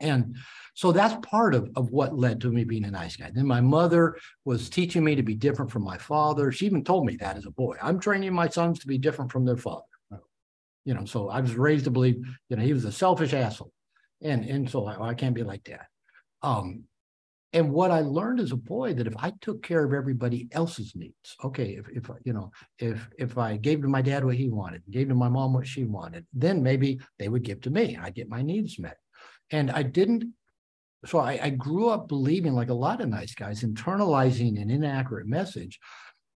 And 0.00 0.36
so 0.74 0.92
that's 0.92 1.14
part 1.26 1.54
of, 1.54 1.70
of 1.76 1.90
what 1.90 2.18
led 2.18 2.40
to 2.40 2.50
me 2.50 2.64
being 2.64 2.84
a 2.84 2.90
nice 2.90 3.16
guy. 3.16 3.30
Then 3.32 3.46
my 3.46 3.60
mother 3.60 4.16
was 4.44 4.68
teaching 4.68 5.04
me 5.04 5.14
to 5.14 5.22
be 5.22 5.34
different 5.34 5.70
from 5.70 5.84
my 5.84 5.98
father. 5.98 6.50
She 6.50 6.66
even 6.66 6.84
told 6.84 7.06
me 7.06 7.16
that 7.16 7.36
as 7.36 7.46
a 7.46 7.50
boy. 7.50 7.76
I'm 7.80 8.00
training 8.00 8.32
my 8.32 8.48
sons 8.48 8.80
to 8.80 8.86
be 8.86 8.98
different 8.98 9.30
from 9.30 9.44
their 9.44 9.56
father. 9.56 9.82
You 10.84 10.92
know, 10.92 11.06
so 11.06 11.30
I 11.30 11.40
was 11.40 11.54
raised 11.54 11.84
to 11.84 11.90
believe, 11.90 12.16
you 12.50 12.56
know, 12.56 12.62
he 12.62 12.74
was 12.74 12.84
a 12.84 12.92
selfish 12.92 13.32
asshole. 13.32 13.72
And, 14.20 14.44
and 14.44 14.68
so 14.68 14.86
I, 14.86 15.10
I 15.10 15.14
can't 15.14 15.34
be 15.34 15.42
like 15.42 15.64
that. 15.64 15.86
Um, 16.42 16.84
and 17.54 17.70
what 17.70 17.92
I 17.92 18.00
learned 18.00 18.40
as 18.40 18.50
a 18.50 18.56
boy 18.56 18.94
that 18.94 19.06
if 19.06 19.14
I 19.16 19.32
took 19.40 19.62
care 19.62 19.84
of 19.84 19.94
everybody 19.94 20.48
else's 20.50 20.92
needs, 20.96 21.36
okay, 21.44 21.76
if, 21.76 21.88
if 21.88 22.10
you 22.24 22.32
know, 22.32 22.50
if 22.80 23.08
if 23.16 23.38
I 23.38 23.56
gave 23.56 23.80
to 23.82 23.88
my 23.88 24.02
dad 24.02 24.24
what 24.24 24.34
he 24.34 24.48
wanted, 24.48 24.82
gave 24.90 25.08
to 25.08 25.14
my 25.14 25.28
mom 25.28 25.54
what 25.54 25.66
she 25.66 25.84
wanted, 25.84 26.26
then 26.34 26.64
maybe 26.64 26.98
they 27.18 27.28
would 27.28 27.44
give 27.44 27.60
to 27.62 27.70
me. 27.70 27.96
I'd 27.96 28.16
get 28.16 28.28
my 28.28 28.42
needs 28.42 28.80
met. 28.80 28.96
And 29.50 29.70
I 29.70 29.82
didn't, 29.82 30.32
so 31.06 31.18
I, 31.18 31.38
I 31.42 31.50
grew 31.50 31.88
up 31.88 32.08
believing, 32.08 32.54
like 32.54 32.70
a 32.70 32.74
lot 32.74 33.00
of 33.00 33.08
nice 33.08 33.34
guys, 33.34 33.62
internalizing 33.62 34.60
an 34.60 34.70
inaccurate 34.70 35.26
message. 35.26 35.78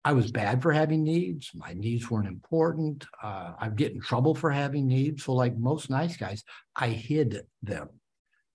I 0.03 0.13
was 0.13 0.31
bad 0.31 0.61
for 0.61 0.71
having 0.71 1.03
needs. 1.03 1.51
My 1.53 1.73
needs 1.73 2.09
weren't 2.09 2.27
important. 2.27 3.05
Uh, 3.21 3.53
I'd 3.59 3.75
get 3.75 3.91
in 3.91 3.99
trouble 3.99 4.35
for 4.35 4.49
having 4.49 4.87
needs. 4.87 5.25
So, 5.25 5.33
like 5.33 5.57
most 5.57 5.89
nice 5.89 6.15
guys, 6.15 6.43
I 6.75 6.89
hid 6.89 7.41
them. 7.61 7.89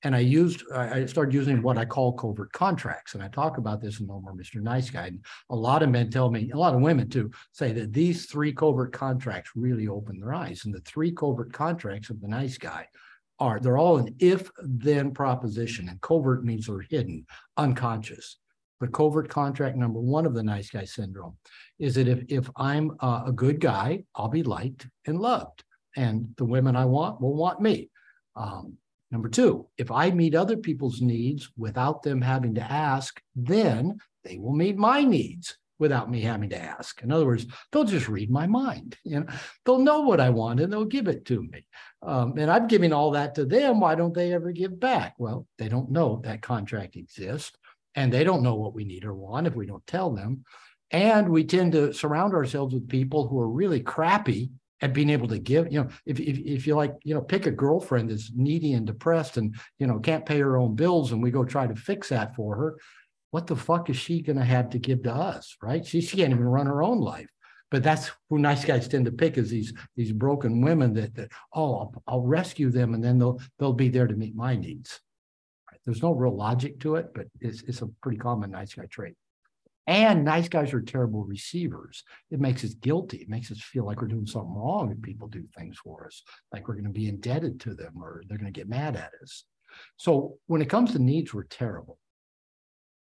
And 0.05 0.17
I 0.17 0.21
used, 0.21 0.65
I 0.75 1.07
started 1.07 1.33
using 1.33 1.63
what 1.63 1.79
I 1.79 1.85
call 1.85 2.15
covert 2.15 2.53
contracts. 2.53 3.15
And 3.15 3.23
I 3.23 3.29
talk 3.29 3.59
about 3.59 3.81
this 3.81 4.01
in 4.01 4.07
No 4.07 4.21
More 4.21 4.35
Mr. 4.35 4.61
Nice 4.61 4.91
Guy. 4.91 5.07
And 5.07 5.25
a 5.49 5.55
lot 5.55 5.83
of 5.83 5.91
men 5.91 6.11
tell 6.11 6.29
me, 6.29 6.51
a 6.51 6.59
lot 6.59 6.75
of 6.75 6.81
women 6.81 7.09
too, 7.09 7.31
say 7.53 7.71
that 7.73 7.93
these 7.93 8.27
three 8.27 8.53
covert 8.53 8.93
contracts 8.93 9.53
really 9.55 9.87
open 9.87 10.19
their 10.19 10.35
eyes. 10.35 10.63
And 10.65 10.75
the 10.75 10.81
three 10.81 11.13
covert 11.13 11.53
contracts 11.53 12.11
of 12.11 12.21
the 12.21 12.27
nice 12.27 12.59
guy 12.59 12.89
are. 13.39 13.61
They're 13.61 13.79
all 13.79 13.99
an 13.99 14.15
if 14.19 14.51
then 14.63 15.13
proposition, 15.13 15.89
and 15.89 16.01
covert 16.01 16.45
means 16.45 16.67
they're 16.67 16.87
hidden, 16.91 17.27
unconscious. 17.57 18.39
But 18.81 18.93
covert 18.93 19.29
contract 19.29 19.77
number 19.77 20.01
one 20.01 20.27
of 20.27 20.35
the 20.35 20.43
nice 20.43 20.71
guy 20.71 20.85
syndrome 20.85 21.37
is 21.79 21.95
that 21.95 22.09
if, 22.09 22.25
if 22.29 22.51
I'm 22.57 22.93
uh, 23.01 23.23
a 23.27 23.33
good 23.33 23.61
guy, 23.61 24.05
I'll 24.15 24.29
be 24.29 24.43
liked 24.43 24.89
and 25.07 25.21
loved. 25.21 25.63
And 25.97 26.35
the 26.37 26.45
women 26.45 26.75
I 26.75 26.85
want 26.87 27.21
will 27.21 27.35
want 27.35 27.61
me. 27.61 27.91
Um, 28.35 28.77
number 29.11 29.29
two, 29.29 29.69
if 29.79 29.91
I 29.91 30.11
meet 30.11 30.35
other 30.35 30.57
people's 30.57 31.01
needs 31.01 31.49
without 31.57 32.03
them 32.03 32.21
having 32.21 32.55
to 32.57 32.63
ask, 32.63 33.21
then 33.37 33.99
they 34.25 34.39
will 34.39 34.55
meet 34.55 34.77
my 34.77 35.05
needs 35.05 35.57
without 35.79 36.11
me 36.11 36.21
having 36.21 36.51
to 36.51 36.59
ask. 36.59 37.03
In 37.03 37.11
other 37.11 37.27
words, 37.27 37.47
they'll 37.71 37.85
just 37.85 38.09
read 38.09 38.31
my 38.31 38.47
mind. 38.47 38.97
You 39.05 39.21
know, 39.21 39.27
they'll 39.65 39.79
know 39.79 40.01
what 40.01 40.21
I 40.21 40.31
want 40.31 40.61
and 40.61 40.73
they'll 40.73 40.85
give 40.85 41.09
it 41.09 41.25
to 41.27 41.43
me. 41.43 41.67
Um, 42.03 42.37
and 42.39 42.51
I'm 42.51 42.69
giving 42.69 42.93
all 42.93 43.13
that 43.13 43.35
to 43.37 43.45
them. 43.45 43.81
Why 43.81 43.95
don't 43.95 44.15
they 44.15 44.33
ever 44.33 44.53
give 44.53 44.79
back? 44.79 45.15
Well, 45.19 45.47
they 45.59 45.69
don't 45.69 45.91
know 45.91 46.21
that 46.25 46.43
contract 46.43 46.97
exists, 46.97 47.57
and 47.95 48.13
they 48.13 48.25
don't 48.25 48.43
know 48.43 48.55
what 48.55 48.75
we 48.75 48.85
need 48.85 49.05
or 49.05 49.15
want 49.15 49.47
if 49.47 49.55
we 49.55 49.67
don't 49.67 49.87
tell 49.87 50.11
them. 50.11 50.45
And 50.91 51.29
we 51.29 51.45
tend 51.45 51.73
to 51.73 51.93
surround 51.93 52.35
ourselves 52.35 52.75
with 52.75 52.89
people 52.89 53.27
who 53.27 53.41
are 53.41 53.49
really 53.49 53.81
crappy 53.81 54.51
at 54.83 54.93
being 54.93 55.11
able 55.11 55.29
to 55.29 55.39
give. 55.39 55.73
You 55.73 55.83
know, 55.83 55.89
if 56.05 56.19
if, 56.21 56.39
if 56.39 56.67
you 56.67 56.75
like, 56.75 56.95
you 57.05 57.15
know, 57.15 57.21
pick 57.21 57.47
a 57.47 57.53
girlfriend 57.53 58.11
that's 58.11 58.33
needy 58.35 58.75
and 58.75 58.87
depressed 58.87 59.37
and 59.37 59.57
you 59.79 59.87
know 59.87 60.01
can't 60.01 60.27
pay 60.27 60.41
her 60.41 60.57
own 60.57 60.75
bills, 60.75 61.13
and 61.13 61.23
we 61.23 61.31
go 61.31 61.45
try 61.45 61.67
to 61.67 61.77
fix 61.77 62.09
that 62.09 62.35
for 62.35 62.57
her 62.57 62.77
what 63.33 63.47
the 63.47 63.57
fuck 63.57 63.89
is 63.91 63.97
she 63.97 64.21
going 64.21 64.39
to 64.39 64.45
have 64.45 64.71
to 64.71 64.79
give 64.79 65.03
to 65.03 65.13
us, 65.13 65.57
right? 65.63 65.85
She, 65.85 66.03
she 66.03 66.19
can't 66.19 66.33
even 66.33 66.45
run 66.45 66.67
her 66.67 66.83
own 66.83 67.01
life. 67.01 67.29
But 67.71 67.83
that's 67.83 68.11
who 68.29 68.39
nice 68.39 68.63
guys 68.67 68.87
tend 68.87 69.07
to 69.07 69.11
pick 69.11 69.39
is 69.39 69.49
these 69.49 69.73
these 69.97 70.13
broken 70.13 70.61
women 70.61 70.93
that 70.93 71.15
that 71.15 71.33
oh 71.55 71.75
I'll, 71.75 72.03
I'll 72.07 72.21
rescue 72.21 72.71
them 72.71 72.93
and 72.93 73.03
then 73.03 73.19
they'll 73.19 73.41
they'll 73.59 73.73
be 73.73 73.89
there 73.89 74.07
to 74.07 74.15
meet 74.15 74.37
my 74.37 74.55
needs. 74.55 75.01
Right? 75.71 75.81
There's 75.87 76.03
no 76.03 76.13
real 76.13 76.37
logic 76.37 76.81
to 76.81 76.97
it, 76.97 77.15
but 77.15 77.29
it's 77.41 77.63
it's 77.63 77.81
a 77.81 77.87
pretty 78.03 78.19
common 78.19 78.51
nice 78.51 78.75
guy 78.75 78.85
trait. 78.85 79.15
And 79.87 80.23
nice 80.23 80.49
guys 80.49 80.75
are 80.75 80.83
terrible 80.83 81.25
receivers. 81.25 82.05
It 82.31 82.41
makes 82.41 82.63
us 82.63 82.75
guilty. 82.75 83.17
It 83.17 83.31
makes 83.31 83.51
us 83.51 83.63
feel 83.63 83.87
like 83.87 84.03
we're 84.03 84.09
doing 84.09 84.27
something 84.27 84.55
wrong 84.55 84.93
if 84.93 85.01
people 85.01 85.27
do 85.27 85.45
things 85.57 85.79
for 85.79 86.07
us, 86.07 86.23
like 86.53 86.69
we're 86.69 86.75
going 86.75 86.85
to 86.85 86.91
be 86.91 87.09
indebted 87.09 87.59
to 87.61 87.75
them 87.75 87.95
or 88.03 88.23
they're 88.29 88.39
going 88.39 88.53
to 88.53 88.61
get 88.61 88.69
mad 88.69 88.97
at 88.97 89.13
us. 89.23 89.45
So 89.97 90.37
when 90.47 90.61
it 90.61 90.69
comes 90.69 90.93
to 90.93 90.99
needs, 90.99 91.33
we're 91.33 91.45
terrible. 91.45 91.99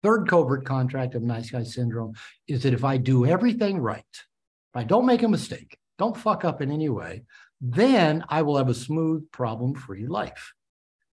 Third 0.02 0.30
covert 0.30 0.66
contract 0.66 1.16
of 1.16 1.24
nice 1.24 1.50
guy 1.50 1.64
syndrome 1.64 2.14
is 2.48 2.64
that 2.64 2.74
if 2.74 2.84
I 2.84 2.98
do 2.98 3.26
everything 3.26 3.80
right, 3.80 4.04
if 4.14 4.76
I 4.76 4.84
don't 4.84 5.06
make 5.06 5.24
a 5.24 5.28
mistake, 5.28 5.78
don't 5.98 6.16
fuck 6.16 6.46
up 6.46 6.62
in 6.62 6.72
any 6.72 6.90
way, 6.90 7.24
then 7.60 8.24
I 8.30 8.44
will 8.44 8.58
have 8.58 8.70
a 8.70 8.74
smooth, 8.74 9.30
problem 9.32 9.76
free 9.76 10.08
life. 10.08 10.54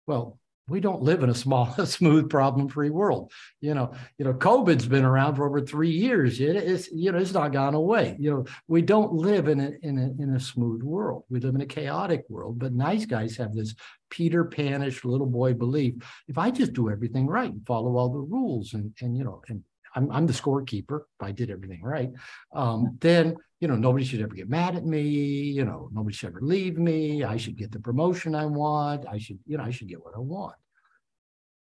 Well, 0.07 0.38
we 0.68 0.81
don't 0.81 1.02
live 1.02 1.22
in 1.22 1.31
a 1.31 1.35
small, 1.35 1.72
smooth, 1.87 2.29
problem-free 2.29 2.90
world. 2.90 3.31
You 3.61 3.74
know, 3.74 3.94
you 4.18 4.24
know, 4.24 4.35
COVID's 4.35 4.87
been 4.87 5.05
around 5.05 5.37
for 5.37 5.46
over 5.46 5.61
three 5.61 5.90
years. 5.90 6.40
It, 6.40 6.57
it's 6.57 6.90
you 6.90 7.12
know, 7.12 7.18
it's 7.18 7.33
not 7.33 7.52
gone 7.52 7.74
away. 7.74 8.16
You 8.18 8.31
know, 8.31 8.44
we 8.66 8.83
don't 8.83 9.12
live 9.12 9.48
in 9.48 9.61
a 9.61 9.72
in 9.83 9.98
a 9.98 10.22
in 10.22 10.35
a 10.35 10.40
smooth 10.40 10.83
world. 10.83 11.24
We 11.31 11.40
live 11.40 11.55
in 11.55 11.61
a 11.61 11.66
chaotic 11.66 12.24
world. 12.29 12.59
But 12.59 12.72
nice 12.72 13.07
guys 13.07 13.37
have 13.37 13.55
this 13.55 13.74
Peter 14.11 14.44
Panish 14.44 15.05
little 15.05 15.26
boy 15.26 15.55
belief: 15.55 15.94
if 16.29 16.38
I 16.38 16.50
just 16.50 16.72
do 16.72 16.90
everything 16.90 17.26
right 17.26 17.50
and 17.50 17.64
follow 17.66 17.96
all 17.96 18.09
the 18.09 18.18
rules, 18.18 18.74
and 18.74 18.92
and 19.00 19.16
you 19.16 19.24
know, 19.24 19.42
and 19.48 19.62
I'm, 19.94 20.11
I'm 20.11 20.26
the 20.26 20.33
scorekeeper. 20.33 21.02
If 21.20 21.22
I 21.22 21.33
did 21.33 21.50
everything 21.50 21.83
right, 21.83 22.11
um, 22.52 22.98
then 23.00 23.37
you 23.61 23.69
know 23.69 23.77
nobody 23.77 24.05
should 24.05 24.21
ever 24.21 24.35
get 24.35 24.49
mad 24.49 24.77
at 24.77 24.85
me. 24.85 25.03
You 25.03 25.64
know 25.64 25.88
nobody 25.92 26.14
should 26.14 26.31
ever 26.31 26.40
leave 26.40 26.79
me. 26.79 27.25
I 27.25 27.37
should 27.37 27.57
get 27.57 27.73
the 27.73 27.81
promotion 27.81 28.35
I 28.35 28.47
want. 28.47 29.07
I 29.09 29.19
should 29.19 29.38
you 29.47 29.57
know 29.57 29.64
I 29.64 29.71
should 29.71 29.88
get 29.88 30.03
what 30.03 30.14
I 30.16 30.21
want. 30.21 30.57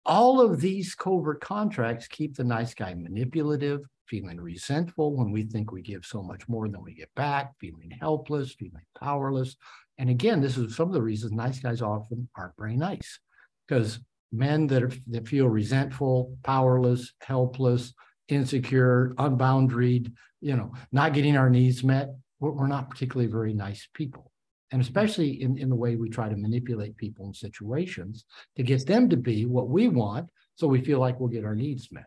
All 0.05 0.41
of 0.41 0.59
these 0.59 0.95
covert 0.95 1.41
contracts 1.41 2.07
keep 2.07 2.35
the 2.35 2.43
nice 2.43 2.73
guy 2.73 2.93
manipulative, 2.93 3.81
feeling 4.07 4.39
resentful 4.41 5.15
when 5.15 5.31
we 5.31 5.43
think 5.43 5.71
we 5.71 5.81
give 5.81 6.05
so 6.05 6.23
much 6.23 6.47
more 6.49 6.67
than 6.67 6.81
we 6.81 6.95
get 6.95 7.13
back, 7.15 7.51
feeling 7.59 7.91
helpless, 7.99 8.53
feeling 8.53 8.81
powerless. 8.99 9.57
And 9.99 10.09
again, 10.09 10.41
this 10.41 10.57
is 10.57 10.75
some 10.75 10.87
of 10.87 10.93
the 10.93 11.01
reasons 11.01 11.33
nice 11.33 11.59
guys 11.59 11.83
often 11.83 12.27
aren't 12.35 12.57
very 12.57 12.75
nice 12.75 13.19
because 13.67 13.99
men 14.31 14.65
that, 14.67 14.81
are, 14.81 14.91
that 15.07 15.27
feel 15.27 15.47
resentful, 15.47 16.35
powerless, 16.43 17.13
helpless, 17.21 17.93
insecure, 18.27 19.13
unboundaried, 19.17 20.11
you 20.41 20.55
know, 20.55 20.73
not 20.91 21.13
getting 21.13 21.37
our 21.37 21.49
needs 21.49 21.83
met, 21.83 22.09
we're, 22.39 22.51
we're 22.51 22.67
not 22.67 22.89
particularly 22.89 23.31
very 23.31 23.53
nice 23.53 23.87
people. 23.93 24.31
And 24.71 24.81
mm-hmm. 24.81 24.87
especially 24.87 25.41
in, 25.41 25.57
in 25.57 25.69
the 25.69 25.75
way 25.75 25.95
we 25.95 26.09
try 26.09 26.29
to 26.29 26.35
manipulate 26.35 26.97
people 26.97 27.25
in 27.25 27.33
situations 27.33 28.25
to 28.55 28.63
get 28.63 28.85
them 28.85 29.09
to 29.09 29.17
be 29.17 29.45
what 29.45 29.69
we 29.69 29.87
want 29.87 30.27
so 30.55 30.67
we 30.67 30.81
feel 30.81 30.99
like 30.99 31.19
we'll 31.19 31.29
get 31.29 31.45
our 31.45 31.55
needs 31.55 31.91
met. 31.91 32.05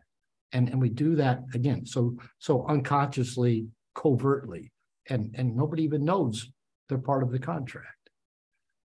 And, 0.51 0.69
and 0.69 0.79
we 0.79 0.89
do 0.89 1.15
that 1.15 1.41
again, 1.53 1.85
so 1.85 2.15
so 2.39 2.65
unconsciously, 2.67 3.67
covertly, 3.93 4.71
and, 5.09 5.35
and 5.37 5.55
nobody 5.55 5.83
even 5.83 6.05
knows 6.05 6.49
they're 6.87 6.97
part 6.97 7.23
of 7.23 7.31
the 7.31 7.39
contract. 7.39 8.09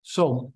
So 0.02 0.52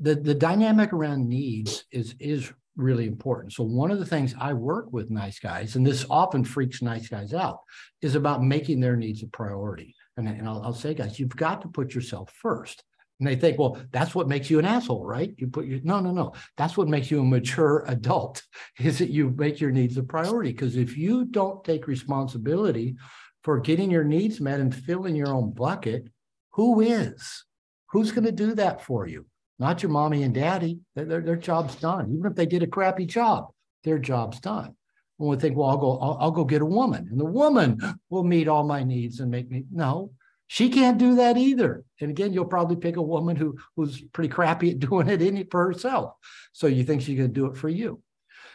the, 0.00 0.14
the 0.14 0.34
dynamic 0.34 0.92
around 0.92 1.28
needs 1.28 1.84
is 1.90 2.14
is 2.18 2.50
really 2.76 3.06
important. 3.06 3.52
So 3.52 3.64
one 3.64 3.90
of 3.90 3.98
the 3.98 4.06
things 4.06 4.34
I 4.40 4.52
work 4.52 4.92
with 4.92 5.10
nice 5.10 5.38
guys, 5.38 5.76
and 5.76 5.86
this 5.86 6.04
often 6.10 6.44
freaks 6.44 6.82
nice 6.82 7.08
guys 7.08 7.32
out, 7.32 7.60
is 8.02 8.14
about 8.14 8.42
making 8.42 8.80
their 8.80 8.96
needs 8.96 9.22
a 9.22 9.28
priority. 9.28 9.94
And, 10.16 10.28
and 10.28 10.48
I'll, 10.48 10.62
I'll 10.62 10.74
say, 10.74 10.94
guys, 10.94 11.18
you've 11.18 11.36
got 11.36 11.62
to 11.62 11.68
put 11.68 11.94
yourself 11.94 12.32
first. 12.40 12.82
And 13.20 13.28
they 13.28 13.36
think, 13.36 13.58
well, 13.58 13.78
that's 13.92 14.14
what 14.14 14.28
makes 14.28 14.50
you 14.50 14.58
an 14.58 14.64
asshole, 14.64 15.04
right? 15.04 15.32
You 15.38 15.46
put 15.46 15.66
your 15.66 15.80
no, 15.84 16.00
no, 16.00 16.10
no. 16.10 16.32
That's 16.56 16.76
what 16.76 16.88
makes 16.88 17.10
you 17.10 17.20
a 17.20 17.24
mature 17.24 17.84
adult, 17.88 18.42
is 18.78 18.98
that 18.98 19.10
you 19.10 19.30
make 19.30 19.60
your 19.60 19.70
needs 19.70 19.96
a 19.96 20.02
priority. 20.02 20.50
Because 20.50 20.76
if 20.76 20.96
you 20.96 21.24
don't 21.24 21.62
take 21.64 21.86
responsibility 21.86 22.96
for 23.44 23.60
getting 23.60 23.90
your 23.90 24.04
needs 24.04 24.40
met 24.40 24.60
and 24.60 24.74
filling 24.74 25.14
your 25.14 25.32
own 25.32 25.52
bucket, 25.52 26.08
who 26.52 26.80
is? 26.80 27.44
Who's 27.90 28.10
going 28.10 28.24
to 28.24 28.32
do 28.32 28.54
that 28.56 28.82
for 28.82 29.06
you? 29.06 29.26
Not 29.58 29.82
your 29.82 29.90
mommy 29.90 30.22
and 30.22 30.34
daddy. 30.34 30.80
Their, 30.94 31.20
their 31.20 31.36
job's 31.36 31.76
done. 31.76 32.12
Even 32.12 32.30
if 32.30 32.36
they 32.36 32.46
did 32.46 32.62
a 32.62 32.66
crappy 32.66 33.06
job, 33.06 33.48
their 33.84 33.98
job's 33.98 34.40
done. 34.40 34.74
When 35.16 35.30
we 35.30 35.36
think, 35.36 35.56
well, 35.56 35.68
I'll 35.68 35.78
go, 35.78 35.98
I'll, 35.98 36.18
I'll 36.20 36.30
go 36.32 36.44
get 36.44 36.62
a 36.62 36.66
woman, 36.66 37.06
and 37.08 37.20
the 37.20 37.24
woman 37.24 37.78
will 38.10 38.24
meet 38.24 38.48
all 38.48 38.64
my 38.64 38.82
needs 38.82 39.20
and 39.20 39.30
make 39.30 39.48
me. 39.48 39.64
No, 39.70 40.10
she 40.48 40.68
can't 40.70 40.98
do 40.98 41.16
that 41.16 41.36
either. 41.36 41.84
And 42.00 42.10
again, 42.10 42.32
you'll 42.32 42.46
probably 42.46 42.76
pick 42.76 42.96
a 42.96 43.02
woman 43.02 43.36
who 43.36 43.56
who's 43.76 44.00
pretty 44.00 44.28
crappy 44.28 44.70
at 44.70 44.78
doing 44.90 45.08
it 45.08 45.22
any 45.22 45.44
for 45.44 45.64
herself. 45.64 46.14
So 46.52 46.66
you 46.66 46.84
think 46.84 47.02
she's 47.02 47.16
going 47.16 47.32
to 47.32 47.34
do 47.34 47.46
it 47.46 47.56
for 47.56 47.68
you. 47.68 48.02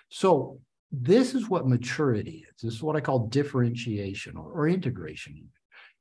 So 0.10 0.60
this 0.92 1.34
is 1.34 1.50
what 1.50 1.68
maturity 1.68 2.46
is. 2.50 2.62
This 2.62 2.74
is 2.74 2.84
what 2.84 2.96
I 2.96 3.02
call 3.02 3.28
differentiation 3.28 4.38
or, 4.38 4.52
or 4.52 4.68
integration. 4.68 5.50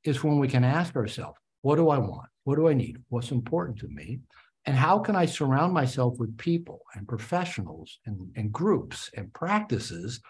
Is 0.05 0.25
when 0.25 0.39
we 0.39 0.49
can 0.49 0.65
ask 0.65 0.97
ourselves, 0.97 1.39
what 1.63 1.77
do 1.77 1.89
I 1.91 1.99
want? 1.99 2.29
What 2.45 2.57
do 2.57 2.69
I 2.69 2.75
need? 2.75 2.99
What's 3.09 3.31
important 3.31 3.79
to 3.81 3.89
me? 3.89 4.21
And 4.69 4.77
how 4.77 4.99
can 4.99 5.17
I 5.17 5.25
surround 5.25 5.73
myself 5.73 6.19
with 6.19 6.37
people 6.37 6.83
and 6.95 7.09
professionals 7.09 8.01
and, 8.05 8.31
and 8.37 8.53
groups 8.53 9.11
and 9.17 9.33
practices 9.33 10.21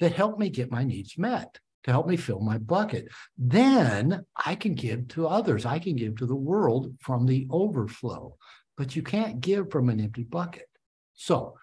that 0.00 0.10
help 0.10 0.36
me 0.36 0.50
get 0.50 0.72
my 0.72 0.82
needs 0.82 1.16
met, 1.16 1.60
to 1.84 1.92
help 1.92 2.08
me 2.08 2.16
fill 2.16 2.40
my 2.40 2.58
bucket? 2.58 3.06
Then 3.38 4.26
I 4.34 4.56
can 4.56 4.74
give 4.74 5.06
to 5.10 5.28
others. 5.28 5.64
I 5.64 5.78
can 5.78 5.94
give 5.94 6.16
to 6.16 6.26
the 6.26 6.34
world 6.34 6.92
from 6.98 7.24
the 7.24 7.46
overflow. 7.52 8.36
But 8.76 8.96
you 8.96 9.02
can't 9.02 9.40
give 9.40 9.70
from 9.70 9.88
an 9.88 10.00
empty 10.00 10.24
bucket. 10.24 10.68
So, 11.12 11.54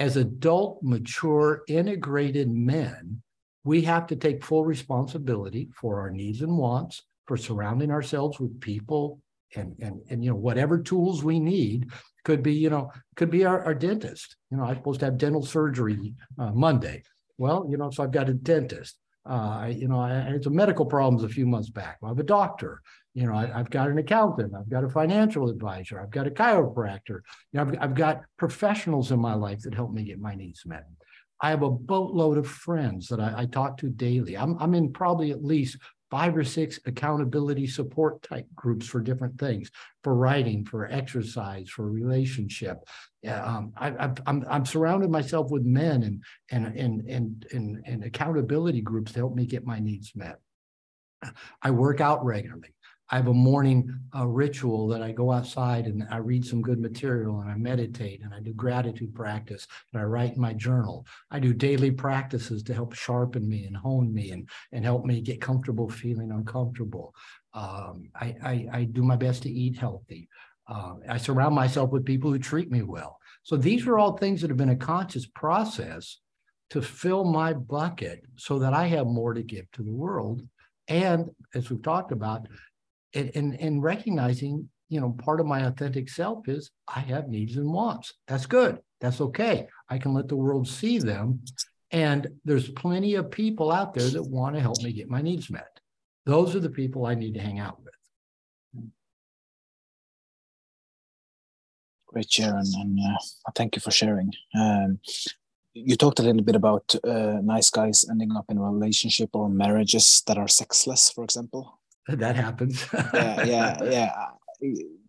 as 0.00 0.16
adult, 0.16 0.82
mature, 0.82 1.62
integrated 1.68 2.50
men, 2.50 3.22
we 3.62 3.82
have 3.82 4.08
to 4.08 4.16
take 4.16 4.44
full 4.44 4.64
responsibility 4.64 5.68
for 5.80 6.00
our 6.00 6.10
needs 6.10 6.42
and 6.42 6.58
wants, 6.58 7.04
for 7.28 7.36
surrounding 7.36 7.92
ourselves 7.92 8.40
with 8.40 8.60
people, 8.60 9.20
and 9.56 9.74
and 9.80 10.00
and 10.10 10.24
you 10.24 10.30
know 10.30 10.36
whatever 10.36 10.78
tools 10.78 11.24
we 11.24 11.40
need 11.40 11.88
could 12.24 12.42
be 12.42 12.52
you 12.52 12.70
know 12.70 12.90
could 13.16 13.30
be 13.30 13.44
our, 13.44 13.64
our 13.64 13.74
dentist. 13.74 14.36
You 14.50 14.58
know 14.58 14.64
i'm 14.64 14.76
supposed 14.76 15.00
to 15.00 15.06
have 15.06 15.18
dental 15.18 15.44
surgery 15.44 16.14
uh, 16.38 16.52
monday. 16.52 17.02
Well 17.38 17.66
you 17.68 17.76
know 17.76 17.90
so 17.90 18.02
i've 18.04 18.12
got 18.12 18.28
a 18.28 18.34
dentist. 18.34 18.96
Uh, 19.26 19.70
you 19.70 19.86
know 19.86 20.00
i 20.00 20.12
had 20.12 20.44
some 20.44 20.54
medical 20.54 20.86
problems 20.86 21.24
a 21.24 21.28
few 21.28 21.46
months 21.46 21.70
back. 21.70 21.98
Well, 22.00 22.10
i 22.10 22.12
have 22.12 22.18
a 22.18 22.24
doctor. 22.24 22.80
You 23.14 23.26
know 23.26 23.34
I, 23.34 23.46
have 23.46 23.70
got 23.70 23.90
an 23.90 23.98
accountant. 23.98 24.54
I've 24.54 24.70
got 24.70 24.84
a 24.84 24.88
financial 24.88 25.48
advisor. 25.48 26.00
I've 26.00 26.10
got 26.10 26.26
a 26.26 26.30
chiropractor. 26.30 27.20
You 27.52 27.54
know 27.54 27.62
I've, 27.62 27.76
I've 27.80 27.94
got 27.94 28.22
professionals 28.36 29.12
in 29.12 29.20
my 29.20 29.34
life 29.34 29.60
that 29.60 29.74
help 29.74 29.92
me 29.92 30.04
get 30.04 30.20
my 30.20 30.34
needs 30.34 30.64
met. 30.64 30.84
I 31.42 31.50
have 31.50 31.62
a 31.62 31.70
boatload 31.70 32.36
of 32.36 32.46
friends 32.46 33.08
that 33.08 33.20
I, 33.20 33.34
I, 33.38 33.46
talk 33.46 33.78
to 33.78 33.88
daily. 33.88 34.36
I'm, 34.36 34.58
I'm 34.60 34.74
in 34.74 34.92
probably 34.92 35.30
at 35.30 35.42
least 35.42 35.78
five 36.10 36.36
or 36.36 36.44
six 36.44 36.78
accountability 36.86 37.66
support 37.66 38.22
type 38.22 38.46
groups 38.54 38.86
for 38.86 39.00
different 39.00 39.38
things 39.38 39.70
for 40.02 40.14
writing 40.14 40.64
for 40.64 40.90
exercise 40.90 41.68
for 41.68 41.90
relationship. 41.90 42.78
Um, 43.28 43.72
I, 43.76 43.88
am 43.88 44.14
I'm, 44.26 44.44
I'm 44.50 44.66
surrounded 44.66 45.10
myself 45.10 45.50
with 45.50 45.64
men 45.64 46.02
and 46.02 46.24
and, 46.50 46.76
and 46.76 47.08
and 47.08 47.46
and 47.52 47.82
and 47.86 48.04
accountability 48.04 48.80
groups 48.80 49.12
to 49.12 49.20
help 49.20 49.34
me 49.34 49.46
get 49.46 49.64
my 49.64 49.78
needs 49.78 50.12
met. 50.16 50.38
I 51.62 51.70
work 51.70 52.00
out 52.00 52.24
regularly 52.24 52.74
I 53.10 53.16
have 53.16 53.26
a 53.26 53.34
morning 53.34 53.92
uh, 54.16 54.26
ritual 54.26 54.86
that 54.88 55.02
I 55.02 55.10
go 55.10 55.32
outside 55.32 55.86
and 55.86 56.06
I 56.10 56.18
read 56.18 56.46
some 56.46 56.62
good 56.62 56.78
material 56.78 57.40
and 57.40 57.50
I 57.50 57.56
meditate 57.56 58.22
and 58.22 58.32
I 58.32 58.38
do 58.40 58.52
gratitude 58.52 59.14
practice 59.14 59.66
and 59.92 60.00
I 60.00 60.04
write 60.04 60.34
in 60.34 60.40
my 60.40 60.52
journal. 60.52 61.06
I 61.30 61.40
do 61.40 61.52
daily 61.52 61.90
practices 61.90 62.62
to 62.64 62.74
help 62.74 62.94
sharpen 62.94 63.48
me 63.48 63.64
and 63.64 63.76
hone 63.76 64.14
me 64.14 64.30
and, 64.30 64.48
and 64.70 64.84
help 64.84 65.04
me 65.04 65.20
get 65.20 65.40
comfortable 65.40 65.88
feeling 65.88 66.30
uncomfortable. 66.30 67.12
Um, 67.52 68.10
I, 68.14 68.36
I, 68.44 68.68
I, 68.72 68.84
do 68.84 69.02
my 69.02 69.16
best 69.16 69.42
to 69.42 69.50
eat 69.50 69.76
healthy. 69.76 70.28
Uh, 70.68 70.94
I 71.08 71.18
surround 71.18 71.52
myself 71.52 71.90
with 71.90 72.04
people 72.04 72.30
who 72.30 72.38
treat 72.38 72.70
me 72.70 72.82
well. 72.82 73.18
So 73.42 73.56
these 73.56 73.88
are 73.88 73.98
all 73.98 74.16
things 74.16 74.40
that 74.40 74.50
have 74.50 74.56
been 74.56 74.68
a 74.68 74.76
conscious 74.76 75.26
process 75.26 76.18
to 76.70 76.80
fill 76.80 77.24
my 77.24 77.52
bucket 77.54 78.22
so 78.36 78.60
that 78.60 78.72
I 78.72 78.86
have 78.86 79.06
more 79.06 79.34
to 79.34 79.42
give 79.42 79.68
to 79.72 79.82
the 79.82 79.92
world. 79.92 80.42
And 80.86 81.30
as 81.54 81.70
we've 81.70 81.82
talked 81.82 82.12
about, 82.12 82.46
and, 83.14 83.30
and, 83.34 83.60
and 83.60 83.82
recognizing, 83.82 84.68
you 84.88 85.00
know, 85.00 85.10
part 85.10 85.40
of 85.40 85.46
my 85.46 85.66
authentic 85.66 86.08
self 86.08 86.48
is 86.48 86.70
I 86.88 87.00
have 87.00 87.28
needs 87.28 87.56
and 87.56 87.72
wants. 87.72 88.14
That's 88.28 88.46
good. 88.46 88.78
That's 89.00 89.20
okay. 89.20 89.68
I 89.88 89.98
can 89.98 90.14
let 90.14 90.28
the 90.28 90.36
world 90.36 90.68
see 90.68 90.98
them. 90.98 91.40
And 91.90 92.28
there's 92.44 92.70
plenty 92.70 93.14
of 93.14 93.30
people 93.30 93.72
out 93.72 93.94
there 93.94 94.08
that 94.08 94.22
want 94.22 94.54
to 94.54 94.60
help 94.60 94.82
me 94.82 94.92
get 94.92 95.08
my 95.08 95.22
needs 95.22 95.50
met. 95.50 95.80
Those 96.26 96.54
are 96.54 96.60
the 96.60 96.70
people 96.70 97.06
I 97.06 97.14
need 97.14 97.34
to 97.34 97.40
hang 97.40 97.58
out 97.58 97.78
with. 97.82 97.90
Great, 102.06 102.30
Sharon, 102.30 102.66
and 102.74 102.98
uh, 102.98 103.50
thank 103.54 103.76
you 103.76 103.80
for 103.80 103.92
sharing. 103.92 104.32
Um, 104.58 104.98
you 105.74 105.96
talked 105.96 106.18
a 106.18 106.22
little 106.22 106.42
bit 106.42 106.56
about 106.56 106.94
uh, 107.04 107.38
nice 107.42 107.70
guys 107.70 108.04
ending 108.10 108.32
up 108.36 108.46
in 108.48 108.58
relationship 108.58 109.30
or 109.32 109.48
marriages 109.48 110.22
that 110.26 110.36
are 110.36 110.48
sexless, 110.48 111.10
for 111.10 111.22
example. 111.22 111.79
that 112.08 112.36
happens. 112.36 112.86
yeah, 112.92 113.44
yeah, 113.44 113.82
yeah. 113.82 114.26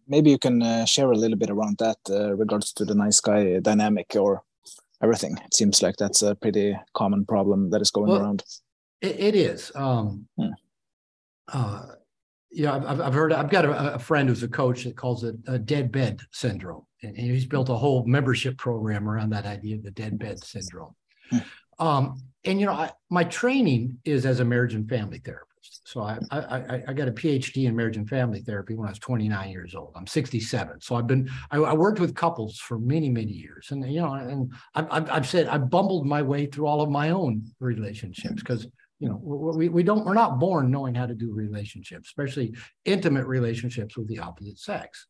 Maybe 0.07 0.29
you 0.29 0.37
can 0.37 0.61
uh, 0.61 0.85
share 0.85 1.11
a 1.11 1.15
little 1.15 1.37
bit 1.37 1.49
around 1.49 1.77
that 1.77 1.97
uh, 2.09 2.35
regards 2.35 2.73
to 2.73 2.85
the 2.85 2.95
nice 2.95 3.19
guy 3.19 3.59
dynamic 3.59 4.15
or 4.15 4.43
everything. 5.01 5.37
It 5.45 5.53
seems 5.53 5.81
like 5.81 5.95
that's 5.97 6.21
a 6.21 6.35
pretty 6.35 6.77
common 6.93 7.25
problem 7.25 7.69
that 7.71 7.81
is 7.81 7.91
going 7.91 8.09
well, 8.09 8.21
around. 8.21 8.43
it, 9.01 9.19
it 9.19 9.35
is. 9.35 9.71
Um, 9.75 10.27
hmm. 10.37 10.49
uh, 11.51 11.85
yeah, 12.51 12.75
I've, 12.75 12.99
I've 12.99 13.13
heard. 13.13 13.31
I've 13.31 13.49
got 13.49 13.65
a, 13.65 13.95
a, 13.95 13.99
friend 13.99 14.27
who's 14.27 14.43
a 14.43 14.47
coach 14.47 14.83
that 14.83 14.97
calls 14.97 15.23
it 15.23 15.35
a 15.47 15.57
dead 15.57 15.91
bed 15.91 16.19
syndrome, 16.31 16.85
and 17.01 17.15
he's 17.15 17.45
built 17.45 17.69
a 17.69 17.75
whole 17.75 18.05
membership 18.05 18.57
program 18.57 19.07
around 19.07 19.29
that 19.29 19.45
idea 19.45 19.77
of 19.77 19.83
the 19.83 19.91
dead 19.91 20.19
bed 20.19 20.43
syndrome. 20.43 20.93
Hmm. 21.29 21.37
Um, 21.79 22.17
and 22.43 22.59
you 22.59 22.65
know, 22.65 22.73
I, 22.73 22.91
my 23.09 23.23
training 23.23 23.99
is 24.03 24.25
as 24.25 24.39
a 24.39 24.45
marriage 24.45 24.73
and 24.73 24.87
family 24.89 25.19
therapist. 25.19 25.50
So 25.61 26.01
I, 26.01 26.17
I, 26.31 26.83
I 26.87 26.93
got 26.93 27.07
a 27.07 27.11
PhD 27.11 27.67
in 27.67 27.75
marriage 27.75 27.97
and 27.97 28.07
family 28.07 28.41
therapy 28.41 28.75
when 28.75 28.87
I 28.87 28.91
was 28.91 28.99
29 28.99 29.49
years 29.49 29.75
old. 29.75 29.93
I'm 29.95 30.07
67. 30.07 30.81
So 30.81 30.95
I've 30.95 31.07
been, 31.07 31.29
I, 31.51 31.57
I 31.57 31.73
worked 31.73 31.99
with 31.99 32.15
couples 32.15 32.57
for 32.57 32.79
many, 32.79 33.09
many 33.09 33.31
years. 33.31 33.67
And, 33.71 33.85
you 33.91 34.01
know, 34.01 34.13
and 34.13 34.51
I've, 34.73 35.09
I've 35.09 35.27
said 35.27 35.47
I 35.47 35.57
bumbled 35.57 36.05
my 36.05 36.21
way 36.21 36.45
through 36.45 36.67
all 36.67 36.81
of 36.81 36.89
my 36.89 37.09
own 37.09 37.43
relationships 37.59 38.35
because, 38.35 38.67
you 38.99 39.09
know, 39.09 39.19
we, 39.21 39.69
we 39.69 39.83
don't, 39.83 40.05
we're 40.05 40.13
not 40.13 40.39
born 40.39 40.71
knowing 40.71 40.95
how 40.95 41.05
to 41.05 41.15
do 41.15 41.33
relationships, 41.33 42.09
especially 42.09 42.55
intimate 42.85 43.27
relationships 43.27 43.97
with 43.97 44.07
the 44.07 44.19
opposite 44.19 44.59
sex. 44.59 45.07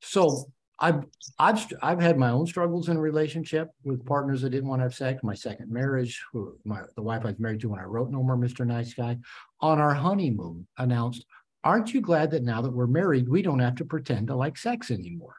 So 0.00 0.46
I've 0.78 1.04
I've 1.38 1.66
I've 1.82 2.00
had 2.00 2.18
my 2.18 2.30
own 2.30 2.46
struggles 2.46 2.88
in 2.88 2.96
a 2.96 3.00
relationship 3.00 3.70
with 3.84 4.04
partners 4.04 4.42
that 4.42 4.50
didn't 4.50 4.68
want 4.68 4.80
to 4.80 4.84
have 4.84 4.94
sex. 4.94 5.22
My 5.22 5.34
second 5.34 5.70
marriage, 5.70 6.22
who 6.32 6.56
my 6.64 6.82
the 6.96 7.02
wife 7.02 7.22
I 7.24 7.28
was 7.28 7.38
married 7.38 7.60
to 7.60 7.70
when 7.70 7.80
I 7.80 7.84
wrote 7.84 8.10
No 8.10 8.22
More 8.22 8.36
Mr. 8.36 8.66
Nice 8.66 8.92
Guy, 8.92 9.16
on 9.60 9.78
our 9.78 9.94
honeymoon 9.94 10.66
announced, 10.78 11.24
"Aren't 11.64 11.94
you 11.94 12.00
glad 12.00 12.30
that 12.32 12.42
now 12.42 12.62
that 12.62 12.72
we're 12.72 12.86
married, 12.86 13.28
we 13.28 13.42
don't 13.42 13.58
have 13.58 13.76
to 13.76 13.84
pretend 13.84 14.28
to 14.28 14.36
like 14.36 14.56
sex 14.56 14.90
anymore?" 14.90 15.36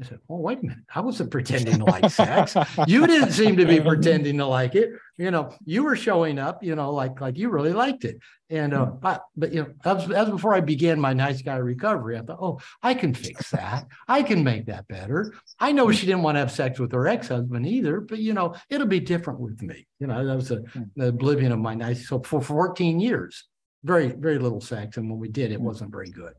I 0.00 0.04
said, 0.04 0.20
"Well, 0.26 0.40
wait 0.40 0.58
a 0.58 0.62
minute. 0.62 0.84
I 0.94 1.00
wasn't 1.00 1.30
pretending 1.30 1.78
to 1.78 1.84
like 1.84 2.10
sex. 2.10 2.56
You 2.86 3.06
didn't 3.06 3.32
seem 3.32 3.56
to 3.56 3.66
be 3.66 3.80
pretending 3.80 4.38
to 4.38 4.46
like 4.46 4.74
it. 4.74 4.90
You 5.18 5.30
know, 5.30 5.54
you 5.64 5.84
were 5.84 5.96
showing 5.96 6.38
up. 6.38 6.62
You 6.62 6.74
know, 6.74 6.92
like 6.92 7.20
like 7.20 7.36
you 7.36 7.50
really 7.50 7.72
liked 7.72 8.04
it. 8.04 8.18
And 8.48 8.74
uh, 8.74 8.92
I, 9.02 9.18
but 9.36 9.52
you 9.52 9.62
know, 9.62 9.72
as, 9.84 10.10
as 10.10 10.28
before 10.28 10.54
I 10.54 10.60
began 10.60 11.00
my 11.00 11.12
nice 11.12 11.40
guy 11.42 11.56
recovery, 11.56 12.18
I 12.18 12.22
thought, 12.22 12.38
oh, 12.40 12.60
I 12.82 12.94
can 12.94 13.14
fix 13.14 13.50
that. 13.50 13.86
I 14.08 14.22
can 14.22 14.42
make 14.42 14.66
that 14.66 14.88
better. 14.88 15.34
I 15.58 15.72
know 15.72 15.90
she 15.92 16.06
didn't 16.06 16.22
want 16.22 16.36
to 16.36 16.40
have 16.40 16.52
sex 16.52 16.78
with 16.78 16.92
her 16.92 17.06
ex 17.06 17.28
husband 17.28 17.66
either, 17.66 18.00
but 18.00 18.18
you 18.18 18.32
know, 18.32 18.54
it'll 18.68 18.86
be 18.86 19.00
different 19.00 19.40
with 19.40 19.62
me. 19.62 19.86
You 20.00 20.06
know, 20.06 20.26
that 20.26 20.36
was 20.36 20.50
a, 20.50 20.56
hmm. 20.56 20.82
the 20.96 21.08
oblivion 21.08 21.52
of 21.52 21.60
my 21.60 21.74
nice. 21.74 22.08
So 22.08 22.20
for 22.20 22.40
14 22.42 22.98
years, 22.98 23.44
very 23.84 24.08
very 24.08 24.38
little 24.38 24.60
sex, 24.60 24.96
and 24.96 25.10
when 25.10 25.18
we 25.18 25.28
did, 25.28 25.52
it 25.52 25.58
hmm. 25.58 25.64
wasn't 25.64 25.90
very 25.90 26.10
good. 26.10 26.34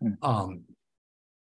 Hmm. 0.00 0.12
Um, 0.22 0.64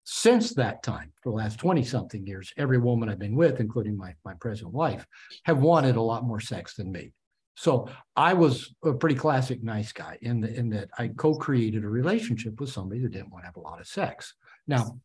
since 0.04 0.54
that 0.56 0.84
time, 0.84 1.12
for 1.22 1.32
the 1.32 1.36
last 1.36 1.60
20 1.60 1.84
something 1.84 2.26
years, 2.26 2.54
every 2.58 2.78
woman 2.78 3.10
I've 3.10 3.20
been 3.20 3.36
with, 3.36 3.60
including 3.60 3.98
my, 3.98 4.14
my 4.26 4.34
present 4.36 4.72
wife, 4.72 5.06
have 5.44 5.60
wanted 5.60 5.96
a 5.96 6.02
lot 6.02 6.26
more 6.26 6.40
sex 6.40 6.76
than 6.76 6.92
me. 6.92 7.14
So 7.56 7.88
I 8.16 8.34
was 8.34 8.74
a 8.84 8.94
pretty 8.94 9.16
classic 9.16 9.64
nice 9.64 9.92
guy 9.92 10.18
in, 10.22 10.42
the, 10.42 10.54
in 10.54 10.70
that 10.72 10.90
I 10.98 11.10
co-created 11.10 11.84
a 11.84 11.90
relationship 11.90 12.60
with 12.60 12.72
somebody 12.72 13.02
that 13.02 13.12
didn't 13.12 13.32
want 13.32 13.44
to 13.44 13.48
have 13.48 13.58
a 13.58 13.62
lot 13.62 13.80
of 13.80 13.88
sex. 13.88 14.34
Now, 14.68 15.00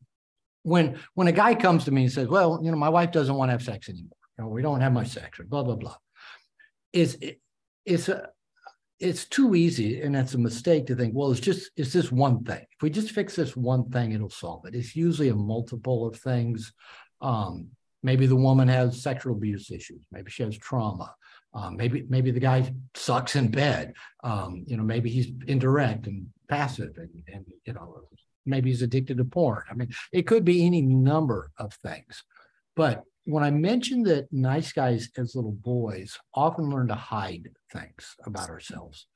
when 0.63 0.99
when 1.15 1.29
a 1.29 1.33
guy 1.33 1.55
comes 1.55 1.85
to 1.85 1.91
me 1.91 2.03
and 2.03 2.13
says, 2.13 2.29
"Well, 2.29 2.61
you 2.63 2.71
know, 2.71 2.77
my 2.77 2.89
wife 2.89 3.11
doesn't 3.13 3.35
want 3.35 3.49
to 3.49 3.53
have 3.53 3.63
sex 3.63 3.89
anymore. 3.89 4.17
You 4.37 4.45
know, 4.45 4.51
we 4.51 4.63
don't 4.63 4.81
have 4.81 4.93
much 4.93 5.09
sex," 5.09 5.39
or 5.41 5.45
blah 5.45 5.63
blah 5.63 5.77
blah, 5.77 5.97
it's 6.93 7.17
it's 7.85 8.09
a 8.09 8.29
it's 9.01 9.27
too 9.27 9.55
easy 9.55 10.01
and 10.03 10.15
that's 10.15 10.35
a 10.35 10.39
mistake 10.39 10.87
to 10.87 10.97
think 10.97 11.15
well 11.15 11.31
it's 11.31 11.41
just 11.41 11.71
it's 11.77 11.93
this 11.93 12.11
one 12.11 12.43
thing. 12.45 12.65
If 12.71 12.83
we 12.83 12.91
just 12.91 13.13
fix 13.13 13.37
this 13.37 13.57
one 13.57 13.89
thing 13.91 14.13
it'll 14.13 14.31
solve 14.31 14.67
it. 14.67 14.75
It's 14.75 14.97
usually 14.97 15.29
a 15.29 15.35
multiple 15.35 16.07
of 16.07 16.17
things. 16.17 16.73
Um, 17.21 17.69
maybe 18.03 18.27
the 18.27 18.37
woman 18.37 18.69
has 18.69 19.03
sexual 19.03 19.35
abuse 19.35 19.71
issues. 19.71 20.05
Maybe 20.11 20.31
she 20.31 20.43
has 20.43 20.57
trauma. 20.59 21.15
Um, 21.55 21.77
maybe 21.77 22.05
maybe 22.09 22.31
the 22.31 22.41
guy 22.41 22.73
sucks 22.95 23.37
in 23.37 23.51
bed. 23.51 23.95
Um, 24.25 24.65
you 24.67 24.77
know 24.77 24.83
maybe 24.85 25.11
he's 25.11 25.31
indirect 25.47 26.07
and 26.07 26.27
passive 26.49 26.97
and, 26.97 27.11
and 27.33 27.45
you 27.65 27.75
know 27.75 28.03
maybe 28.47 28.71
he's 28.71 28.83
addicted 28.83 29.19
to 29.19 29.25
porn. 29.25 29.63
I 29.71 29.75
mean 29.75 29.91
it 30.13 30.27
could 30.27 30.45
be 30.45 30.67
any 30.67 30.83
number 30.83 31.51
of 31.59 31.73
things. 31.75 32.25
But 32.75 33.05
when 33.29 33.45
I 33.45 33.51
mentioned 33.51 34.07
that 34.07 34.33
nice 34.33 34.73
guys 34.73 35.11
as 35.19 35.35
little 35.35 35.53
boys 35.53 36.19
often 36.33 36.71
learn 36.71 36.89
to 36.89 36.95
hide 36.95 37.51
things 37.71 38.17
about 38.25 38.49
ourselves, 38.49 39.07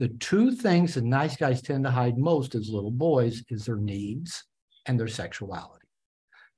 the 0.00 0.08
two 0.08 0.50
things 0.50 0.94
that 0.94 1.04
nice 1.04 1.36
guys 1.36 1.62
tend 1.62 1.84
to 1.84 1.90
hide 1.92 2.18
most 2.18 2.56
as 2.56 2.68
little 2.68 2.90
boys 2.90 3.44
is 3.50 3.66
their 3.66 3.76
needs 3.76 4.42
and 4.86 4.98
their 4.98 5.06
sexuality. 5.06 5.86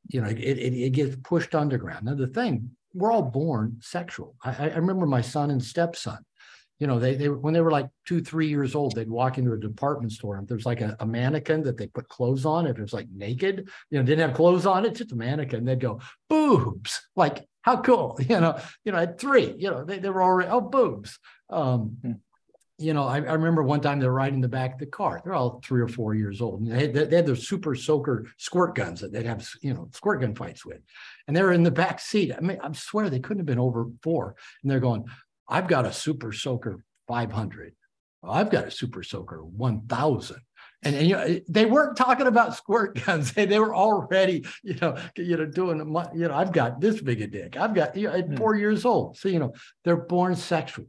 You 0.08 0.22
know, 0.22 0.28
it, 0.28 0.38
it, 0.38 0.72
it 0.72 0.90
gets 0.92 1.16
pushed 1.22 1.54
underground. 1.54 2.06
Now, 2.06 2.14
the 2.14 2.28
thing, 2.28 2.70
we're 2.94 3.12
all 3.12 3.20
born 3.20 3.76
sexual. 3.82 4.34
I, 4.42 4.70
I 4.70 4.76
remember 4.76 5.04
my 5.04 5.20
son 5.20 5.50
and 5.50 5.62
stepson 5.62 6.24
you 6.78 6.86
know, 6.86 6.98
they 6.98 7.14
they 7.14 7.28
when 7.28 7.54
they 7.54 7.60
were 7.60 7.70
like 7.70 7.88
two, 8.04 8.20
three 8.20 8.48
years 8.48 8.74
old, 8.74 8.94
they'd 8.94 9.08
walk 9.08 9.38
into 9.38 9.52
a 9.52 9.58
department 9.58 10.12
store 10.12 10.36
and 10.36 10.46
there's 10.46 10.66
like 10.66 10.82
a, 10.82 10.96
a, 11.00 11.06
mannequin 11.06 11.62
that 11.62 11.78
they 11.78 11.86
put 11.86 12.08
clothes 12.08 12.44
on. 12.44 12.66
If 12.66 12.76
it 12.78 12.82
was 12.82 12.92
like 12.92 13.08
naked, 13.14 13.68
you 13.90 13.98
know, 13.98 14.04
didn't 14.04 14.28
have 14.28 14.36
clothes 14.36 14.66
on, 14.66 14.84
it's 14.84 14.98
just 14.98 15.12
a 15.12 15.16
mannequin. 15.16 15.64
They'd 15.64 15.80
go, 15.80 16.00
boobs. 16.28 17.08
Like, 17.16 17.46
how 17.62 17.80
cool. 17.80 18.18
You 18.28 18.40
know, 18.40 18.58
you 18.84 18.92
know, 18.92 18.98
at 18.98 19.18
three, 19.18 19.54
you 19.58 19.70
know, 19.70 19.84
they, 19.84 19.98
they 19.98 20.10
were 20.10 20.22
already, 20.22 20.50
oh, 20.50 20.60
boobs. 20.60 21.18
Um, 21.48 21.96
hmm. 22.02 22.12
you 22.78 22.92
know, 22.92 23.04
I, 23.04 23.16
I, 23.16 23.34
remember 23.34 23.62
one 23.62 23.80
time 23.80 24.00
they 24.00 24.06
were 24.06 24.12
riding 24.12 24.40
the 24.40 24.48
back 24.48 24.74
of 24.74 24.78
the 24.80 24.86
car. 24.86 25.22
They're 25.24 25.34
all 25.34 25.60
three 25.64 25.80
or 25.80 25.88
four 25.88 26.14
years 26.14 26.42
old. 26.42 26.60
And 26.60 26.72
they 26.72 26.80
had, 26.82 27.10
they 27.10 27.16
had 27.16 27.26
their 27.26 27.36
super 27.36 27.74
soaker 27.74 28.26
squirt 28.36 28.74
guns 28.74 29.00
that 29.00 29.12
they'd 29.12 29.26
have, 29.26 29.48
you 29.62 29.72
know, 29.72 29.88
squirt 29.94 30.20
gun 30.20 30.34
fights 30.34 30.66
with. 30.66 30.80
And 31.26 31.36
they 31.36 31.42
were 31.42 31.52
in 31.52 31.62
the 31.62 31.70
back 31.70 32.00
seat. 32.00 32.32
I 32.36 32.40
mean, 32.40 32.58
I 32.62 32.70
swear 32.72 33.08
they 33.08 33.20
couldn't 33.20 33.40
have 33.40 33.46
been 33.46 33.58
over 33.58 33.86
four. 34.02 34.34
And 34.62 34.70
they're 34.70 34.80
going, 34.80 35.06
I've 35.48 35.68
got 35.68 35.86
a 35.86 35.92
Super 35.92 36.32
Soaker 36.32 36.84
500. 37.08 37.74
I've 38.22 38.50
got 38.50 38.64
a 38.64 38.70
Super 38.70 39.02
Soaker 39.02 39.44
1000. 39.44 40.36
And, 40.82 40.94
and, 40.94 41.06
you 41.06 41.16
know 41.16 41.40
they 41.48 41.64
weren't 41.64 41.96
talking 41.96 42.26
about 42.26 42.54
squirt 42.54 43.02
guns. 43.04 43.32
They, 43.34 43.46
they 43.46 43.58
were 43.58 43.74
already 43.74 44.44
you 44.62 44.74
know 44.74 44.96
you 45.16 45.36
know 45.36 45.46
doing 45.46 45.78
you 46.14 46.28
know 46.28 46.34
I've 46.34 46.52
got 46.52 46.80
this 46.80 47.00
big 47.00 47.22
a 47.22 47.26
dick. 47.26 47.56
I've 47.56 47.74
got 47.74 47.96
you 47.96 48.08
know 48.08 48.14
at 48.14 48.26
hmm. 48.26 48.36
four 48.36 48.54
years 48.56 48.84
old. 48.84 49.16
So 49.16 49.28
you 49.28 49.38
know 49.38 49.52
they're 49.84 49.96
born 49.96 50.36
sexual. 50.36 50.86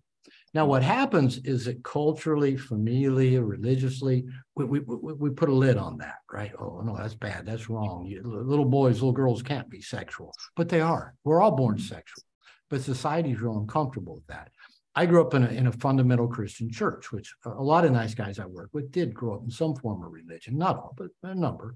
Now 0.53 0.65
what 0.65 0.83
happens 0.83 1.37
is 1.39 1.65
that 1.65 1.83
culturally, 1.83 2.57
familially, 2.57 3.39
religiously, 3.45 4.25
we, 4.55 4.65
we, 4.65 4.79
we, 4.79 5.13
we 5.13 5.29
put 5.29 5.49
a 5.49 5.53
lid 5.53 5.77
on 5.77 5.97
that, 5.99 6.17
right? 6.31 6.51
Oh 6.59 6.81
no, 6.81 6.95
that's 6.97 7.15
bad. 7.15 7.45
That's 7.45 7.69
wrong. 7.69 8.05
You, 8.05 8.21
little 8.23 8.65
boys, 8.65 8.95
little 8.95 9.11
girls 9.13 9.41
can't 9.41 9.69
be 9.69 9.81
sexual, 9.81 10.33
but 10.55 10.69
they 10.69 10.81
are. 10.81 11.15
We're 11.23 11.41
all 11.41 11.55
born 11.55 11.79
sexual 11.79 12.23
but 12.69 12.81
society's 12.81 13.41
real 13.41 13.57
uncomfortable 13.57 14.15
with 14.15 14.27
that. 14.27 14.51
I 14.97 15.05
grew 15.05 15.21
up 15.21 15.35
in 15.35 15.43
a, 15.43 15.47
in 15.49 15.67
a 15.67 15.71
fundamental 15.71 16.27
Christian 16.27 16.71
church, 16.71 17.11
which 17.11 17.35
a 17.45 17.61
lot 17.61 17.85
of 17.85 17.91
nice 17.91 18.15
guys 18.15 18.39
I 18.39 18.47
work 18.47 18.71
with 18.73 18.91
did 18.91 19.13
grow 19.13 19.35
up 19.35 19.43
in 19.43 19.51
some 19.51 19.75
form 19.75 20.03
of 20.03 20.11
religion, 20.11 20.57
not 20.57 20.75
all, 20.75 20.95
but 20.97 21.09
a 21.21 21.35
number. 21.35 21.75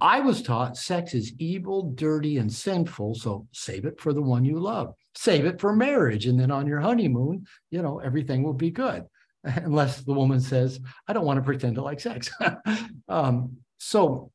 I 0.00 0.20
was 0.20 0.42
taught 0.42 0.76
sex 0.76 1.12
is 1.12 1.32
evil, 1.38 1.90
dirty, 1.94 2.38
and 2.38 2.52
sinful. 2.52 3.16
So 3.16 3.48
save 3.52 3.84
it 3.84 4.00
for 4.00 4.12
the 4.12 4.22
one 4.22 4.44
you 4.44 4.60
love. 4.60 4.94
Save 5.16 5.44
it 5.44 5.60
for 5.60 5.74
marriage. 5.74 6.26
And 6.26 6.38
then 6.38 6.52
on 6.52 6.68
your 6.68 6.80
honeymoon, 6.80 7.46
you 7.70 7.82
know, 7.82 7.98
everything 7.98 8.44
will 8.44 8.54
be 8.54 8.70
good. 8.70 9.04
Unless 9.44 10.02
the 10.02 10.12
woman 10.12 10.40
says, 10.40 10.78
I 11.08 11.14
don't 11.14 11.24
want 11.24 11.38
to 11.38 11.42
pretend 11.42 11.76
to 11.76 11.82
like 11.82 11.98
sex. 11.98 12.30
um, 13.08 13.56
so 13.78 14.30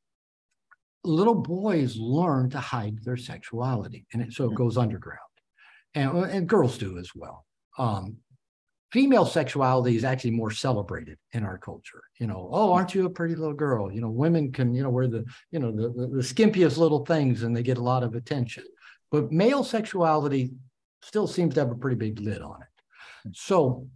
little 1.06 1.36
boys 1.36 1.96
learn 1.96 2.50
to 2.50 2.60
hide 2.60 3.04
their 3.06 3.18
sexuality. 3.18 4.06
And 4.12 4.22
it, 4.22 4.34
so 4.34 4.52
it 4.52 4.56
goes 4.56 4.78
underground 4.78 5.20
and, 5.96 6.10
uh, 6.10 6.22
and 6.22 6.48
girls 6.48 6.78
do 6.78 6.98
as 6.98 7.10
well. 7.16 7.46
Um, 7.78 8.18
female 8.92 9.26
sexuality 9.26 9.96
is 9.96 10.04
actually 10.04 10.32
more 10.32 10.52
celebrated 10.52 11.18
in 11.34 11.44
our 11.44 11.58
culture. 11.58 12.04
You 12.20 12.28
know, 12.28 12.50
oh, 12.52 12.68
hmm. 12.68 12.74
aren't 12.74 12.94
you 12.94 13.06
a 13.06 13.10
pretty 13.10 13.36
little 13.36 13.54
girl? 13.54 13.92
You 13.92 14.02
know, 14.02 14.10
women 14.10 14.52
can, 14.52 14.74
you 14.76 14.84
know, 14.84 14.90
wear 14.90 15.08
the, 15.08 15.26
you 15.52 15.60
know, 15.60 15.72
the, 15.72 15.90
the, 15.90 16.08
the 16.08 16.22
skimpiest 16.22 16.78
little 16.78 17.06
things 17.06 17.44
and 17.44 17.56
they 17.56 17.64
get 17.64 17.78
a 17.78 17.84
lot 17.84 18.04
of 18.04 18.16
attention. 18.16 18.64
But 19.12 19.32
male 19.32 19.64
sexuality 19.64 20.52
still 21.02 21.28
seems 21.28 21.56
to 21.56 21.62
have 21.62 21.72
a 21.72 21.76
pretty 21.76 21.98
big 21.98 22.20
lid 22.20 22.42
on 22.42 22.62
it. 22.62 22.84
Hmm. 23.24 23.30
So 23.34 23.88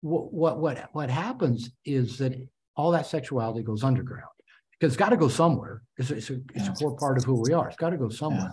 what 0.00 0.32
what 0.32 0.58
what, 0.60 0.88
what 0.92 1.10
happens 1.10 1.70
is 1.84 2.18
that 2.18 2.34
all 2.76 2.92
that 2.92 3.06
sexuality 3.06 3.64
goes 3.64 3.82
underground 3.82 4.30
because 4.78 4.92
it's 4.92 4.98
got 4.98 5.08
to 5.08 5.16
go 5.16 5.28
somewhere. 5.28 5.82
It's, 5.96 6.10
it's, 6.10 6.30
a, 6.30 6.34
it's 6.54 6.66
yeah. 6.66 6.70
a 6.70 6.74
core 6.74 6.96
part 6.96 7.18
of 7.18 7.24
who 7.24 7.42
we 7.42 7.52
are. 7.52 7.68
It's 7.68 7.76
got 7.76 7.90
to 7.90 7.96
go 7.96 8.08
somewhere. 8.08 8.52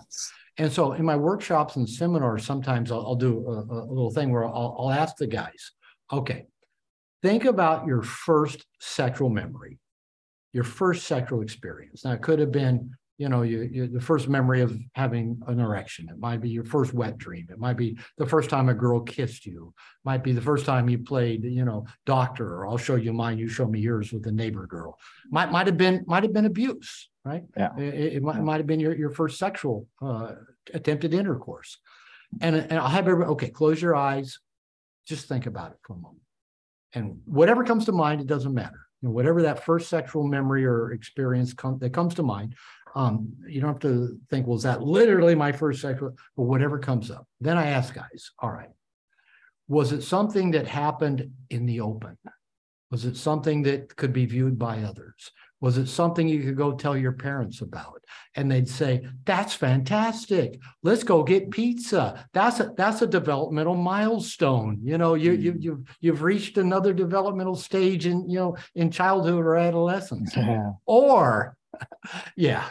And 0.58 0.72
so 0.72 0.92
in 0.92 1.04
my 1.04 1.16
workshops 1.16 1.76
and 1.76 1.88
seminars, 1.88 2.46
sometimes 2.46 2.90
I'll, 2.90 3.00
I'll 3.00 3.14
do 3.14 3.46
a, 3.46 3.74
a, 3.74 3.84
little 3.84 4.10
thing 4.10 4.32
where 4.32 4.44
I'll, 4.44 4.76
I'll 4.78 4.90
ask 4.90 5.16
the 5.16 5.26
guys, 5.26 5.72
okay, 6.12 6.46
think 7.22 7.44
about 7.44 7.86
your 7.86 8.02
first 8.02 8.64
sexual 8.80 9.28
memory, 9.28 9.78
your 10.52 10.64
first 10.64 11.06
sexual 11.06 11.42
experience. 11.42 12.04
Now, 12.04 12.12
it 12.12 12.22
could 12.22 12.38
have 12.38 12.52
been, 12.52 12.90
you 13.18 13.28
know, 13.28 13.42
you, 13.42 13.68
you, 13.70 13.86
the 13.86 14.00
first 14.00 14.28
memory 14.28 14.62
of 14.62 14.78
having 14.94 15.40
an 15.46 15.60
erection. 15.60 16.08
It 16.08 16.18
might 16.18 16.40
be 16.40 16.48
your 16.48 16.64
first 16.64 16.94
wet 16.94 17.18
dream. 17.18 17.46
It 17.50 17.58
might 17.58 17.76
be 17.76 17.98
the 18.16 18.26
first 18.26 18.48
time 18.48 18.70
a 18.70 18.74
girl 18.74 19.00
kissed 19.00 19.44
you. 19.44 19.74
It 19.76 20.06
might 20.06 20.22
be 20.22 20.32
the 20.32 20.40
first 20.40 20.64
time 20.64 20.88
you 20.88 20.98
played, 20.98 21.44
you 21.44 21.64
know, 21.66 21.86
doctor. 22.06 22.46
Or 22.46 22.66
I'll 22.66 22.78
show 22.78 22.96
you 22.96 23.12
mine. 23.12 23.38
You 23.38 23.48
show 23.48 23.66
me 23.66 23.80
yours 23.80 24.12
with 24.12 24.22
the 24.22 24.32
neighbor 24.32 24.66
girl. 24.66 24.98
Might 25.30 25.50
might 25.50 25.66
have 25.66 25.78
been 25.78 26.04
might 26.06 26.24
have 26.24 26.34
been 26.34 26.44
abuse 26.44 27.08
right? 27.26 27.42
Yeah. 27.56 27.76
It, 27.76 28.14
it, 28.14 28.22
might, 28.22 28.36
it 28.36 28.42
might 28.42 28.58
have 28.58 28.66
been 28.66 28.80
your, 28.80 28.94
your 28.94 29.10
first 29.10 29.38
sexual 29.38 29.86
uh, 30.00 30.32
attempted 30.72 31.12
intercourse. 31.12 31.78
And, 32.40 32.54
and 32.54 32.74
I'll 32.74 32.88
have 32.88 33.08
everybody, 33.08 33.30
okay, 33.32 33.50
close 33.50 33.82
your 33.82 33.96
eyes, 33.96 34.38
just 35.06 35.28
think 35.28 35.46
about 35.46 35.72
it 35.72 35.78
for 35.82 35.94
a 35.94 35.96
moment. 35.96 36.22
And 36.94 37.20
whatever 37.24 37.64
comes 37.64 37.84
to 37.86 37.92
mind, 37.92 38.20
it 38.20 38.28
doesn't 38.28 38.54
matter. 38.54 38.86
You 39.02 39.08
know, 39.08 39.12
whatever 39.12 39.42
that 39.42 39.64
first 39.64 39.88
sexual 39.88 40.24
memory 40.26 40.64
or 40.64 40.92
experience 40.92 41.52
com- 41.52 41.78
that 41.80 41.92
comes 41.92 42.14
to 42.14 42.22
mind, 42.22 42.54
um, 42.94 43.28
you 43.46 43.60
don't 43.60 43.72
have 43.72 43.80
to 43.80 44.18
think, 44.30 44.46
well, 44.46 44.56
is 44.56 44.62
that 44.62 44.82
literally 44.82 45.34
my 45.34 45.52
first 45.52 45.82
sexual, 45.82 46.14
but 46.36 46.44
whatever 46.44 46.78
comes 46.78 47.10
up. 47.10 47.26
Then 47.40 47.58
I 47.58 47.66
ask 47.66 47.92
guys, 47.92 48.30
all 48.38 48.50
right, 48.50 48.70
was 49.68 49.92
it 49.92 50.02
something 50.02 50.52
that 50.52 50.66
happened 50.66 51.30
in 51.50 51.66
the 51.66 51.80
open? 51.80 52.16
Was 52.90 53.04
it 53.04 53.16
something 53.16 53.62
that 53.64 53.96
could 53.96 54.12
be 54.12 54.26
viewed 54.26 54.58
by 54.58 54.82
others? 54.82 55.32
Was 55.60 55.78
it 55.78 55.86
something 55.86 56.28
you 56.28 56.42
could 56.42 56.56
go 56.56 56.72
tell 56.72 56.96
your 56.96 57.12
parents 57.12 57.62
about? 57.62 58.02
And 58.34 58.50
they'd 58.50 58.68
say, 58.68 59.06
"That's 59.24 59.54
fantastic. 59.54 60.60
Let's 60.82 61.02
go 61.02 61.22
get 61.22 61.50
pizza. 61.50 62.26
That's 62.34 62.60
a 62.60 62.72
that's 62.76 63.00
a 63.00 63.06
developmental 63.06 63.74
milestone. 63.74 64.80
You 64.82 64.98
know, 64.98 65.14
you 65.14 65.32
you 65.32 65.52
mm. 65.54 65.62
you've 65.62 65.96
you've 66.00 66.22
reached 66.22 66.58
another 66.58 66.92
developmental 66.92 67.56
stage 67.56 68.06
in 68.06 68.28
you 68.28 68.38
know 68.38 68.56
in 68.74 68.90
childhood 68.90 69.44
or 69.44 69.56
adolescence." 69.56 70.36
Yeah. 70.36 70.72
Or, 70.86 71.56
yeah, 72.36 72.68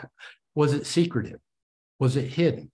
was 0.54 0.74
it 0.74 0.86
secretive? 0.86 1.40
Was 2.00 2.16
it 2.16 2.28
hidden? 2.28 2.72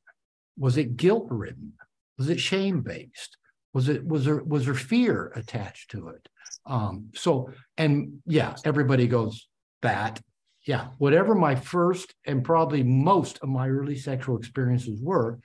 Was 0.58 0.78
it 0.78 0.98
guilt 0.98 1.28
ridden? 1.30 1.74
Was 2.18 2.30
it 2.30 2.40
shame 2.40 2.82
based? 2.82 3.38
Was 3.74 3.88
it 3.88 4.06
was 4.06 4.26
there 4.26 4.44
was 4.44 4.66
there 4.66 4.76
fear 4.76 5.32
attached 5.36 5.92
to 5.92 6.10
it? 6.10 6.28
Um, 6.66 7.10
so 7.16 7.50
and 7.78 8.22
yeah, 8.26 8.56
everybody 8.66 9.08
goes 9.08 9.48
that. 9.82 10.22
Yeah, 10.66 10.90
whatever 11.00 11.34
my 11.34 11.56
first 11.56 12.14
and 12.26 12.44
probably 12.44 12.84
most 12.84 13.40
of 13.42 13.50
my 13.50 13.68
early 13.68 13.96
sexual 13.96 14.38
experiences 14.38 15.00
were, 15.02 15.40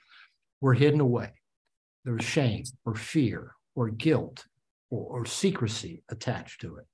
were 0.61 0.75
hidden 0.75 0.99
away. 0.99 1.31
There 2.05 2.13
was 2.13 2.23
shame 2.23 2.63
or 2.85 2.93
fear 2.95 3.55
or 3.75 3.89
guilt 3.89 4.45
or, 4.91 5.21
or 5.21 5.25
secrecy 5.25 6.03
attached 6.09 6.61
to 6.61 6.77
it. 6.77 6.85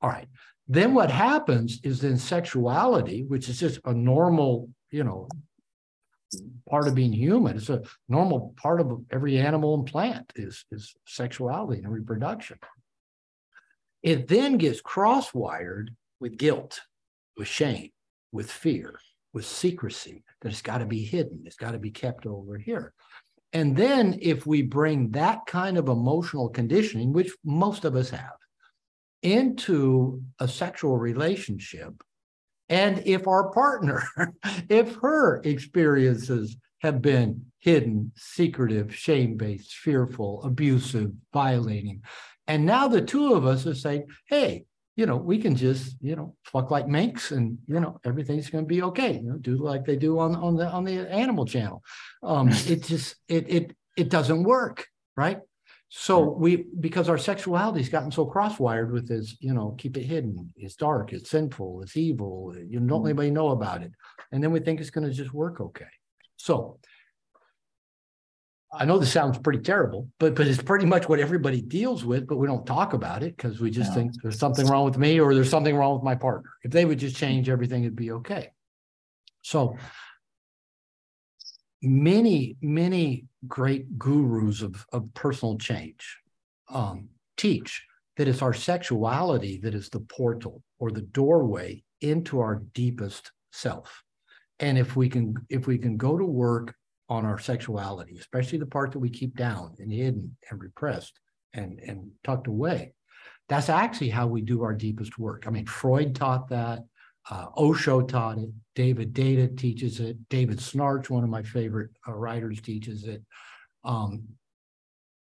All 0.00 0.08
right. 0.08 0.28
Then 0.68 0.94
what 0.94 1.10
happens 1.10 1.80
is 1.82 2.00
then 2.00 2.16
sexuality, 2.16 3.24
which 3.24 3.48
is 3.48 3.60
just 3.60 3.80
a 3.84 3.92
normal, 3.92 4.70
you 4.90 5.04
know, 5.04 5.28
part 6.68 6.88
of 6.88 6.94
being 6.94 7.12
human. 7.12 7.56
It's 7.56 7.68
a 7.70 7.82
normal 8.08 8.54
part 8.56 8.80
of 8.80 9.04
every 9.10 9.38
animal 9.38 9.74
and 9.74 9.86
plant 9.86 10.32
is, 10.36 10.64
is 10.70 10.94
sexuality 11.06 11.82
and 11.82 11.92
reproduction. 11.92 12.58
It 14.02 14.28
then 14.28 14.58
gets 14.58 14.80
cross-wired 14.80 15.94
with 16.20 16.36
guilt, 16.36 16.80
with 17.36 17.48
shame, 17.48 17.90
with 18.32 18.50
fear, 18.50 18.98
with 19.32 19.46
secrecy, 19.46 20.24
that 20.40 20.50
it's 20.50 20.62
got 20.62 20.78
to 20.78 20.86
be 20.86 21.04
hidden, 21.04 21.42
it's 21.44 21.56
got 21.56 21.72
to 21.72 21.78
be 21.78 21.90
kept 21.90 22.26
over 22.26 22.56
here. 22.56 22.92
And 23.52 23.76
then 23.76 24.18
if 24.20 24.46
we 24.46 24.62
bring 24.62 25.10
that 25.10 25.46
kind 25.46 25.78
of 25.78 25.88
emotional 25.88 26.48
conditioning, 26.48 27.12
which 27.12 27.32
most 27.44 27.84
of 27.84 27.94
us 27.94 28.10
have, 28.10 28.36
into 29.22 30.22
a 30.40 30.48
sexual 30.48 30.98
relationship, 30.98 31.94
and 32.68 33.02
if 33.06 33.28
our 33.28 33.50
partner, 33.52 34.02
if 34.68 34.96
her 34.96 35.40
experiences 35.44 36.56
have 36.80 37.00
been 37.00 37.46
hidden, 37.60 38.12
secretive, 38.16 38.94
shame 38.94 39.36
based, 39.36 39.74
fearful, 39.74 40.42
abusive, 40.42 41.12
violating, 41.32 42.02
and 42.46 42.66
now 42.66 42.88
the 42.88 43.00
two 43.00 43.34
of 43.34 43.46
us 43.46 43.66
are 43.66 43.74
saying, 43.74 44.06
hey, 44.28 44.64
you 44.96 45.06
know, 45.06 45.16
we 45.16 45.38
can 45.38 45.56
just, 45.56 45.96
you 46.00 46.14
know, 46.14 46.36
fuck 46.44 46.70
like 46.70 46.86
minks 46.86 47.32
and, 47.32 47.58
you 47.66 47.80
know, 47.80 48.00
everything's 48.04 48.48
going 48.48 48.64
to 48.64 48.68
be 48.68 48.82
okay. 48.82 49.14
You 49.14 49.30
know, 49.30 49.38
do 49.38 49.56
like 49.56 49.84
they 49.84 49.96
do 49.96 50.18
on, 50.18 50.36
on 50.36 50.56
the, 50.56 50.68
on 50.68 50.84
the 50.84 51.10
animal 51.10 51.44
channel. 51.44 51.82
Um, 52.22 52.48
it 52.66 52.84
just, 52.84 53.16
it, 53.28 53.50
it, 53.50 53.76
it 53.96 54.08
doesn't 54.08 54.44
work. 54.44 54.86
Right. 55.16 55.40
So 55.88 56.30
we, 56.30 56.66
because 56.80 57.08
our 57.08 57.16
sexuality's 57.16 57.88
gotten 57.88 58.10
so 58.10 58.26
cross-wired 58.26 58.92
with 58.92 59.06
this, 59.06 59.36
you 59.40 59.54
know, 59.54 59.76
keep 59.78 59.96
it 59.96 60.02
hidden. 60.02 60.52
It's 60.56 60.74
dark, 60.74 61.12
it's 61.12 61.30
sinful, 61.30 61.82
it's 61.82 61.96
evil. 61.96 62.52
You 62.56 62.80
don't 62.80 62.88
let 62.88 62.96
mm-hmm. 62.98 63.06
anybody 63.06 63.30
know 63.30 63.50
about 63.50 63.82
it. 63.82 63.92
And 64.32 64.42
then 64.42 64.50
we 64.50 64.58
think 64.58 64.80
it's 64.80 64.90
going 64.90 65.06
to 65.08 65.14
just 65.14 65.32
work 65.32 65.60
okay. 65.60 65.86
So 66.36 66.78
I 68.76 68.84
know 68.84 68.98
this 68.98 69.12
sounds 69.12 69.38
pretty 69.38 69.60
terrible, 69.60 70.08
but 70.18 70.34
but 70.34 70.46
it's 70.46 70.62
pretty 70.62 70.86
much 70.86 71.08
what 71.08 71.20
everybody 71.20 71.60
deals 71.60 72.04
with, 72.04 72.26
but 72.26 72.36
we 72.36 72.46
don't 72.46 72.66
talk 72.66 72.92
about 72.92 73.22
it 73.22 73.36
because 73.36 73.60
we 73.60 73.70
just 73.70 73.90
yeah. 73.90 73.94
think 73.94 74.22
there's 74.22 74.38
something 74.38 74.66
wrong 74.66 74.84
with 74.84 74.98
me 74.98 75.20
or 75.20 75.34
there's 75.34 75.50
something 75.50 75.76
wrong 75.76 75.94
with 75.94 76.02
my 76.02 76.14
partner. 76.14 76.50
If 76.62 76.72
they 76.72 76.84
would 76.84 76.98
just 76.98 77.16
change 77.16 77.48
everything, 77.48 77.84
it'd 77.84 77.96
be 77.96 78.12
okay. 78.12 78.50
So 79.42 79.76
many, 81.82 82.56
many 82.62 83.26
great 83.46 83.98
gurus 83.98 84.62
of, 84.62 84.84
of 84.92 85.12
personal 85.14 85.58
change 85.58 86.18
um, 86.68 87.08
teach 87.36 87.84
that 88.16 88.28
it's 88.28 88.42
our 88.42 88.54
sexuality 88.54 89.58
that 89.62 89.74
is 89.74 89.88
the 89.90 90.00
portal 90.00 90.62
or 90.78 90.90
the 90.90 91.02
doorway 91.02 91.82
into 92.00 92.40
our 92.40 92.62
deepest 92.72 93.32
self. 93.52 94.02
And 94.60 94.78
if 94.78 94.96
we 94.96 95.08
can, 95.08 95.34
if 95.50 95.66
we 95.66 95.78
can 95.78 95.96
go 95.96 96.16
to 96.16 96.24
work 96.24 96.74
on 97.08 97.26
our 97.26 97.38
sexuality, 97.38 98.16
especially 98.18 98.58
the 98.58 98.66
part 98.66 98.92
that 98.92 98.98
we 98.98 99.10
keep 99.10 99.36
down 99.36 99.74
and 99.78 99.92
hidden 99.92 100.36
and 100.50 100.60
repressed 100.60 101.20
and, 101.52 101.78
and 101.80 102.10
tucked 102.22 102.46
away, 102.46 102.94
that's 103.48 103.68
actually 103.68 104.08
how 104.08 104.26
we 104.26 104.40
do 104.40 104.62
our 104.62 104.72
deepest 104.72 105.18
work. 105.18 105.44
I 105.46 105.50
mean, 105.50 105.66
Freud 105.66 106.14
taught 106.14 106.48
that. 106.48 106.80
Uh, 107.30 107.46
Osho 107.56 108.02
taught 108.02 108.38
it. 108.38 108.50
David 108.74 109.12
Deida 109.14 109.56
teaches 109.56 110.00
it. 110.00 110.16
David 110.28 110.58
Schnarch, 110.58 111.10
one 111.10 111.24
of 111.24 111.30
my 111.30 111.42
favorite 111.42 111.90
uh, 112.06 112.12
writers, 112.12 112.60
teaches 112.60 113.04
it. 113.04 113.22
Um, 113.84 114.24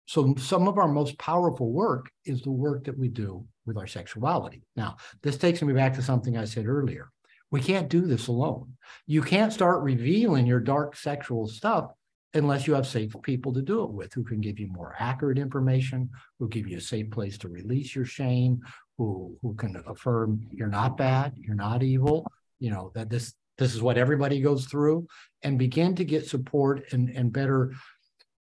so 0.05 0.35
some 0.37 0.67
of 0.67 0.77
our 0.77 0.87
most 0.87 1.17
powerful 1.17 1.71
work 1.71 2.11
is 2.25 2.41
the 2.41 2.51
work 2.51 2.83
that 2.85 2.97
we 2.97 3.07
do 3.07 3.45
with 3.65 3.77
our 3.77 3.87
sexuality. 3.87 4.63
Now, 4.75 4.97
this 5.21 5.37
takes 5.37 5.61
me 5.61 5.73
back 5.73 5.93
to 5.93 6.01
something 6.01 6.37
I 6.37 6.45
said 6.45 6.67
earlier. 6.67 7.11
We 7.51 7.61
can't 7.61 7.89
do 7.89 8.01
this 8.01 8.27
alone. 8.27 8.77
You 9.05 9.21
can't 9.21 9.53
start 9.53 9.83
revealing 9.83 10.47
your 10.47 10.61
dark 10.61 10.95
sexual 10.95 11.47
stuff 11.47 11.91
unless 12.33 12.65
you 12.65 12.73
have 12.73 12.87
safe 12.87 13.13
people 13.23 13.53
to 13.53 13.61
do 13.61 13.83
it 13.83 13.91
with 13.91 14.13
who 14.13 14.23
can 14.23 14.39
give 14.39 14.57
you 14.57 14.67
more 14.67 14.95
accurate 14.97 15.37
information, 15.37 16.09
who 16.39 16.47
give 16.47 16.67
you 16.67 16.77
a 16.77 16.81
safe 16.81 17.11
place 17.11 17.37
to 17.39 17.49
release 17.49 17.93
your 17.93 18.05
shame, 18.05 18.61
who 18.97 19.35
who 19.41 19.53
can 19.55 19.83
affirm 19.85 20.41
you're 20.51 20.67
not 20.67 20.95
bad, 20.97 21.33
you're 21.37 21.55
not 21.55 21.83
evil, 21.83 22.25
you 22.59 22.71
know, 22.71 22.91
that 22.95 23.09
this 23.09 23.33
this 23.57 23.75
is 23.75 23.81
what 23.81 23.97
everybody 23.97 24.39
goes 24.39 24.65
through, 24.65 25.05
and 25.43 25.59
begin 25.59 25.93
to 25.95 26.05
get 26.05 26.27
support 26.27 26.93
and, 26.93 27.09
and 27.09 27.33
better 27.33 27.73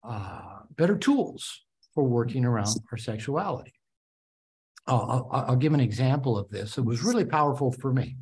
uh, 0.04 0.60
better 0.76 0.98
tools 0.98 1.62
for 1.94 2.04
working 2.04 2.46
around 2.46 2.76
our 2.92 2.98
sexuality. 2.98 3.74
I'll, 4.88 5.30
I'll, 5.32 5.46
I'll 5.50 5.56
give 5.56 5.74
an 5.74 5.80
example 5.80 6.38
of 6.38 6.50
this. 6.50 6.78
It 6.78 6.86
was 6.86 7.04
really 7.04 7.26
powerful 7.26 7.72
for 7.72 7.94
me. 7.94 8.18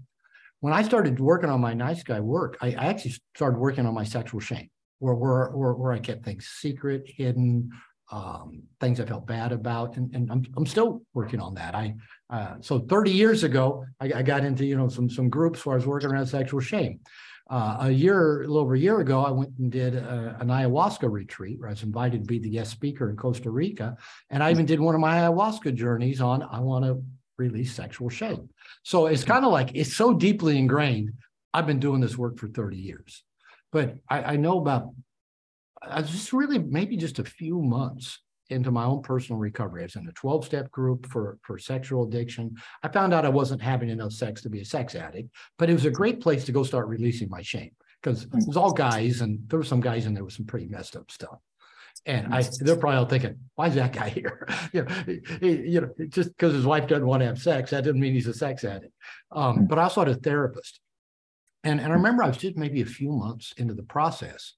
When 0.61 0.73
I 0.73 0.83
started 0.83 1.19
working 1.19 1.49
on 1.49 1.59
my 1.59 1.73
nice 1.73 2.03
guy 2.03 2.19
work, 2.19 2.57
I, 2.61 2.67
I 2.69 2.85
actually 2.85 3.15
started 3.35 3.57
working 3.57 3.85
on 3.85 3.93
my 3.93 4.03
sexual 4.03 4.39
shame 4.39 4.69
where, 4.99 5.15
where, 5.15 5.49
where, 5.49 5.73
where 5.73 5.91
I 5.91 5.99
kept 5.99 6.23
things 6.23 6.47
secret, 6.47 7.03
hidden, 7.05 7.71
um, 8.11 8.63
things 8.79 8.99
I 8.99 9.05
felt 9.05 9.25
bad 9.25 9.51
about, 9.51 9.97
and, 9.97 10.13
and 10.13 10.31
I'm, 10.31 10.45
I'm 10.55 10.65
still 10.65 11.01
working 11.13 11.39
on 11.39 11.55
that. 11.55 11.73
I 11.75 11.95
uh, 12.29 12.55
so 12.61 12.79
30 12.79 13.11
years 13.11 13.43
ago, 13.43 13.85
I, 13.99 14.11
I, 14.17 14.21
got 14.21 14.43
into 14.43 14.65
you 14.65 14.77
know 14.77 14.89
some 14.89 15.09
some 15.09 15.29
groups 15.29 15.65
where 15.65 15.73
I 15.73 15.77
was 15.77 15.87
working 15.87 16.11
around 16.11 16.27
sexual 16.27 16.59
shame. 16.59 16.99
Uh, 17.49 17.77
a 17.81 17.91
year, 17.91 18.43
a 18.43 18.47
little 18.47 18.59
over 18.59 18.75
a 18.75 18.79
year 18.79 18.99
ago, 18.99 19.25
I 19.25 19.31
went 19.31 19.51
and 19.59 19.71
did 19.71 19.95
a, 19.95 20.37
an 20.39 20.47
ayahuasca 20.47 21.09
retreat 21.09 21.59
where 21.59 21.69
I 21.69 21.73
was 21.73 21.83
invited 21.83 22.21
to 22.21 22.27
be 22.27 22.39
the 22.39 22.49
guest 22.49 22.71
speaker 22.71 23.09
in 23.09 23.17
Costa 23.17 23.49
Rica, 23.49 23.97
and 24.29 24.43
I 24.43 24.51
even 24.51 24.65
did 24.65 24.79
one 24.79 24.93
of 24.93 25.01
my 25.01 25.17
ayahuasca 25.17 25.73
journeys 25.73 26.21
on 26.21 26.43
I 26.43 26.59
want 26.59 26.85
to 26.85 27.01
release 27.41 27.73
sexual 27.73 28.09
shame. 28.09 28.49
So 28.83 29.07
it's 29.07 29.23
kind 29.23 29.45
of 29.45 29.51
like 29.51 29.71
it's 29.73 29.95
so 29.95 30.13
deeply 30.13 30.57
ingrained. 30.57 31.11
I've 31.53 31.67
been 31.67 31.79
doing 31.79 32.01
this 32.01 32.17
work 32.17 32.37
for 32.37 32.47
30 32.47 32.77
years. 32.77 33.23
But 33.71 33.95
I, 34.09 34.23
I 34.23 34.35
know 34.37 34.59
about, 34.59 34.89
I 35.81 36.01
was 36.01 36.11
just 36.11 36.33
really 36.33 36.59
maybe 36.59 36.97
just 36.97 37.19
a 37.19 37.23
few 37.23 37.61
months 37.61 38.19
into 38.49 38.69
my 38.69 38.83
own 38.83 39.01
personal 39.01 39.39
recovery. 39.39 39.81
I 39.81 39.85
was 39.85 39.95
in 39.95 40.07
a 40.07 40.11
12 40.11 40.45
step 40.45 40.71
group 40.71 41.07
for, 41.07 41.37
for 41.41 41.57
sexual 41.57 42.03
addiction. 42.03 42.55
I 42.83 42.89
found 42.89 43.13
out 43.13 43.25
I 43.25 43.29
wasn't 43.29 43.61
having 43.61 43.89
enough 43.89 44.11
sex 44.11 44.41
to 44.41 44.49
be 44.49 44.61
a 44.61 44.65
sex 44.65 44.93
addict, 44.95 45.29
but 45.57 45.69
it 45.69 45.73
was 45.73 45.85
a 45.85 45.91
great 45.91 46.21
place 46.21 46.43
to 46.45 46.51
go 46.51 46.63
start 46.63 46.87
releasing 46.87 47.29
my 47.29 47.41
shame 47.41 47.71
because 48.01 48.23
it 48.23 48.29
was 48.47 48.57
all 48.57 48.71
guys 48.71 49.21
and 49.21 49.39
there 49.47 49.59
were 49.59 49.63
some 49.63 49.81
guys 49.81 50.05
in 50.05 50.13
there 50.13 50.25
with 50.25 50.33
some 50.33 50.45
pretty 50.45 50.67
messed 50.67 50.95
up 50.95 51.09
stuff. 51.09 51.39
And 52.05 52.33
I, 52.33 52.43
they're 52.59 52.77
probably 52.77 52.97
all 52.97 53.05
thinking, 53.05 53.37
why 53.55 53.67
is 53.67 53.75
that 53.75 53.93
guy 53.93 54.09
here? 54.17 54.47
you 54.73 54.83
know, 54.83 55.03
he, 55.39 55.49
you 55.49 55.81
know, 55.81 55.89
just 56.09 56.29
because 56.29 56.53
his 56.53 56.65
wife 56.65 56.87
doesn't 56.87 57.05
want 57.05 57.21
to 57.21 57.27
have 57.27 57.39
sex, 57.39 57.71
that 57.71 57.83
doesn't 57.83 57.99
mean 57.99 58.13
he's 58.13 58.27
a 58.27 58.33
sex 58.33 58.63
addict. 58.63 58.93
Um, 59.31 59.57
hmm. 59.57 59.65
but 59.65 59.79
I 59.79 59.83
also 59.83 60.01
had 60.01 60.09
a 60.09 60.15
therapist 60.15 60.79
and, 61.63 61.79
and 61.79 61.91
I 61.91 61.95
remember 61.95 62.23
I 62.23 62.27
was 62.27 62.37
just 62.37 62.57
maybe 62.57 62.81
a 62.81 62.85
few 62.85 63.11
months 63.11 63.53
into 63.57 63.73
the 63.73 63.83
process, 63.83 64.53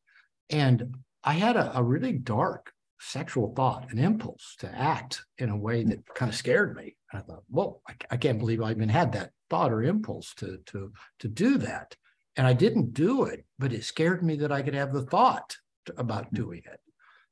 and 0.49 0.95
I 1.23 1.33
had 1.33 1.57
a, 1.57 1.77
a 1.77 1.83
really 1.83 2.13
dark 2.13 2.71
sexual 2.99 3.53
thought, 3.53 3.91
an 3.91 3.99
impulse 3.99 4.55
to 4.59 4.73
act 4.73 5.23
in 5.37 5.49
a 5.49 5.57
way 5.57 5.83
that 5.83 6.05
kind 6.13 6.29
of 6.29 6.35
scared 6.35 6.75
me. 6.75 6.95
And 7.11 7.21
I 7.21 7.25
thought, 7.25 7.43
whoa, 7.49 7.81
I, 7.87 7.93
I 8.11 8.17
can't 8.17 8.39
believe 8.39 8.61
I 8.61 8.71
even 8.71 8.89
had 8.89 9.11
that 9.13 9.31
thought 9.49 9.71
or 9.71 9.83
impulse 9.83 10.33
to 10.35 10.59
to 10.67 10.93
to 11.19 11.27
do 11.27 11.57
that. 11.59 11.95
And 12.35 12.47
I 12.47 12.53
didn't 12.53 12.93
do 12.93 13.25
it, 13.25 13.45
but 13.59 13.73
it 13.73 13.83
scared 13.83 14.23
me 14.23 14.37
that 14.37 14.51
I 14.51 14.61
could 14.61 14.73
have 14.73 14.93
the 14.93 15.03
thought 15.03 15.57
about 15.97 16.33
doing 16.33 16.61
it. 16.65 16.79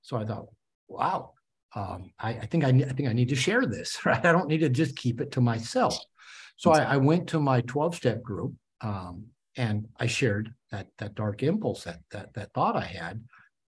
So 0.01 0.17
I 0.17 0.25
thought, 0.25 0.47
wow, 0.87 1.33
um, 1.75 2.11
I, 2.19 2.29
I, 2.31 2.45
think 2.45 2.63
I, 2.63 2.69
I 2.69 2.93
think 2.93 3.09
I 3.09 3.13
need 3.13 3.29
to 3.29 3.35
share 3.35 3.65
this, 3.65 3.99
right? 4.05 4.23
I 4.25 4.31
don't 4.31 4.47
need 4.47 4.59
to 4.59 4.69
just 4.69 4.95
keep 4.95 5.21
it 5.21 5.31
to 5.33 5.41
myself. 5.41 5.97
So 6.57 6.71
I, 6.71 6.83
I 6.83 6.97
went 6.97 7.27
to 7.29 7.39
my 7.39 7.61
12 7.61 7.95
step 7.95 8.21
group 8.21 8.53
um, 8.81 9.25
and 9.57 9.87
I 9.99 10.07
shared 10.07 10.53
that 10.71 10.87
that 10.99 11.15
dark 11.15 11.43
impulse, 11.43 11.83
that 11.83 11.99
that 12.11 12.33
that 12.35 12.53
thought 12.53 12.77
I 12.77 12.85
had, 12.85 13.21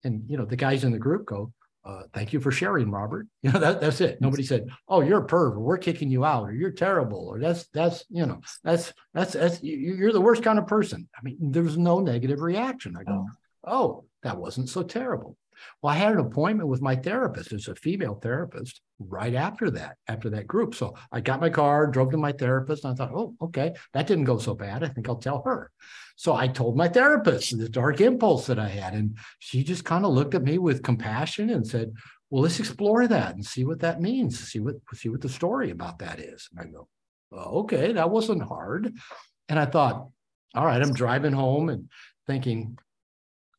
and 0.03 0.23
you 0.27 0.38
know 0.38 0.45
the 0.45 0.55
guys 0.55 0.86
in 0.86 0.91
the 0.91 0.99
group 0.99 1.25
go, 1.25 1.51
uh, 1.86 2.03
thank 2.13 2.31
you 2.31 2.39
for 2.39 2.51
sharing, 2.51 2.89
Robert. 2.89 3.27
You 3.41 3.51
know, 3.51 3.59
that, 3.59 3.81
that's 3.81 3.99
it. 3.99 4.21
Nobody 4.21 4.43
said, 4.43 4.67
oh, 4.88 5.01
you're 5.01 5.25
a 5.25 5.27
perv, 5.27 5.51
or 5.51 5.59
we're 5.59 5.77
kicking 5.77 6.09
you 6.09 6.23
out, 6.23 6.43
or 6.43 6.53
you're 6.53 6.71
terrible, 6.71 7.27
or 7.27 7.39
that's, 7.39 7.67
that's, 7.73 8.05
you 8.09 8.25
know, 8.25 8.39
that's, 8.63 8.93
that's, 9.13 9.34
that's, 9.34 9.61
you're 9.61 10.13
the 10.13 10.21
worst 10.21 10.43
kind 10.43 10.57
of 10.57 10.65
person. 10.65 11.09
I 11.17 11.21
mean, 11.23 11.38
there 11.51 11.63
was 11.63 11.77
no 11.77 11.99
negative 11.99 12.41
reaction. 12.41 12.95
I 12.97 13.03
go, 13.03 13.27
oh, 13.65 14.05
that 14.23 14.38
wasn't 14.38 14.69
so 14.69 14.84
terrible. 14.84 15.36
Well, 15.82 15.93
I 15.93 15.97
had 15.97 16.14
an 16.14 16.20
appointment 16.20 16.70
with 16.70 16.82
my 16.82 16.95
therapist. 16.95 17.51
It's 17.51 17.68
a 17.68 17.76
female 17.76 18.16
therapist 18.16 18.82
right 18.99 19.36
after 19.36 19.70
that, 19.72 19.97
after 20.07 20.30
that 20.32 20.47
group. 20.47 20.76
So 20.76 20.95
I 21.11 21.22
got 21.22 21.41
my 21.41 21.49
car, 21.49 21.88
drove 21.88 22.11
to 22.11 22.18
my 22.18 22.32
therapist, 22.32 22.86
and 22.86 22.93
I 22.93 22.95
thought, 22.95 23.16
oh, 23.16 23.36
okay, 23.41 23.76
that 23.93 24.07
didn't 24.07 24.26
go 24.26 24.38
so 24.38 24.53
bad. 24.53 24.84
I 24.84 24.88
think 24.88 25.07
I'll 25.09 25.16
tell 25.16 25.41
her. 25.43 25.72
So 26.16 26.36
I 26.36 26.47
told 26.47 26.78
my 26.78 26.88
therapist 26.88 27.57
the 27.57 27.70
dark 27.70 28.01
impulse 28.01 28.45
that 28.47 28.59
I 28.59 28.68
had. 28.68 28.93
And 28.93 29.18
she 29.39 29.64
just 29.64 29.86
kind 29.86 30.05
of 30.05 30.14
looked 30.14 30.36
at 30.36 30.43
me 30.43 30.57
with 30.57 30.84
compassion 30.84 31.49
and 31.49 31.66
said, 31.66 31.93
well, 32.30 32.41
let's 32.41 32.59
explore 32.59 33.07
that 33.07 33.36
and 33.36 33.45
see 33.45 33.64
what 33.64 33.82
that 33.82 34.01
means, 34.01 34.39
see 34.39 34.59
what 34.59 34.76
see 34.95 35.09
what 35.09 35.22
the 35.22 35.30
story 35.30 35.70
about 35.70 35.99
that 35.99 36.20
is. 36.20 36.49
And 36.51 36.68
I 36.68 36.72
go, 36.72 36.88
oh, 37.32 37.59
okay, 37.61 37.91
that 37.91 38.09
wasn't 38.09 38.41
hard. 38.41 38.91
And 39.49 39.59
I 39.59 39.66
thought, 39.66 40.09
all 40.55 40.66
right, 40.66 40.82
I'm 40.82 40.93
driving 40.93 41.34
home 41.34 41.70
and 41.70 41.89
thinking, 42.26 42.78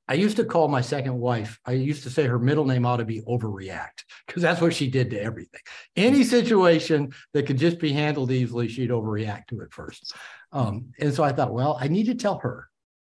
I 0.06 0.14
used 0.14 0.36
to 0.36 0.44
call 0.44 0.68
my 0.68 0.82
second 0.82 1.18
wife, 1.18 1.58
I 1.64 1.72
used 1.72 2.02
to 2.02 2.10
say 2.10 2.26
her 2.26 2.38
middle 2.38 2.66
name 2.66 2.84
ought 2.84 2.98
to 2.98 3.04
be 3.04 3.22
overreact 3.22 4.04
because 4.26 4.42
that's 4.42 4.60
what 4.60 4.74
she 4.74 4.90
did 4.90 5.10
to 5.10 5.22
everything. 5.22 5.60
Any 5.96 6.24
situation 6.24 7.12
that 7.32 7.46
could 7.46 7.58
just 7.58 7.78
be 7.78 7.92
handled 7.92 8.30
easily, 8.30 8.68
she'd 8.68 8.90
overreact 8.90 9.46
to 9.48 9.60
it 9.60 9.72
first. 9.72 10.14
Um, 10.52 10.92
and 10.98 11.12
so 11.14 11.24
I 11.24 11.32
thought, 11.32 11.54
well, 11.54 11.78
I 11.80 11.88
need 11.88 12.06
to 12.06 12.14
tell 12.14 12.38
her, 12.40 12.68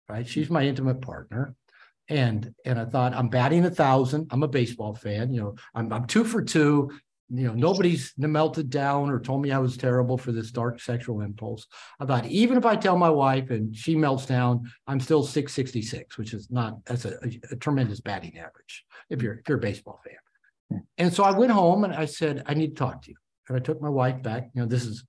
right? 0.09 0.27
She's 0.27 0.51
my 0.51 0.65
intimate 0.67 1.01
partner. 1.01 1.55
And 2.09 2.53
and 2.65 2.77
I 2.77 2.87
thought 2.87 3.15
I'm 3.15 3.29
batting 3.29 3.65
a 3.65 3.71
thousand. 3.71 4.27
I'm 4.33 4.43
a 4.43 4.49
baseball 4.49 4.97
fan. 4.97 5.33
You 5.33 5.41
know, 5.41 5.55
I'm 5.77 5.93
I'm 5.93 6.07
two 6.09 6.25
for 6.25 6.43
two 6.43 6.91
you 7.33 7.47
know, 7.47 7.55
nobody's 7.55 8.13
melted 8.19 8.71
down 8.71 9.11
or 9.11 9.21
told 9.21 9.43
me 9.43 9.53
I 9.53 9.59
was 9.59 9.77
terrible 9.77 10.19
for 10.19 10.33
this 10.33 10.51
dark 10.51 10.81
sexual 10.81 11.21
impulse. 11.21 11.67
I 12.01 12.05
thought 12.05 12.27
even 12.27 12.59
if 12.59 12.67
I 12.67 12.77
tell 12.77 12.97
my 12.97 13.11
wife 13.11 13.51
and 13.51 13.75
she 13.75 13.95
melts 13.95 14.27
down, 14.27 14.71
I'm 14.87 15.01
still 15.01 15.23
666, 15.23 16.19
which 16.19 16.35
is 16.35 16.51
not 16.51 16.85
that's 16.85 17.05
a, 17.05 17.15
a, 17.23 17.53
a 17.53 17.57
tremendous 17.57 18.01
batting 18.01 18.37
average 18.39 18.85
if 19.11 19.23
you're 19.23 19.35
if 19.35 19.49
you're 19.49 19.59
a 19.59 19.61
baseball 19.61 20.01
fan. 20.05 20.15
Hmm. 20.71 20.85
And 20.99 21.13
so 21.13 21.23
I 21.23 21.31
went 21.31 21.53
home 21.53 21.85
and 21.85 21.95
I 21.95 22.07
said, 22.07 22.43
I 22.47 22.55
need 22.55 22.77
to 22.77 22.85
talk 22.85 23.03
to 23.03 23.11
you. 23.11 23.17
And 23.49 23.57
I 23.57 23.61
took 23.61 23.81
my 23.81 23.89
wife 23.89 24.23
back. 24.23 24.51
You 24.55 24.63
know, 24.63 24.67
this 24.67 24.85
is 24.85 25.05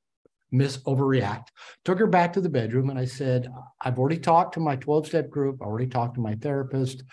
miss 0.52 0.78
overreact. 0.80 1.48
Took 1.86 2.00
her 2.00 2.08
back 2.08 2.34
to 2.34 2.42
the 2.42 2.50
bedroom 2.50 2.90
and 2.90 3.00
I 3.00 3.06
said, 3.06 3.52
I've 3.82 3.98
already 3.98 4.20
talked 4.20 4.54
to 4.56 4.60
my 4.60 4.76
12 4.76 5.08
step 5.08 5.30
group. 5.30 5.62
I 5.62 5.66
already 5.66 5.88
talked 5.88 6.16
to 6.16 6.22
my 6.22 6.36
therapist. 6.36 7.04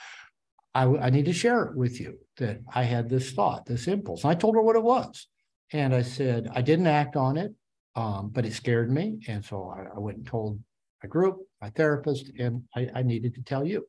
I, 0.74 0.84
I 0.84 1.10
need 1.10 1.24
to 1.26 1.32
share 1.32 1.64
it 1.64 1.76
with 1.76 2.00
you 2.00 2.18
that 2.36 2.60
I 2.74 2.82
had 2.82 3.08
this 3.08 3.32
thought, 3.32 3.66
this 3.66 3.88
impulse. 3.88 4.24
And 4.24 4.30
I 4.30 4.34
told 4.34 4.54
her 4.54 4.62
what 4.62 4.76
it 4.76 4.82
was. 4.82 5.26
And 5.72 5.94
I 5.94 6.02
said, 6.02 6.48
I 6.54 6.62
didn't 6.62 6.86
act 6.86 7.16
on 7.16 7.36
it, 7.36 7.52
um, 7.96 8.30
but 8.32 8.46
it 8.46 8.52
scared 8.52 8.90
me. 8.90 9.18
And 9.28 9.44
so 9.44 9.68
I, 9.68 9.96
I, 9.96 9.98
went 9.98 10.18
and 10.18 10.26
told 10.26 10.60
my 11.02 11.08
group, 11.08 11.38
my 11.60 11.70
therapist, 11.70 12.30
and 12.38 12.62
I, 12.74 12.88
I 12.94 13.02
needed 13.02 13.34
to 13.34 13.42
tell 13.42 13.66
you. 13.66 13.86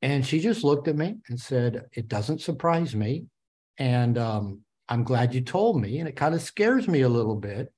And 0.00 0.26
she 0.26 0.40
just 0.40 0.64
looked 0.64 0.88
at 0.88 0.96
me 0.96 1.16
and 1.28 1.40
said, 1.40 1.86
It 1.92 2.08
doesn't 2.08 2.40
surprise 2.40 2.94
me. 2.94 3.26
And 3.78 4.18
um, 4.18 4.60
I'm 4.88 5.04
glad 5.04 5.34
you 5.34 5.40
told 5.40 5.80
me. 5.80 5.98
And 5.98 6.08
it 6.08 6.16
kind 6.16 6.34
of 6.34 6.42
scares 6.42 6.88
me 6.88 7.02
a 7.02 7.08
little 7.08 7.36
bit. 7.36 7.72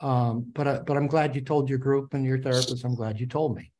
Um, 0.00 0.50
but, 0.52 0.86
but 0.86 0.96
I'm 0.96 1.06
glad 1.06 1.34
you 1.34 1.42
told 1.42 1.68
your 1.68 1.78
group 1.78 2.14
and 2.14 2.24
your 2.24 2.38
therapist. 2.38 2.84
I'm 2.84 2.94
glad 2.94 3.20
you 3.20 3.26
told 3.26 3.56
me. 3.56 3.72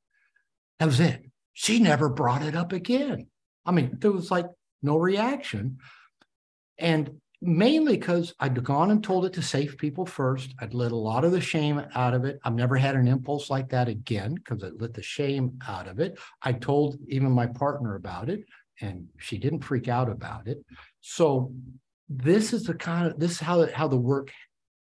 That 0.79 0.87
was 0.87 1.01
it. 1.01 1.25
She 1.55 1.79
never 1.79 2.09
brought 2.09 2.43
it 2.43 2.55
up 2.55 2.73
again. 2.73 3.29
I 3.65 3.73
mean, 3.73 3.97
there 4.01 4.13
was 4.13 4.31
like 4.31 4.47
no 4.83 4.99
reaction. 4.99 5.79
And 6.79 7.21
mainly 7.41 7.97
because 7.97 8.35
I'd 8.41 8.63
gone 8.65 8.91
and 8.91 9.03
told 9.03 9.25
it 9.27 9.33
to 9.35 9.43
safe 9.43 9.77
people 9.77 10.07
first. 10.07 10.55
I'd 10.61 10.75
let 10.75 10.93
a 10.93 10.97
lot 10.97 11.25
of 11.25 11.33
the 11.33 11.41
shame 11.41 11.83
out 11.95 12.15
of 12.15 12.25
it. 12.25 12.39
I've 12.45 12.55
never 12.55 12.77
had 12.77 12.97
an 12.97 13.07
impulse 13.07 13.51
like 13.51 13.69
that 13.71 13.89
again 13.89 14.35
because 14.35 14.63
I 14.65 14.69
let 14.79 14.95
the 14.95 15.03
shame 15.03 15.59
out 15.67 15.87
of 15.87 16.01
it. 16.01 16.19
I 16.43 16.53
told 16.53 16.99
even 17.09 17.31
my 17.31 17.47
partner 17.47 17.97
about 17.97 18.31
it, 18.31 18.45
and 18.81 19.07
she 19.19 19.39
didn't 19.39 19.65
freak 19.65 19.89
out 19.89 20.11
about 20.11 20.49
it. 20.49 20.65
So 21.01 21.53
this 22.09 22.53
is 22.53 22.65
the 22.65 22.75
kind 22.75 23.07
of 23.07 23.19
this 23.19 23.33
is 23.33 23.41
how 23.41 23.67
how 23.73 23.89
the 23.89 23.97
work 23.97 24.33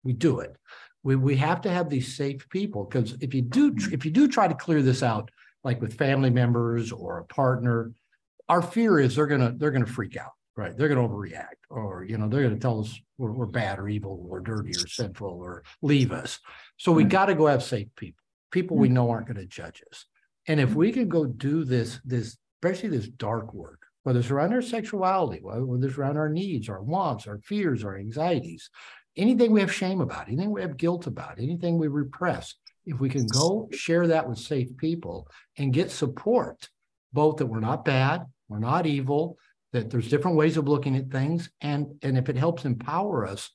we 0.04 0.12
do 0.12 0.40
it. 0.40 0.56
We 1.02 1.16
we 1.16 1.36
have 1.36 1.60
to 1.62 1.70
have 1.70 1.90
these 1.90 2.16
safe 2.16 2.48
people 2.48 2.84
because 2.84 3.16
if 3.20 3.34
you 3.34 3.42
do 3.42 3.74
if 3.90 4.04
you 4.04 4.10
do 4.10 4.28
try 4.28 4.46
to 4.46 4.54
clear 4.54 4.82
this 4.82 5.02
out, 5.02 5.30
like 5.64 5.80
with 5.80 5.98
family 5.98 6.30
members 6.30 6.92
or 6.92 7.18
a 7.18 7.24
partner, 7.24 7.92
our 8.48 8.62
fear 8.62 8.98
is 8.98 9.16
they're 9.16 9.26
gonna 9.26 9.54
they're 9.56 9.70
gonna 9.70 9.86
freak 9.86 10.16
out, 10.16 10.32
right? 10.56 10.76
They're 10.76 10.88
gonna 10.88 11.08
overreact, 11.08 11.60
or 11.70 12.04
you 12.04 12.18
know 12.18 12.28
they're 12.28 12.42
gonna 12.42 12.58
tell 12.58 12.80
us 12.80 12.98
we're, 13.18 13.32
we're 13.32 13.46
bad 13.46 13.78
or 13.78 13.88
evil 13.88 14.26
or 14.28 14.40
dirty 14.40 14.70
or 14.70 14.86
sinful 14.86 15.28
or 15.28 15.62
leave 15.80 16.12
us. 16.12 16.40
So 16.76 16.92
we 16.92 17.04
mm-hmm. 17.04 17.10
got 17.10 17.26
to 17.26 17.34
go 17.34 17.46
have 17.46 17.62
safe 17.62 17.88
people, 17.96 18.22
people 18.50 18.76
we 18.76 18.88
mm. 18.88 18.92
know 18.92 19.10
aren't 19.10 19.26
going 19.26 19.36
to 19.36 19.46
judge 19.46 19.82
us. 19.90 20.06
And 20.48 20.58
if 20.58 20.74
we 20.74 20.90
can 20.90 21.08
go 21.08 21.24
do 21.24 21.64
this 21.64 22.00
this 22.04 22.36
especially 22.62 22.90
this 22.90 23.08
dark 23.08 23.54
work, 23.54 23.80
whether 24.02 24.18
it's 24.18 24.30
around 24.30 24.52
our 24.52 24.62
sexuality, 24.62 25.40
whether 25.42 25.86
it's 25.86 25.98
around 25.98 26.16
our 26.16 26.28
needs, 26.28 26.68
our 26.68 26.82
wants, 26.82 27.26
our 27.26 27.38
fears, 27.44 27.84
our 27.84 27.96
anxieties, 27.96 28.70
anything 29.16 29.52
we 29.52 29.60
have 29.60 29.72
shame 29.72 30.00
about, 30.00 30.28
anything 30.28 30.50
we 30.50 30.62
have 30.62 30.76
guilt 30.76 31.06
about, 31.06 31.38
anything 31.38 31.78
we 31.78 31.88
repress, 31.88 32.54
if 32.86 33.00
we 33.00 33.08
can 33.08 33.26
go 33.26 33.68
share 33.72 34.06
that 34.08 34.28
with 34.28 34.38
safe 34.38 34.76
people 34.76 35.28
and 35.56 35.72
get 35.72 35.90
support, 35.90 36.68
both 37.12 37.36
that 37.36 37.46
we're 37.46 37.60
not 37.60 37.84
bad, 37.84 38.24
we're 38.48 38.58
not 38.58 38.86
evil, 38.86 39.38
that 39.72 39.90
there's 39.90 40.08
different 40.08 40.36
ways 40.36 40.56
of 40.56 40.68
looking 40.68 40.96
at 40.96 41.10
things, 41.10 41.50
and 41.60 41.86
and 42.02 42.18
if 42.18 42.28
it 42.28 42.36
helps 42.36 42.64
empower 42.64 43.26
us 43.26 43.50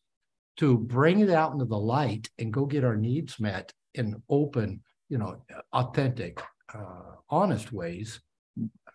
to 0.57 0.77
bring 0.77 1.19
it 1.19 1.29
out 1.29 1.53
into 1.53 1.65
the 1.65 1.77
light 1.77 2.29
and 2.39 2.53
go 2.53 2.65
get 2.65 2.83
our 2.83 2.95
needs 2.95 3.39
met 3.39 3.71
in 3.93 4.21
open, 4.29 4.81
you 5.09 5.17
know, 5.17 5.43
authentic, 5.73 6.41
uh, 6.73 7.15
honest 7.29 7.71
ways, 7.71 8.19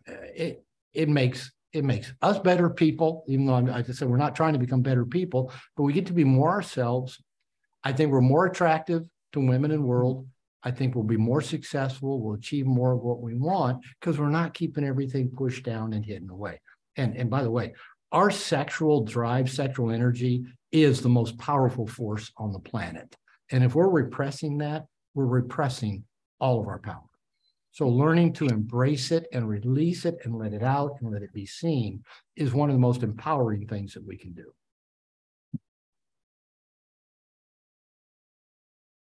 it 0.07 0.65
it 0.93 1.09
makes 1.09 1.53
it 1.73 1.85
makes 1.85 2.13
us 2.23 2.39
better 2.39 2.69
people. 2.69 3.25
Even 3.29 3.47
though 3.47 3.55
I'm, 3.55 3.71
I 3.71 3.83
just 3.83 3.99
said 3.99 4.09
we're 4.09 4.17
not 4.17 4.35
trying 4.35 4.55
to 4.55 4.59
become 4.59 4.83
better 4.83 5.07
people, 5.07 5.53
but 5.77 5.85
we 5.85 5.93
get 5.93 6.07
to 6.07 6.13
be 6.13 6.25
more 6.25 6.51
ourselves. 6.51 7.23
I 7.85 7.93
think 7.93 8.11
we're 8.11 8.21
more 8.21 8.47
attractive 8.47 9.05
to 9.33 9.41
women 9.41 9.71
in 9.71 9.83
world. 9.83 10.27
I 10.63 10.71
think 10.71 10.95
we'll 10.95 11.05
be 11.05 11.17
more 11.17 11.41
successful. 11.41 12.21
We'll 12.21 12.35
achieve 12.37 12.67
more 12.67 12.93
of 12.93 13.01
what 13.01 13.21
we 13.21 13.35
want 13.35 13.85
because 14.01 14.19
we're 14.19 14.29
not 14.29 14.55
keeping 14.55 14.85
everything 14.85 15.31
pushed 15.31 15.65
down 15.65 15.93
and 15.93 16.05
hidden 16.05 16.31
away. 16.31 16.61
And, 16.97 17.17
and 17.17 17.29
by 17.29 17.43
the 17.43 17.51
way, 17.51 17.75
our 18.13 18.31
sexual 18.31 19.05
drive, 19.05 19.51
sexual 19.51 19.91
energy 19.91 20.45
is 20.71 21.01
the 21.01 21.09
most 21.09 21.37
powerful 21.39 21.87
force 21.87 22.31
on 22.37 22.53
the 22.53 22.59
planet. 22.59 23.17
And 23.51 23.65
if 23.65 23.75
we're 23.75 23.89
repressing 23.89 24.59
that, 24.59 24.87
we're 25.15 25.27
repressing 25.27 26.05
all 26.39 26.61
of 26.61 26.69
our 26.69 26.79
power. 26.79 27.03
So 27.73 27.89
learning 27.89 28.35
to 28.35 28.47
embrace 28.47 29.11
it 29.13 29.27
and 29.33 29.49
release 29.49 30.05
it 30.05 30.19
and 30.25 30.37
let 30.37 30.53
it 30.53 30.63
out 30.63 30.99
and 31.01 31.11
let 31.11 31.23
it 31.23 31.33
be 31.33 31.47
seen 31.47 32.03
is 32.37 32.53
one 32.53 32.69
of 32.69 32.75
the 32.75 32.81
most 32.81 33.03
empowering 33.03 33.67
things 33.67 33.95
that 33.95 34.07
we 34.07 34.19
can 34.19 34.33
do. 34.33 34.53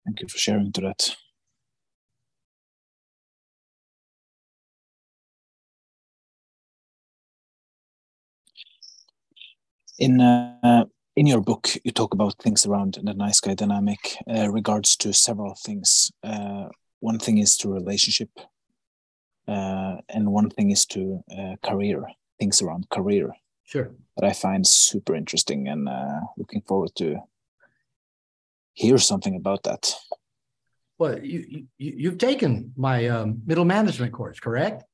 Thank 0.08 0.22
you 0.22 0.28
for 0.28 0.38
sharing 0.38 0.72
to 0.72 0.80
that. 0.80 1.14
In 9.98 10.18
uh, 10.22 10.86
in 11.14 11.26
your 11.26 11.42
book, 11.42 11.68
you 11.84 11.92
talk 11.92 12.14
about 12.14 12.38
things 12.38 12.64
around 12.64 12.98
the 13.02 13.12
nice 13.12 13.38
guy 13.38 13.52
dynamic, 13.52 14.16
uh, 14.26 14.50
regards 14.50 14.96
to 14.96 15.12
several 15.12 15.54
things. 15.54 16.10
Uh, 16.22 16.68
one 17.00 17.18
thing 17.18 17.36
is 17.36 17.58
to 17.58 17.68
relationship, 17.70 18.30
uh, 19.46 19.96
and 20.08 20.32
one 20.32 20.48
thing 20.48 20.70
is 20.70 20.86
to 20.86 21.22
uh, 21.30 21.56
career. 21.62 22.06
Things 22.40 22.62
around 22.62 22.88
career. 22.88 23.34
Sure. 23.64 23.90
That 24.16 24.24
I 24.24 24.32
find 24.32 24.66
super 24.66 25.14
interesting 25.14 25.68
and 25.68 25.86
uh, 25.86 26.20
looking 26.38 26.62
forward 26.62 26.92
to 26.96 27.18
hear 28.78 28.98
something 28.98 29.34
about 29.36 29.62
that. 29.64 29.94
Well, 30.98 31.18
you, 31.22 31.66
you 31.78 32.10
have 32.10 32.18
taken 32.18 32.72
my 32.76 33.06
um, 33.08 33.42
middle 33.46 33.64
management 33.64 34.12
course, 34.12 34.40
correct? 34.40 34.84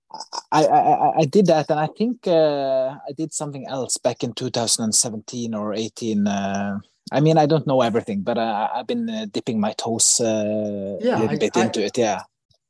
I, 0.52 0.66
I 0.66 1.12
I 1.22 1.24
did 1.24 1.46
that, 1.46 1.66
and 1.70 1.80
I 1.80 1.88
think 1.98 2.26
uh, 2.26 2.94
I 3.08 3.12
did 3.16 3.32
something 3.32 3.66
else 3.66 3.98
back 3.98 4.22
in 4.22 4.32
2017 4.32 5.54
or 5.54 5.74
18. 5.74 6.26
Uh, 6.26 6.78
I 7.10 7.20
mean, 7.20 7.36
I 7.36 7.46
don't 7.46 7.66
know 7.66 7.80
everything, 7.80 8.22
but 8.22 8.38
uh, 8.38 8.68
I've 8.74 8.86
been 8.86 9.10
uh, 9.10 9.26
dipping 9.30 9.58
my 9.58 9.72
toes 9.72 10.20
uh, 10.20 10.98
yeah, 11.00 11.16
a 11.16 11.20
little 11.20 11.36
I, 11.36 11.38
bit 11.38 11.56
I, 11.56 11.64
into 11.64 11.84
it. 11.84 11.98
Yeah. 11.98 12.22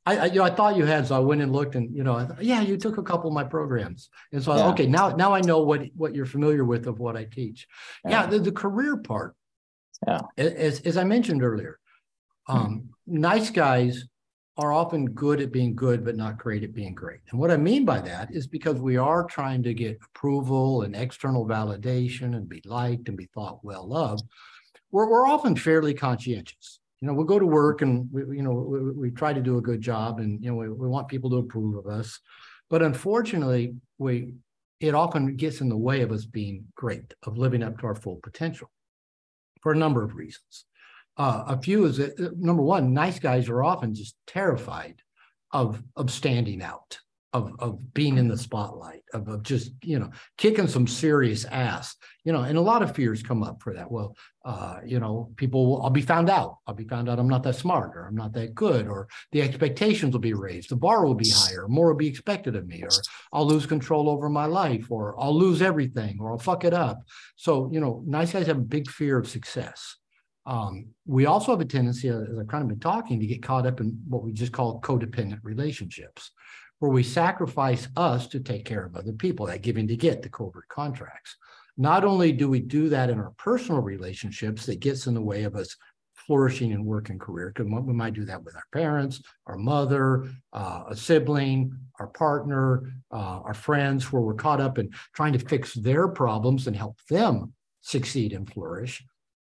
I, 0.07 0.17
I, 0.17 0.25
you 0.25 0.39
know, 0.39 0.43
I 0.43 0.49
thought 0.49 0.75
you 0.75 0.85
had, 0.85 1.07
so 1.07 1.15
I 1.15 1.19
went 1.19 1.41
and 1.41 1.51
looked, 1.51 1.75
and 1.75 1.95
you 1.95 2.03
know, 2.03 2.15
thought, 2.25 2.43
yeah, 2.43 2.61
you 2.61 2.77
took 2.77 2.97
a 2.97 3.03
couple 3.03 3.27
of 3.29 3.33
my 3.33 3.43
programs, 3.43 4.09
and 4.31 4.41
so 4.41 4.55
yeah. 4.55 4.69
okay, 4.69 4.87
now 4.87 5.09
now 5.09 5.33
I 5.33 5.41
know 5.41 5.59
what 5.59 5.81
what 5.95 6.15
you're 6.15 6.31
familiar 6.35 6.63
with 6.63 6.87
of 6.87 6.99
what 6.99 7.15
I 7.15 7.25
teach. 7.25 7.67
Yeah, 8.03 8.11
yeah 8.11 8.25
the, 8.27 8.39
the 8.39 8.51
career 8.51 8.97
part. 8.97 9.35
As 10.37 10.81
as 10.81 10.97
I 10.97 11.03
mentioned 11.03 11.43
earlier, 11.43 11.79
um, 12.47 12.89
nice 13.07 13.49
guys 13.49 14.05
are 14.57 14.71
often 14.71 15.07
good 15.07 15.41
at 15.41 15.51
being 15.51 15.75
good, 15.75 16.05
but 16.05 16.15
not 16.15 16.37
great 16.37 16.63
at 16.63 16.73
being 16.73 16.95
great. 16.95 17.19
And 17.29 17.39
what 17.39 17.51
I 17.51 17.57
mean 17.57 17.83
by 17.83 17.99
that 18.01 18.31
is 18.31 18.47
because 18.47 18.79
we 18.79 18.95
are 18.95 19.25
trying 19.25 19.63
to 19.63 19.73
get 19.73 19.99
approval 20.05 20.83
and 20.83 20.95
external 20.95 21.45
validation 21.45 22.37
and 22.37 22.47
be 22.47 22.61
liked 22.65 23.09
and 23.09 23.17
be 23.17 23.27
thought 23.33 23.59
well 23.63 23.93
of, 23.93 24.21
we're, 24.91 25.09
we're 25.09 25.27
often 25.27 25.57
fairly 25.57 25.93
conscientious. 25.93 26.79
You 27.01 27.07
know, 27.07 27.13
we'll 27.13 27.25
go 27.25 27.37
to 27.37 27.45
work 27.45 27.81
and 27.81 28.07
we, 28.13 28.37
you 28.37 28.43
know, 28.43 28.53
we, 28.53 28.91
we 28.91 29.11
try 29.11 29.33
to 29.33 29.41
do 29.41 29.57
a 29.57 29.61
good 29.61 29.81
job 29.81 30.19
and, 30.19 30.41
you 30.41 30.49
know, 30.49 30.55
we, 30.55 30.69
we 30.69 30.87
want 30.87 31.09
people 31.09 31.29
to 31.31 31.37
approve 31.37 31.75
of 31.75 31.91
us. 31.91 32.17
But 32.69 32.81
unfortunately, 32.81 33.75
we, 33.97 34.35
it 34.79 34.95
often 34.95 35.35
gets 35.35 35.59
in 35.59 35.67
the 35.67 35.77
way 35.77 36.01
of 36.01 36.13
us 36.13 36.25
being 36.25 36.65
great, 36.75 37.13
of 37.23 37.37
living 37.37 37.61
up 37.61 37.77
to 37.79 37.87
our 37.87 37.95
full 37.95 38.21
potential 38.23 38.69
for 39.65 39.71
a 39.71 39.75
number 39.75 40.03
of 40.03 40.13
reasons. 40.13 40.65
Uh, 41.17 41.43
a 41.47 41.57
few 41.57 41.85
is 41.85 41.97
that 41.97 42.19
uh, 42.19 42.29
number 42.37 42.61
one, 42.61 42.93
nice 42.93 43.17
guys 43.17 43.49
are 43.49 43.63
often 43.63 43.95
just 43.95 44.15
terrified 44.27 45.01
of 45.51 45.81
of 45.95 46.11
standing 46.11 46.61
out, 46.61 46.99
of 47.35 47.53
of 47.59 47.93
being 47.93 48.17
in 48.17 48.29
the 48.29 48.37
spotlight, 48.37 49.03
of, 49.13 49.27
of 49.27 49.43
just 49.43 49.71
you 49.83 49.99
know 49.99 50.09
kicking 50.37 50.67
some 50.67 50.87
serious 50.87 51.43
ass, 51.45 51.95
you 52.23 52.31
know, 52.31 52.41
and 52.41 52.57
a 52.57 52.61
lot 52.61 52.81
of 52.81 52.95
fears 52.95 53.21
come 53.21 53.43
up 53.43 53.61
for 53.61 53.73
that. 53.73 53.91
Well, 53.91 54.15
uh, 54.45 54.79
you 54.85 54.99
know, 55.01 55.31
people, 55.35 55.65
will, 55.65 55.83
I'll 55.83 55.89
be 55.89 56.01
found 56.01 56.29
out. 56.29 56.59
I'll 56.65 56.75
be 56.75 56.87
found 56.87 57.09
out 57.09 57.19
I'm 57.19 57.27
not 57.27 57.43
that 57.43 57.55
smart, 57.55 57.91
or 57.95 58.05
I'm 58.07 58.15
not 58.15 58.31
that 58.33 58.55
good, 58.55 58.87
or 58.87 59.09
the 59.33 59.41
expectations 59.41 60.13
will 60.13 60.21
be 60.21 60.33
raised, 60.33 60.69
the 60.69 60.77
bar 60.77 61.05
will 61.05 61.15
be 61.15 61.29
higher, 61.29 61.67
more 61.67 61.87
will 61.87 61.95
be 61.95 62.07
expected 62.07 62.55
of 62.55 62.67
me, 62.67 62.83
or 62.83 62.89
I'll 63.33 63.47
lose 63.47 63.65
control 63.65 64.09
over 64.09 64.29
my 64.29 64.45
life, 64.45 64.89
or 64.89 65.19
I'll 65.19 65.37
lose 65.37 65.61
everything, 65.61 66.17
or 66.21 66.31
I'll 66.31 66.39
fuck 66.39 66.63
it 66.63 66.73
up. 66.73 67.03
So 67.35 67.69
you 67.71 67.81
know, 67.81 68.01
nice 68.07 68.31
guys 68.31 68.47
have 68.47 68.57
a 68.57 68.71
big 68.75 68.89
fear 68.89 69.17
of 69.17 69.27
success 69.27 69.97
um, 70.45 70.87
we 71.07 71.25
also 71.25 71.51
have 71.51 71.61
a 71.61 71.65
tendency, 71.65 72.07
as 72.07 72.37
I've 72.39 72.47
kind 72.47 72.61
of 72.61 72.67
been 72.67 72.79
talking, 72.79 73.19
to 73.19 73.25
get 73.25 73.41
caught 73.41 73.65
up 73.65 73.79
in 73.79 73.99
what 74.07 74.23
we 74.23 74.31
just 74.31 74.51
call 74.51 74.79
codependent 74.81 75.39
relationships, 75.43 76.31
where 76.79 76.91
we 76.91 77.03
sacrifice 77.03 77.87
us 77.95 78.27
to 78.27 78.39
take 78.39 78.65
care 78.65 78.85
of 78.85 78.95
other 78.95 79.13
people, 79.13 79.45
that 79.45 79.61
giving 79.61 79.87
to 79.87 79.95
get 79.95 80.21
the 80.21 80.29
covert 80.29 80.67
contracts. 80.69 81.35
Not 81.77 82.05
only 82.05 82.31
do 82.31 82.49
we 82.49 82.59
do 82.59 82.89
that 82.89 83.09
in 83.09 83.19
our 83.19 83.33
personal 83.37 83.81
relationships, 83.81 84.65
that 84.65 84.79
gets 84.79 85.07
in 85.07 85.13
the 85.13 85.21
way 85.21 85.43
of 85.43 85.55
us 85.55 85.75
flourishing 86.13 86.71
in 86.71 86.85
work 86.85 87.09
and 87.09 87.19
career, 87.19 87.51
because 87.53 87.69
we 87.69 87.93
might 87.93 88.13
do 88.13 88.25
that 88.25 88.43
with 88.43 88.55
our 88.55 88.65
parents, 88.73 89.21
our 89.45 89.57
mother, 89.57 90.27
uh, 90.53 90.83
a 90.89 90.95
sibling, 90.95 91.77
our 91.99 92.07
partner, 92.07 92.93
uh, 93.11 93.41
our 93.43 93.53
friends, 93.53 94.11
where 94.11 94.21
we're 94.21 94.33
caught 94.33 94.61
up 94.61 94.77
in 94.77 94.89
trying 95.13 95.33
to 95.33 95.39
fix 95.39 95.73
their 95.73 96.07
problems 96.07 96.67
and 96.67 96.75
help 96.75 96.97
them 97.09 97.53
succeed 97.81 98.33
and 98.33 98.51
flourish 98.51 99.03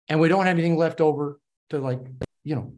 and 0.10 0.20
we 0.20 0.28
don't 0.28 0.46
have 0.46 0.58
anything 0.58 0.78
left 0.78 1.02
over 1.02 1.40
to 1.70 1.80
like 1.80 2.00
you 2.44 2.56
know 2.56 2.74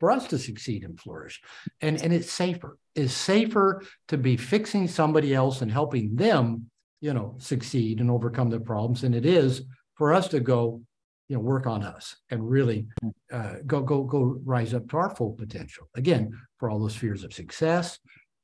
for 0.00 0.10
us 0.10 0.26
to 0.28 0.38
succeed 0.38 0.84
and 0.84 0.98
flourish. 0.98 1.40
And 1.80 2.00
and 2.02 2.12
it's 2.12 2.30
safer. 2.30 2.78
It's 2.94 3.12
safer 3.12 3.82
to 4.08 4.16
be 4.16 4.36
fixing 4.36 4.88
somebody 4.88 5.34
else 5.34 5.62
and 5.62 5.70
helping 5.70 6.16
them 6.16 6.70
you 7.00 7.12
know 7.12 7.36
succeed 7.38 8.00
and 8.00 8.10
overcome 8.10 8.50
their 8.50 8.60
problems 8.60 9.02
than 9.02 9.14
it 9.14 9.24
is 9.24 9.62
for 9.94 10.12
us 10.12 10.28
to 10.28 10.40
go 10.40 10.80
you 11.28 11.36
know 11.36 11.42
work 11.42 11.66
on 11.66 11.82
us 11.82 12.16
and 12.30 12.48
really 12.48 12.86
uh, 13.32 13.54
go 13.66 13.80
go 13.82 14.02
go 14.02 14.40
rise 14.44 14.74
up 14.74 14.88
to 14.88 14.96
our 14.96 15.14
full 15.14 15.32
potential. 15.32 15.88
Again 15.96 16.32
for 16.58 16.70
all 16.70 16.78
those 16.78 16.96
fears 16.96 17.24
of 17.24 17.32
success 17.32 17.98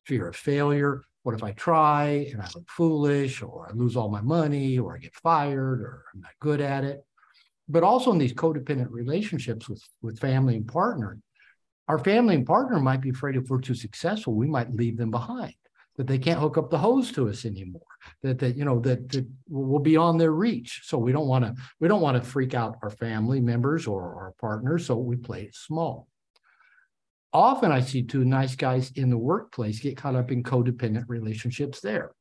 fear 0.04 0.28
of 0.28 0.36
failure. 0.36 1.02
What 1.22 1.34
if 1.34 1.42
i 1.42 1.52
try 1.52 2.28
and 2.32 2.42
i 2.42 2.48
look 2.54 2.68
foolish 2.68 3.42
or 3.42 3.68
i 3.70 3.72
lose 3.74 3.96
all 3.96 4.10
my 4.10 4.20
money 4.20 4.78
or 4.78 4.94
i 4.94 4.98
get 4.98 5.14
fired 5.14 5.80
or 5.80 6.04
i'm 6.14 6.20
not 6.20 6.32
good 6.40 6.60
at 6.60 6.84
it? 6.84 7.04
But 7.66 7.82
also 7.82 8.12
in 8.12 8.18
these 8.18 8.34
codependent 8.34 8.90
relationships 8.90 9.68
with, 9.68 9.82
with 10.02 10.20
family 10.20 10.56
and 10.56 10.68
partner, 10.68 11.18
our 11.88 11.98
family 11.98 12.34
and 12.34 12.46
partner 12.46 12.80
might 12.80 13.00
be 13.00 13.10
afraid 13.10 13.36
if 13.36 13.48
we're 13.48 13.60
too 13.60 13.74
successful, 13.74 14.34
we 14.34 14.46
might 14.46 14.72
leave 14.72 14.96
them 14.96 15.10
behind, 15.10 15.54
that 15.96 16.06
they 16.06 16.18
can't 16.18 16.40
hook 16.40 16.56
up 16.56 16.70
the 16.70 16.78
hose 16.78 17.12
to 17.12 17.28
us 17.28 17.44
anymore, 17.44 17.82
that, 18.22 18.38
that 18.38 18.56
you 18.56 18.64
know, 18.64 18.80
that, 18.80 19.08
that 19.10 19.26
we'll 19.48 19.78
be 19.80 19.96
on 19.96 20.16
their 20.16 20.32
reach. 20.32 20.80
So 20.84 20.96
we 20.98 21.12
don't 21.12 21.28
want 21.28 21.44
to, 21.44 21.54
we 21.80 21.88
don't 21.88 22.00
want 22.00 22.22
to 22.22 22.28
freak 22.28 22.54
out 22.54 22.78
our 22.82 22.90
family 22.90 23.40
members 23.40 23.86
or 23.86 24.02
our 24.02 24.34
partners. 24.40 24.86
So 24.86 24.96
we 24.96 25.16
play 25.16 25.42
it 25.42 25.54
small. 25.54 26.08
Often 27.32 27.72
I 27.72 27.80
see 27.80 28.02
two 28.04 28.24
nice 28.24 28.54
guys 28.54 28.92
in 28.94 29.10
the 29.10 29.18
workplace 29.18 29.80
get 29.80 29.96
caught 29.96 30.14
up 30.14 30.30
in 30.30 30.42
codependent 30.42 31.04
relationships 31.08 31.80
there. 31.80 32.12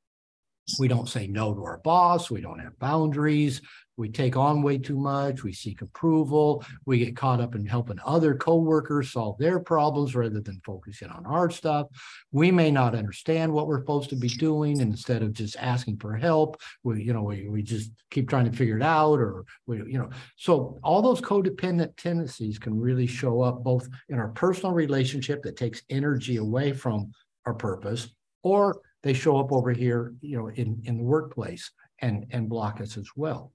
We 0.79 0.87
don't 0.87 1.09
say 1.09 1.27
no 1.27 1.53
to 1.53 1.63
our 1.63 1.79
boss. 1.83 2.31
We 2.31 2.41
don't 2.41 2.59
have 2.59 2.79
boundaries. 2.79 3.61
We 3.95 4.09
take 4.09 4.35
on 4.35 4.63
way 4.63 4.79
too 4.79 4.97
much. 4.97 5.43
We 5.43 5.53
seek 5.53 5.81
approval. 5.81 6.65
We 6.85 6.97
get 6.99 7.15
caught 7.15 7.39
up 7.39 7.53
in 7.53 7.65
helping 7.65 7.99
other 8.03 8.33
coworkers 8.33 9.11
solve 9.11 9.37
their 9.37 9.59
problems 9.59 10.15
rather 10.15 10.41
than 10.41 10.61
focusing 10.65 11.09
on 11.09 11.25
our 11.25 11.49
stuff. 11.51 11.87
We 12.31 12.49
may 12.49 12.71
not 12.71 12.95
understand 12.95 13.53
what 13.53 13.67
we're 13.67 13.81
supposed 13.81 14.09
to 14.09 14.15
be 14.15 14.29
doing, 14.29 14.81
and 14.81 14.91
instead 14.91 15.21
of 15.21 15.33
just 15.33 15.57
asking 15.57 15.97
for 15.97 16.15
help, 16.15 16.59
we, 16.83 17.03
you 17.03 17.13
know, 17.13 17.21
we, 17.23 17.47
we 17.47 17.61
just 17.61 17.91
keep 18.09 18.29
trying 18.29 18.49
to 18.49 18.57
figure 18.57 18.77
it 18.77 18.83
out, 18.83 19.19
or 19.19 19.45
we, 19.67 19.77
you 19.77 19.99
know, 19.99 20.09
so 20.37 20.79
all 20.83 21.01
those 21.01 21.21
codependent 21.21 21.95
tendencies 21.95 22.57
can 22.57 22.79
really 22.79 23.07
show 23.07 23.41
up 23.41 23.63
both 23.63 23.87
in 24.09 24.17
our 24.17 24.29
personal 24.29 24.73
relationship 24.73 25.43
that 25.43 25.55
takes 25.55 25.83
energy 25.89 26.37
away 26.37 26.73
from 26.73 27.11
our 27.45 27.53
purpose, 27.53 28.09
or 28.41 28.81
they 29.03 29.13
show 29.13 29.37
up 29.37 29.51
over 29.51 29.71
here, 29.71 30.13
you 30.21 30.37
know, 30.37 30.47
in 30.47 30.81
in 30.85 30.97
the 30.97 31.03
workplace 31.03 31.71
and 31.99 32.25
and 32.31 32.49
block 32.49 32.81
us 32.81 32.97
as 32.97 33.09
well. 33.15 33.51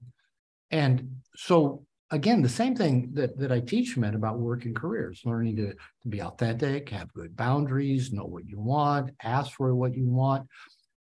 And 0.71 1.17
so 1.35 1.85
again, 2.11 2.41
the 2.41 2.49
same 2.49 2.75
thing 2.75 3.09
that, 3.13 3.37
that 3.37 3.51
I 3.51 3.59
teach 3.59 3.97
men 3.97 4.15
about 4.15 4.39
work 4.39 4.65
and 4.65 4.75
careers, 4.75 5.21
learning 5.25 5.57
to, 5.57 5.73
to 5.73 6.07
be 6.07 6.21
authentic, 6.21 6.89
have 6.89 7.13
good 7.13 7.35
boundaries, 7.35 8.11
know 8.11 8.25
what 8.25 8.47
you 8.47 8.59
want, 8.59 9.11
ask 9.23 9.51
for 9.51 9.73
what 9.75 9.95
you 9.95 10.07
want. 10.07 10.47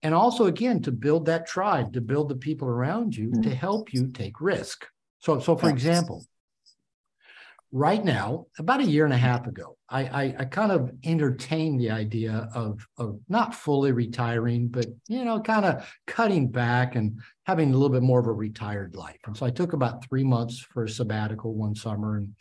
And 0.03 0.15
also, 0.15 0.47
again, 0.47 0.81
to 0.83 0.93
build 0.93 1.27
that 1.27 1.47
tribe, 1.47 1.93
to 1.95 2.01
build 2.01 2.29
the 2.29 2.37
people 2.37 2.69
around 2.69 3.17
you 3.17 3.29
mm-hmm. 3.29 3.43
to 3.43 3.55
help 3.55 3.93
you 3.93 4.09
take 4.09 4.41
risk. 4.41 4.87
So, 5.21 5.41
so 5.41 5.57
for 5.57 5.69
example, 5.69 6.25
right 7.73 8.05
now, 8.05 8.47
about 8.59 8.81
a 8.81 8.85
year 8.85 9.05
and 9.05 9.13
a 9.13 9.19
half 9.19 9.47
ago, 9.47 9.77
I, 9.89 10.05
I, 10.05 10.37
I, 10.41 10.45
kind 10.45 10.71
of 10.71 10.93
entertained 11.03 11.81
the 11.81 11.91
idea 11.91 12.49
of, 12.55 12.87
of 12.97 13.19
not 13.29 13.55
fully 13.55 13.91
retiring, 13.91 14.69
but 14.69 14.87
you 15.09 15.25
know, 15.25 15.41
kind 15.41 15.65
of 15.65 15.91
cutting 16.07 16.49
back 16.49 16.95
and 16.95 17.21
having 17.49 17.71
a 17.71 17.73
little 17.73 17.89
bit 17.89 18.03
more 18.03 18.21
of 18.21 18.27
a 18.27 18.33
retired 18.33 18.95
life. 18.95 19.19
And 19.27 19.35
so 19.35 19.47
I 19.47 19.51
took 19.51 19.73
about 19.73 20.05
three 20.05 20.23
months 20.23 20.59
for 20.59 20.85
a 20.85 20.89
sabbatical 20.89 21.55
one 21.55 21.75
summer 21.75 22.19
and 22.19 22.35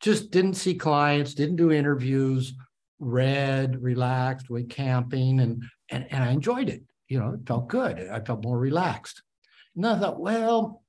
just 0.00 0.30
didn't 0.30 0.54
see 0.54 0.76
clients, 0.76 1.34
didn't 1.34 1.56
do 1.56 1.72
interviews, 1.72 2.54
read, 3.00 3.82
relaxed, 3.82 4.48
went 4.48 4.70
camping, 4.70 5.40
and 5.40 5.64
and, 5.90 6.06
and 6.12 6.22
I 6.22 6.30
enjoyed 6.30 6.68
it. 6.68 6.84
You 7.08 7.18
know, 7.18 7.32
it 7.32 7.40
felt 7.48 7.68
good. 7.68 7.98
I 8.08 8.20
felt 8.20 8.44
more 8.44 8.56
relaxed. 8.56 9.22
And 9.74 9.84
I 9.84 9.98
thought, 9.98 10.20
well, 10.20 10.84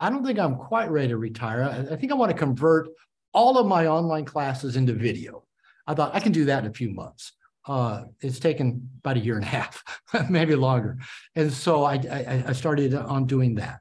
I 0.00 0.08
don't 0.08 0.24
think 0.24 0.38
I'm 0.38 0.56
quite 0.56 0.90
ready 0.90 1.08
to 1.08 1.18
retire. 1.18 1.64
I, 1.64 1.92
I 1.92 1.96
think 1.96 2.12
I 2.12 2.16
want 2.16 2.32
to 2.32 2.38
convert 2.38 2.88
all 3.34 3.58
of 3.58 3.66
my 3.66 3.88
online 3.88 4.24
classes 4.24 4.74
into 4.74 4.94
video. 4.94 5.44
I 5.86 5.92
thought 5.92 6.14
I 6.14 6.20
can 6.20 6.32
do 6.32 6.46
that 6.46 6.64
in 6.64 6.70
a 6.70 6.74
few 6.74 6.94
months. 6.94 7.32
Uh, 7.66 8.04
it's 8.20 8.38
taken 8.38 8.88
about 9.00 9.16
a 9.16 9.20
year 9.20 9.34
and 9.34 9.44
a 9.44 9.48
half, 9.48 9.82
maybe 10.30 10.54
longer. 10.54 10.98
And 11.34 11.52
so 11.52 11.82
I, 11.82 11.94
I, 11.94 12.44
I, 12.48 12.52
started 12.52 12.94
on 12.94 13.26
doing 13.26 13.56
that. 13.56 13.80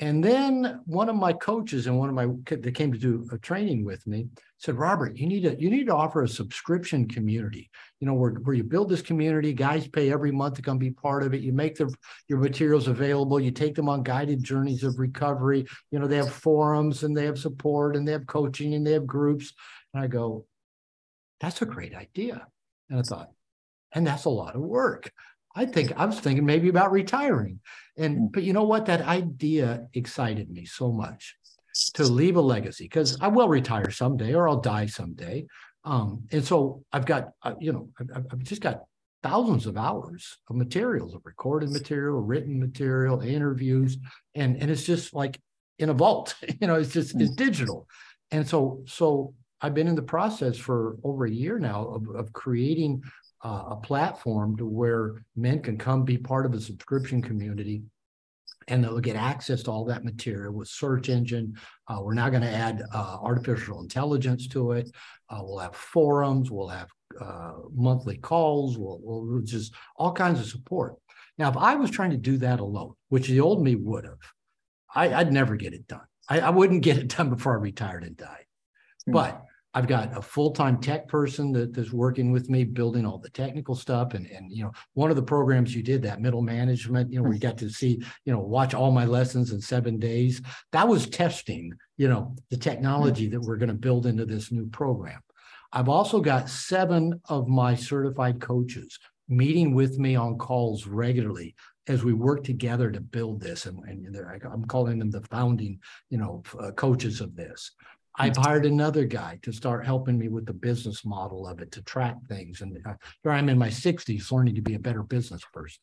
And 0.00 0.22
then 0.22 0.80
one 0.86 1.08
of 1.08 1.16
my 1.16 1.32
coaches 1.32 1.88
and 1.88 1.98
one 1.98 2.08
of 2.08 2.14
my 2.14 2.26
that 2.54 2.74
came 2.74 2.92
to 2.92 2.98
do 2.98 3.28
a 3.32 3.38
training 3.38 3.84
with 3.84 4.06
me 4.06 4.28
said, 4.58 4.76
Robert, 4.76 5.16
you 5.16 5.26
need 5.26 5.42
to 5.42 5.60
you 5.60 5.70
need 5.70 5.86
to 5.86 5.94
offer 5.94 6.22
a 6.22 6.28
subscription 6.28 7.08
community. 7.08 7.68
You 7.98 8.06
know, 8.06 8.14
where, 8.14 8.30
where 8.30 8.54
you 8.54 8.62
build 8.62 8.90
this 8.90 9.02
community, 9.02 9.52
guys 9.52 9.88
pay 9.88 10.12
every 10.12 10.30
month 10.30 10.54
to 10.54 10.62
come 10.62 10.78
be 10.78 10.92
part 10.92 11.24
of 11.24 11.34
it. 11.34 11.40
You 11.40 11.52
make 11.52 11.74
the, 11.74 11.92
your 12.28 12.38
materials 12.38 12.86
available. 12.86 13.40
You 13.40 13.50
take 13.50 13.74
them 13.74 13.88
on 13.88 14.04
guided 14.04 14.44
journeys 14.44 14.84
of 14.84 15.00
recovery. 15.00 15.66
You 15.90 15.98
know, 15.98 16.06
they 16.06 16.16
have 16.16 16.32
forums 16.32 17.02
and 17.02 17.16
they 17.16 17.24
have 17.24 17.38
support 17.38 17.96
and 17.96 18.06
they 18.06 18.12
have 18.12 18.26
coaching 18.28 18.74
and 18.74 18.86
they 18.86 18.92
have 18.92 19.06
groups. 19.06 19.52
And 19.94 20.02
I 20.04 20.06
go, 20.06 20.46
that's 21.40 21.62
a 21.62 21.66
great 21.66 21.94
idea. 21.94 22.46
And 22.90 22.98
I 22.98 23.02
thought, 23.02 23.30
and 23.92 24.06
that's 24.06 24.24
a 24.24 24.30
lot 24.30 24.54
of 24.54 24.62
work. 24.62 25.12
I 25.54 25.66
think 25.66 25.92
I 25.96 26.04
was 26.04 26.20
thinking 26.20 26.46
maybe 26.46 26.68
about 26.68 26.92
retiring. 26.92 27.60
And 27.96 28.16
hmm. 28.16 28.26
but 28.26 28.42
you 28.42 28.52
know 28.52 28.64
what? 28.64 28.86
That 28.86 29.02
idea 29.02 29.86
excited 29.94 30.50
me 30.50 30.64
so 30.64 30.92
much 30.92 31.36
to 31.94 32.04
leave 32.04 32.36
a 32.36 32.40
legacy 32.40 32.84
because 32.84 33.18
I 33.20 33.28
will 33.28 33.48
retire 33.48 33.90
someday 33.90 34.34
or 34.34 34.48
I'll 34.48 34.60
die 34.60 34.86
someday. 34.86 35.46
Um, 35.84 36.24
and 36.32 36.44
so 36.44 36.84
I've 36.92 37.06
got, 37.06 37.30
uh, 37.42 37.54
you 37.60 37.72
know, 37.72 37.88
I've, 37.98 38.26
I've, 38.32 38.38
just 38.40 38.60
got 38.60 38.82
thousands 39.22 39.66
of 39.66 39.76
hours 39.76 40.38
of 40.50 40.56
materials, 40.56 41.14
of 41.14 41.22
recorded 41.24 41.70
material, 41.70 42.20
written 42.20 42.58
material, 42.58 43.20
interviews, 43.20 43.96
and 44.34 44.56
and 44.60 44.70
it's 44.70 44.84
just 44.84 45.14
like 45.14 45.40
in 45.78 45.88
a 45.88 45.94
vault. 45.94 46.34
you 46.60 46.66
know, 46.66 46.74
it's 46.74 46.92
just 46.92 47.14
it's 47.14 47.30
hmm. 47.30 47.36
digital. 47.36 47.88
And 48.30 48.46
so 48.46 48.82
so 48.86 49.34
I've 49.60 49.74
been 49.74 49.88
in 49.88 49.96
the 49.96 50.02
process 50.02 50.56
for 50.56 50.96
over 51.02 51.26
a 51.26 51.30
year 51.30 51.58
now 51.58 51.86
of, 51.86 52.08
of 52.14 52.32
creating 52.32 53.02
uh, 53.44 53.64
a 53.70 53.76
platform 53.76 54.56
to 54.56 54.66
where 54.66 55.22
men 55.36 55.62
can 55.62 55.76
come 55.76 56.04
be 56.04 56.18
part 56.18 56.46
of 56.46 56.54
a 56.54 56.60
subscription 56.60 57.22
community 57.22 57.82
and 58.68 58.84
they'll 58.84 59.00
get 59.00 59.16
access 59.16 59.62
to 59.62 59.70
all 59.70 59.84
that 59.86 60.04
material 60.04 60.52
with 60.52 60.68
search 60.68 61.08
engine. 61.08 61.54
Uh, 61.88 62.00
we're 62.02 62.14
now 62.14 62.28
going 62.28 62.42
to 62.42 62.48
add 62.48 62.82
uh, 62.92 63.16
artificial 63.20 63.80
intelligence 63.80 64.46
to 64.48 64.72
it. 64.72 64.90
Uh, 65.30 65.40
we'll 65.42 65.58
have 65.58 65.74
forums. 65.74 66.50
We'll 66.50 66.68
have 66.68 66.88
uh, 67.20 67.54
monthly 67.74 68.18
calls. 68.18 68.76
We'll, 68.76 69.00
we'll 69.02 69.40
just 69.40 69.74
all 69.96 70.12
kinds 70.12 70.38
of 70.38 70.46
support. 70.46 70.96
Now, 71.38 71.48
if 71.48 71.56
I 71.56 71.76
was 71.76 71.90
trying 71.90 72.10
to 72.10 72.16
do 72.16 72.36
that 72.38 72.60
alone, 72.60 72.94
which 73.08 73.28
the 73.28 73.40
old 73.40 73.62
me 73.62 73.74
would 73.74 74.04
have, 74.04 74.18
I, 74.94 75.22
would 75.22 75.32
never 75.32 75.56
get 75.56 75.72
it 75.72 75.86
done. 75.86 76.06
I, 76.28 76.40
I, 76.40 76.50
wouldn't 76.50 76.82
get 76.82 76.98
it 76.98 77.08
done 77.16 77.30
before 77.30 77.52
I 77.52 77.60
retired 77.60 78.04
and 78.04 78.16
died. 78.16 78.44
Mm-hmm. 79.08 79.12
But 79.12 79.44
I've 79.74 79.86
got 79.86 80.16
a 80.16 80.22
full-time 80.22 80.80
tech 80.80 81.08
person 81.08 81.52
that's 81.72 81.92
working 81.92 82.32
with 82.32 82.48
me, 82.48 82.64
building 82.64 83.04
all 83.04 83.18
the 83.18 83.28
technical 83.30 83.74
stuff. 83.74 84.14
And, 84.14 84.26
and, 84.26 84.50
you 84.50 84.64
know, 84.64 84.72
one 84.94 85.10
of 85.10 85.16
the 85.16 85.22
programs 85.22 85.74
you 85.74 85.82
did, 85.82 86.02
that 86.02 86.22
middle 86.22 86.42
management, 86.42 87.12
you 87.12 87.22
know, 87.22 87.28
we 87.28 87.38
got 87.38 87.58
to 87.58 87.68
see, 87.68 88.02
you 88.24 88.32
know, 88.32 88.40
watch 88.40 88.72
all 88.72 88.90
my 88.90 89.04
lessons 89.04 89.52
in 89.52 89.60
seven 89.60 89.98
days. 89.98 90.40
That 90.72 90.88
was 90.88 91.06
testing, 91.08 91.72
you 91.98 92.08
know, 92.08 92.34
the 92.50 92.56
technology 92.56 93.28
that 93.28 93.40
we're 93.40 93.58
going 93.58 93.68
to 93.68 93.74
build 93.74 94.06
into 94.06 94.24
this 94.24 94.50
new 94.50 94.66
program. 94.68 95.20
I've 95.70 95.90
also 95.90 96.20
got 96.20 96.48
seven 96.48 97.20
of 97.28 97.46
my 97.46 97.74
certified 97.74 98.40
coaches 98.40 98.98
meeting 99.28 99.74
with 99.74 99.98
me 99.98 100.16
on 100.16 100.38
calls 100.38 100.86
regularly 100.86 101.54
as 101.86 102.04
we 102.04 102.14
work 102.14 102.42
together 102.42 102.90
to 102.90 103.00
build 103.00 103.40
this. 103.40 103.66
And, 103.66 103.78
and 103.84 104.16
I'm 104.50 104.64
calling 104.64 104.98
them 104.98 105.10
the 105.10 105.20
founding, 105.22 105.78
you 106.08 106.16
know, 106.16 106.42
uh, 106.58 106.70
coaches 106.72 107.20
of 107.20 107.36
this. 107.36 107.72
I've 108.18 108.36
hired 108.36 108.66
another 108.66 109.04
guy 109.04 109.38
to 109.42 109.52
start 109.52 109.86
helping 109.86 110.18
me 110.18 110.28
with 110.28 110.46
the 110.46 110.52
business 110.52 111.04
model 111.04 111.46
of 111.46 111.60
it 111.60 111.72
to 111.72 111.82
track 111.82 112.16
things. 112.28 112.60
And 112.60 112.76
uh, 112.84 112.94
here 113.22 113.32
I'm 113.32 113.48
in 113.48 113.58
my 113.58 113.68
60s 113.68 114.32
learning 114.32 114.56
to 114.56 114.62
be 114.62 114.74
a 114.74 114.80
better 114.80 115.02
business 115.02 115.42
person. 115.52 115.80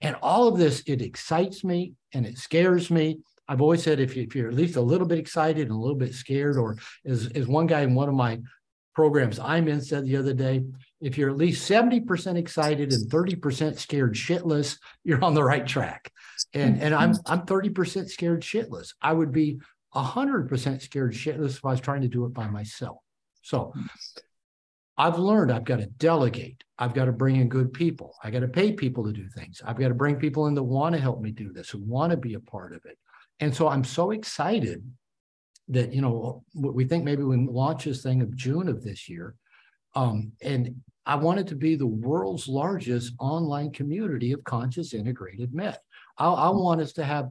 And 0.00 0.16
all 0.22 0.48
of 0.48 0.58
this, 0.58 0.82
it 0.86 1.02
excites 1.02 1.62
me 1.62 1.92
and 2.14 2.26
it 2.26 2.38
scares 2.38 2.90
me. 2.90 3.18
I've 3.48 3.60
always 3.60 3.82
said 3.82 4.00
if, 4.00 4.16
you, 4.16 4.22
if 4.22 4.34
you're 4.34 4.48
at 4.48 4.54
least 4.54 4.76
a 4.76 4.80
little 4.80 5.06
bit 5.06 5.18
excited 5.18 5.62
and 5.62 5.76
a 5.76 5.80
little 5.80 5.96
bit 5.96 6.14
scared, 6.14 6.56
or 6.56 6.76
as, 7.04 7.26
as 7.34 7.46
one 7.46 7.66
guy 7.66 7.82
in 7.82 7.94
one 7.94 8.08
of 8.08 8.14
my 8.14 8.40
programs 8.94 9.38
I'm 9.38 9.68
in 9.68 9.80
said 9.80 10.04
the 10.04 10.16
other 10.16 10.32
day, 10.32 10.62
if 11.00 11.18
you're 11.18 11.30
at 11.30 11.36
least 11.36 11.68
70% 11.70 12.36
excited 12.36 12.92
and 12.92 13.10
30% 13.10 13.78
scared 13.78 14.14
shitless, 14.14 14.78
you're 15.04 15.22
on 15.22 15.34
the 15.34 15.44
right 15.44 15.66
track. 15.66 16.10
And, 16.54 16.80
and 16.80 16.94
I'm, 16.94 17.14
I'm 17.26 17.42
30% 17.42 18.08
scared 18.08 18.42
shitless. 18.42 18.94
I 19.02 19.12
would 19.12 19.32
be 19.32 19.58
100% 19.94 20.82
scared 20.82 21.12
shitless 21.12 21.56
if 21.56 21.64
I 21.64 21.70
was 21.70 21.80
trying 21.80 22.02
to 22.02 22.08
do 22.08 22.24
it 22.24 22.32
by 22.34 22.46
myself. 22.48 22.98
So 23.42 23.72
I've 24.96 25.18
learned 25.18 25.50
I've 25.50 25.64
got 25.64 25.78
to 25.78 25.86
delegate. 25.86 26.62
I've 26.78 26.94
got 26.94 27.06
to 27.06 27.12
bring 27.12 27.36
in 27.36 27.48
good 27.48 27.72
people. 27.72 28.14
I 28.22 28.30
got 28.30 28.40
to 28.40 28.48
pay 28.48 28.72
people 28.72 29.04
to 29.04 29.12
do 29.12 29.28
things. 29.28 29.62
I've 29.64 29.78
got 29.78 29.88
to 29.88 29.94
bring 29.94 30.16
people 30.16 30.46
in 30.46 30.54
that 30.54 30.62
want 30.62 30.94
to 30.94 31.00
help 31.00 31.20
me 31.20 31.30
do 31.30 31.52
this, 31.52 31.70
who 31.70 31.78
want 31.78 32.10
to 32.10 32.16
be 32.16 32.34
a 32.34 32.40
part 32.40 32.74
of 32.74 32.82
it. 32.84 32.98
And 33.40 33.54
so 33.54 33.68
I'm 33.68 33.84
so 33.84 34.10
excited 34.10 34.84
that, 35.68 35.92
you 35.92 36.02
know, 36.02 36.44
we 36.54 36.84
think 36.84 37.04
maybe 37.04 37.22
we 37.22 37.36
launch 37.36 37.84
this 37.84 38.02
thing 38.02 38.20
of 38.20 38.36
June 38.36 38.68
of 38.68 38.82
this 38.82 39.08
year. 39.08 39.36
Um, 39.94 40.32
and 40.42 40.76
I 41.06 41.14
want 41.16 41.40
it 41.40 41.46
to 41.48 41.56
be 41.56 41.76
the 41.76 41.86
world's 41.86 42.46
largest 42.46 43.14
online 43.18 43.72
community 43.72 44.32
of 44.32 44.44
conscious 44.44 44.92
integrated 44.92 45.54
men. 45.54 45.76
I, 46.18 46.26
I 46.28 46.48
want 46.50 46.80
us 46.80 46.92
to 46.94 47.04
have 47.04 47.30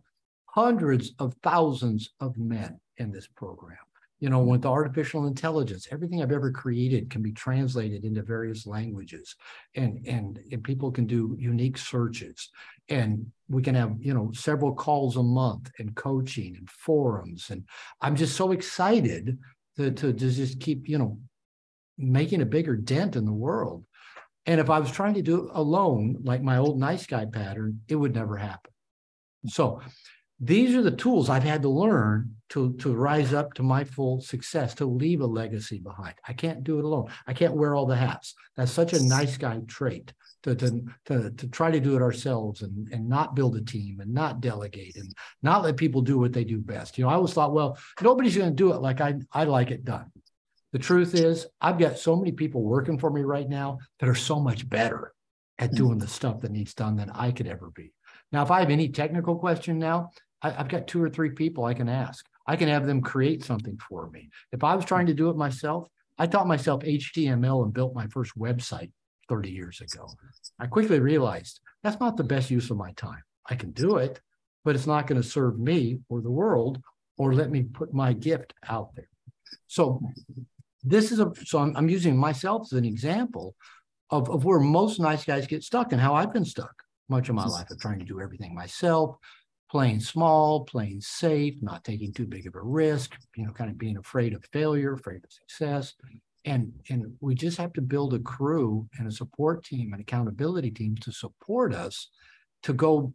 hundreds 0.54 1.12
of 1.20 1.36
thousands 1.43 2.12
of 2.20 2.38
men 2.38 2.80
in 2.97 3.12
this 3.12 3.28
program. 3.28 3.78
You 4.20 4.30
know, 4.30 4.39
with 4.39 4.66
artificial 4.66 5.28
intelligence, 5.28 5.88
everything 5.91 6.22
I've 6.22 6.34
ever 6.34 6.52
created 6.52 7.10
can 7.10 7.22
be 7.22 7.32
translated 7.32 8.04
into 8.04 8.22
various 8.22 8.68
languages, 8.68 9.36
and 9.76 10.06
and, 10.06 10.39
and 10.52 10.62
people 10.62 10.91
can 10.91 11.06
do 11.06 11.38
unique 11.39 11.78
searches, 11.78 12.50
and 12.89 13.32
we 13.47 13.62
can 13.62 13.76
have 13.76 13.95
you 14.02 14.14
know 14.14 14.32
several 14.34 14.74
calls 14.74 15.16
a 15.16 15.24
month 15.24 15.72
and 15.80 15.95
coaching 15.95 16.58
and 16.58 16.70
forums, 16.70 17.50
and 17.50 17.64
I'm 18.02 18.18
just 18.18 18.36
so 18.36 18.52
excited 18.52 19.38
to 19.78 19.91
to, 19.91 20.12
to 20.12 20.30
just 20.30 20.60
keep 20.60 20.89
you 20.89 20.97
know 20.97 21.18
making 21.97 22.41
a 22.41 22.45
bigger 22.45 22.76
dent 22.76 23.16
in 23.16 23.24
the 23.24 23.32
world. 23.32 23.86
And 24.45 24.60
if 24.60 24.70
I 24.70 24.80
was 24.80 24.91
trying 24.91 25.14
to 25.14 25.22
do 25.22 25.45
it 25.45 25.52
alone, 25.54 26.18
like 26.24 26.41
my 26.41 26.58
old 26.58 26.78
nice 26.78 27.06
guy 27.06 27.26
pattern, 27.26 27.82
it 27.88 27.95
would 27.95 28.16
never 28.16 28.36
happen. 28.36 28.72
So 29.47 29.82
these 30.39 30.75
are 30.75 30.81
the 30.81 30.91
tools 30.91 31.29
I've 31.29 31.43
had 31.43 31.61
to 31.63 31.69
learn 31.69 32.35
to, 32.49 32.73
to 32.77 32.93
rise 32.93 33.33
up 33.33 33.53
to 33.55 33.63
my 33.63 33.83
full 33.83 34.21
success, 34.21 34.73
to 34.75 34.85
leave 34.85 35.21
a 35.21 35.25
legacy 35.25 35.79
behind. 35.79 36.15
I 36.27 36.33
can't 36.33 36.63
do 36.63 36.79
it 36.79 36.85
alone. 36.85 37.11
I 37.27 37.33
can't 37.33 37.55
wear 37.55 37.75
all 37.75 37.85
the 37.85 37.95
hats. 37.95 38.33
That's 38.55 38.71
such 38.71 38.93
a 38.93 39.03
nice 39.03 39.37
guy 39.37 39.59
trait 39.67 40.13
to, 40.43 40.55
to, 40.55 40.83
to, 41.05 41.31
to 41.31 41.47
try 41.49 41.71
to 41.71 41.79
do 41.79 41.95
it 41.95 42.01
ourselves 42.01 42.61
and, 42.61 42.87
and 42.91 43.07
not 43.07 43.35
build 43.35 43.57
a 43.57 43.61
team 43.61 43.99
and 43.99 44.13
not 44.13 44.39
delegate 44.39 44.95
and 44.95 45.13
not 45.43 45.63
let 45.63 45.77
people 45.77 46.01
do 46.01 46.17
what 46.17 46.33
they 46.33 46.45
do 46.45 46.59
best. 46.59 46.97
You 46.97 47.03
know, 47.03 47.09
I 47.09 47.15
always 47.15 47.33
thought, 47.33 47.53
well, 47.53 47.77
nobody's 48.01 48.37
going 48.37 48.49
to 48.49 48.55
do 48.55 48.73
it 48.73 48.81
like 48.81 49.01
I, 49.01 49.15
I 49.31 49.43
like 49.43 49.71
it 49.71 49.83
done. 49.83 50.11
The 50.71 50.79
truth 50.79 51.15
is, 51.15 51.47
I've 51.59 51.79
got 51.79 51.97
so 51.97 52.15
many 52.15 52.31
people 52.31 52.63
working 52.63 52.97
for 52.97 53.09
me 53.09 53.21
right 53.21 53.47
now 53.47 53.79
that 53.99 54.09
are 54.09 54.15
so 54.15 54.39
much 54.39 54.69
better 54.69 55.13
at 55.57 55.71
hmm. 55.71 55.75
doing 55.75 55.97
the 55.97 56.07
stuff 56.07 56.41
that 56.41 56.51
needs 56.51 56.73
done 56.73 56.95
than 56.95 57.09
I 57.09 57.31
could 57.31 57.47
ever 57.47 57.71
be. 57.75 57.91
Now, 58.31 58.43
if 58.43 58.51
I 58.51 58.59
have 58.59 58.69
any 58.69 58.89
technical 58.89 59.35
question 59.37 59.79
now, 59.79 60.11
I, 60.41 60.51
have 60.51 60.69
got 60.69 60.87
two 60.87 61.03
or 61.03 61.09
three 61.09 61.31
people 61.31 61.65
I 61.65 61.73
can 61.73 61.89
ask. 61.89 62.25
I 62.47 62.55
can 62.55 62.69
have 62.69 62.87
them 62.87 63.01
create 63.01 63.43
something 63.43 63.77
for 63.77 64.09
me. 64.09 64.29
If 64.51 64.63
I 64.63 64.75
was 64.75 64.85
trying 64.85 65.07
to 65.07 65.13
do 65.13 65.29
it 65.29 65.37
myself, 65.37 65.87
I 66.17 66.27
taught 66.27 66.47
myself 66.47 66.83
HTML 66.83 67.63
and 67.63 67.73
built 67.73 67.95
my 67.95 68.07
first 68.07 68.37
website 68.37 68.91
30 69.27 69.51
years 69.51 69.81
ago. 69.81 70.09
I 70.59 70.67
quickly 70.67 70.99
realized 70.99 71.59
that's 71.83 71.99
not 71.99 72.17
the 72.17 72.23
best 72.23 72.49
use 72.49 72.69
of 72.69 72.77
my 72.77 72.91
time. 72.93 73.21
I 73.49 73.55
can 73.55 73.71
do 73.71 73.97
it, 73.97 74.19
but 74.65 74.75
it's 74.75 74.87
not 74.87 75.07
going 75.07 75.21
to 75.21 75.27
serve 75.27 75.59
me 75.59 75.99
or 76.09 76.21
the 76.21 76.31
world 76.31 76.81
or 77.17 77.33
let 77.33 77.51
me 77.51 77.63
put 77.63 77.93
my 77.93 78.13
gift 78.13 78.53
out 78.67 78.95
there. 78.95 79.09
So 79.67 80.01
this 80.83 81.11
is 81.11 81.19
a 81.19 81.31
so 81.45 81.59
I'm, 81.59 81.75
I'm 81.75 81.89
using 81.89 82.17
myself 82.17 82.67
as 82.71 82.73
an 82.73 82.85
example 82.85 83.55
of, 84.09 84.29
of 84.29 84.45
where 84.45 84.59
most 84.59 84.99
nice 84.99 85.23
guys 85.23 85.47
get 85.47 85.63
stuck 85.63 85.91
and 85.91 86.01
how 86.01 86.15
I've 86.15 86.33
been 86.33 86.45
stuck 86.45 86.73
much 87.09 87.29
of 87.29 87.35
my 87.35 87.45
life 87.45 87.69
of 87.71 87.79
trying 87.79 87.99
to 87.99 88.05
do 88.05 88.21
everything 88.21 88.53
myself, 88.53 89.15
playing 89.70 89.99
small, 89.99 90.65
playing 90.65 91.01
safe, 91.01 91.55
not 91.61 91.84
taking 91.84 92.11
too 92.11 92.26
big 92.26 92.47
of 92.47 92.55
a 92.55 92.61
risk, 92.61 93.15
you 93.36 93.45
know, 93.45 93.51
kind 93.51 93.70
of 93.70 93.78
being 93.78 93.97
afraid 93.97 94.34
of 94.34 94.43
failure, 94.51 94.93
afraid 94.93 95.24
of 95.24 95.32
success. 95.32 95.93
And, 96.45 96.74
and 96.89 97.13
we 97.20 97.36
just 97.36 97.57
have 97.57 97.74
to 97.74 97.82
build 97.82 98.13
a 98.13 98.20
crew 98.20 98.88
and 98.97 99.07
a 99.07 99.11
support 99.11 99.63
team 99.63 99.93
and 99.93 100.01
accountability 100.01 100.72
team 100.72 100.95
to 101.01 101.11
support 101.11 101.74
us 101.74 102.09
to 102.63 102.74
go 102.74 103.13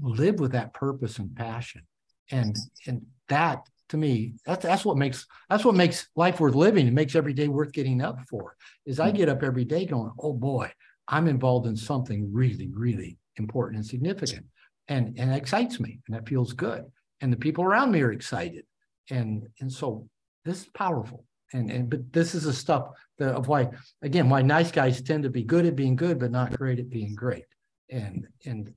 live 0.00 0.40
with 0.40 0.52
that 0.52 0.74
purpose 0.74 1.18
and 1.18 1.34
passion. 1.34 1.82
And, 2.30 2.56
and 2.86 3.06
that 3.28 3.66
to 3.90 3.96
me, 3.96 4.34
that's, 4.44 4.64
that's 4.64 4.84
what 4.84 4.96
makes, 4.96 5.26
that's 5.48 5.64
what 5.64 5.74
makes 5.74 6.08
life 6.16 6.40
worth 6.40 6.54
living. 6.54 6.86
It 6.86 6.92
makes 6.92 7.14
every 7.14 7.32
day 7.32 7.48
worth 7.48 7.72
getting 7.72 8.02
up 8.02 8.18
for 8.28 8.56
is 8.84 9.00
I 9.00 9.10
hmm. 9.10 9.16
get 9.16 9.28
up 9.28 9.42
every 9.42 9.64
day 9.64 9.86
going, 9.86 10.10
oh 10.18 10.32
boy, 10.32 10.70
I'm 11.08 11.28
involved 11.28 11.66
in 11.66 11.76
something 11.76 12.30
really, 12.32 12.68
really 12.74 13.18
important 13.36 13.76
and 13.76 13.86
significant 13.86 14.46
and 14.88 15.18
and 15.18 15.30
it 15.30 15.36
excites 15.36 15.80
me 15.80 16.00
and 16.06 16.16
that 16.16 16.28
feels 16.28 16.52
good 16.52 16.84
and 17.20 17.32
the 17.32 17.36
people 17.36 17.64
around 17.64 17.90
me 17.90 18.02
are 18.02 18.12
excited 18.12 18.64
and 19.10 19.46
and 19.60 19.72
so 19.72 20.08
this 20.44 20.62
is 20.62 20.68
powerful 20.68 21.24
and 21.52 21.70
and 21.70 21.90
but 21.90 22.12
this 22.12 22.34
is 22.34 22.44
the 22.44 22.52
stuff 22.52 22.88
that, 23.18 23.34
of 23.34 23.48
why 23.48 23.68
again 24.02 24.28
why 24.28 24.42
nice 24.42 24.70
guys 24.70 25.00
tend 25.00 25.22
to 25.22 25.30
be 25.30 25.42
good 25.42 25.66
at 25.66 25.76
being 25.76 25.96
good 25.96 26.18
but 26.18 26.30
not 26.30 26.56
great 26.56 26.78
at 26.78 26.90
being 26.90 27.14
great 27.14 27.44
and 27.90 28.26
and 28.44 28.72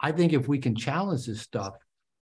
i 0.00 0.10
think 0.12 0.32
if 0.32 0.48
we 0.48 0.58
can 0.58 0.74
challenge 0.74 1.26
this 1.26 1.40
stuff 1.40 1.74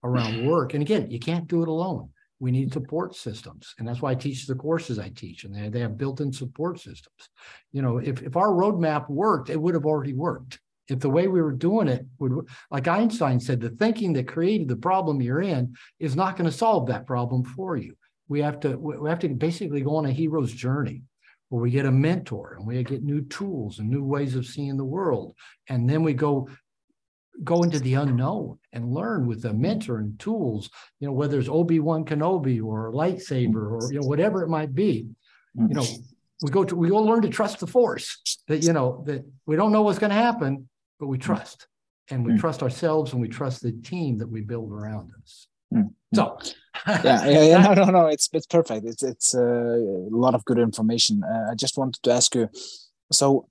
around 0.05 0.35
mm-hmm. 0.35 0.49
work 0.49 0.75
and 0.75 0.83
again 0.83 1.11
you 1.11 1.19
can't 1.19 1.49
do 1.49 1.63
it 1.63 1.69
alone. 1.69 2.09
We 2.41 2.53
need 2.53 2.73
support 2.73 3.17
systems 3.17 3.75
and 3.79 3.89
that's 3.89 4.01
why 4.01 4.13
i 4.13 4.15
teach 4.15 4.47
the 4.47 4.55
courses 4.55 5.01
i 5.01 5.09
teach 5.09 5.43
and 5.43 5.53
they, 5.53 5.69
they 5.71 5.81
have 5.81 5.99
built-in 5.99 6.33
support 6.33 6.79
systems. 6.79 7.31
You 7.73 7.83
know 7.83 7.99
if, 7.99 8.23
if 8.23 8.37
our 8.37 8.51
roadmap 8.51 9.11
worked 9.11 9.51
it 9.51 9.61
would 9.61 9.75
have 9.75 9.87
already 9.87 10.13
worked 10.13 10.61
if 10.89 11.01
the 11.01 11.11
way 11.11 11.29
we 11.29 11.43
were 11.43 11.53
doing 11.53 11.89
it 11.89 12.07
would 12.19 12.33
like 12.71 12.89
einstein 12.89 13.39
said 13.39 13.61
the 13.61 13.71
thinking 13.71 14.13
that 14.15 14.27
created 14.27 14.69
the 14.69 14.77
problem 14.77 15.21
you're 15.21 15.43
in 15.43 15.75
is 16.01 16.17
not 16.17 16.37
going 16.37 16.51
to 16.51 16.57
solve 16.57 16.87
that 16.87 17.07
problem 17.07 17.45
for 17.45 17.77
you. 17.77 17.95
We 18.29 18.41
have 18.41 18.61
to 18.61 18.77
we 18.77 19.09
have 19.09 19.21
to 19.21 19.29
basically 19.29 19.83
go 19.83 19.97
on 19.97 20.07
a 20.07 20.13
hero's 20.13 20.53
journey 20.53 21.03
where 21.51 21.63
we 21.63 21.71
get 21.71 21.87
a 21.87 21.91
mentor 21.91 22.57
and 22.59 22.67
we 22.67 22.83
get 22.83 23.03
new 23.03 23.23
tools 23.23 23.79
and 23.79 23.89
new 23.89 24.05
ways 24.05 24.37
of 24.37 24.47
seeing 24.47 24.77
the 24.77 24.85
world. 24.85 25.35
And 25.69 25.89
then 25.89 26.03
we 26.03 26.15
go 26.15 26.49
go 27.45 27.63
into 27.63 27.79
the 27.81 27.95
unknown 27.95 28.59
and 28.73 28.93
learn 28.93 29.27
with 29.27 29.45
a 29.45 29.55
mentor 29.55 29.99
and 29.99 30.19
tools 30.19 30.69
you 30.99 31.07
know 31.07 31.13
whether 31.13 31.39
it's 31.39 31.49
obi-wan 31.49 32.05
kenobi 32.05 32.61
or 32.61 32.93
lightsaber 32.93 33.71
or 33.71 33.93
you 33.93 34.01
know 34.01 34.07
whatever 34.07 34.43
it 34.43 34.49
might 34.49 34.75
be. 34.75 35.07
You 35.55 35.75
know 35.75 35.87
we 36.43 36.51
go 36.51 36.65
to 36.65 36.77
we 36.77 36.89
go 36.89 36.99
learn 36.99 37.23
to 37.23 37.29
trust 37.29 37.61
the 37.61 37.67
force 37.67 38.21
that 38.49 38.63
you 38.63 38.73
know 38.73 39.03
that 39.07 39.25
we 39.47 39.57
don't 39.57 39.73
know 39.73 39.83
what's 39.83 39.99
going 39.99 40.11
to 40.11 40.17
happen 40.17 40.69
but 40.99 41.07
we 41.07 41.17
hmm. 41.17 41.23
trust 41.23 41.67
and 42.11 42.25
we 42.25 42.33
mm. 42.33 42.41
trust 42.41 42.63
ourselves 42.63 43.13
and 43.13 43.21
we 43.21 43.29
trust 43.29 43.63
the 43.63 43.73
team 43.73 44.17
that 44.19 44.29
we 44.29 44.41
build 44.41 44.73
around 44.73 45.13
us. 45.23 45.47
Mm. 45.75 45.91
So, 46.15 46.39
yeah, 46.87 47.27
yeah, 47.27 47.43
yeah, 47.51 47.75
no, 47.75 47.85
no, 47.85 47.91
no, 47.91 48.07
it's 48.07 48.31
it's 48.33 48.47
perfect. 48.47 48.87
It's 48.87 49.03
it's 49.03 49.35
uh, 49.35 49.41
a 49.41 50.17
lot 50.25 50.35
of 50.35 50.45
good 50.47 50.59
information. 50.59 51.23
Uh, 51.23 51.51
I 51.53 51.55
just 51.55 51.77
wanted 51.77 52.03
to 52.03 52.13
ask 52.13 52.35
you, 52.35 52.49
so 53.13 53.49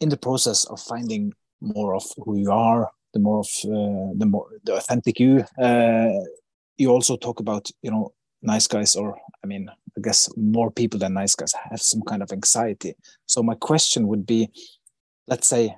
in 0.00 0.08
the 0.08 0.16
process 0.16 0.64
of 0.64 0.80
finding 0.80 1.32
more 1.60 1.94
of 1.94 2.04
who 2.24 2.36
you 2.36 2.50
are 2.50 2.90
the 3.12 3.20
more 3.20 3.40
of 3.40 3.48
uh, 3.64 4.12
the 4.16 4.26
more 4.26 4.48
the 4.64 4.74
authentic 4.74 5.20
you. 5.20 5.44
Uh, 5.60 6.08
you 6.76 6.90
also 6.90 7.16
talk 7.16 7.40
about 7.40 7.70
you 7.82 7.90
know 7.90 8.12
nice 8.42 8.66
guys, 8.66 8.96
or 8.96 9.16
I 9.44 9.46
mean, 9.46 9.68
I 9.68 10.00
guess 10.00 10.28
more 10.36 10.70
people 10.70 10.98
than 10.98 11.14
nice 11.14 11.34
guys 11.34 11.52
have 11.70 11.80
some 11.80 12.02
kind 12.02 12.22
of 12.22 12.32
anxiety. 12.32 12.94
So 13.26 13.42
my 13.42 13.54
question 13.54 14.08
would 14.08 14.26
be, 14.26 14.48
let's 15.28 15.46
say 15.46 15.76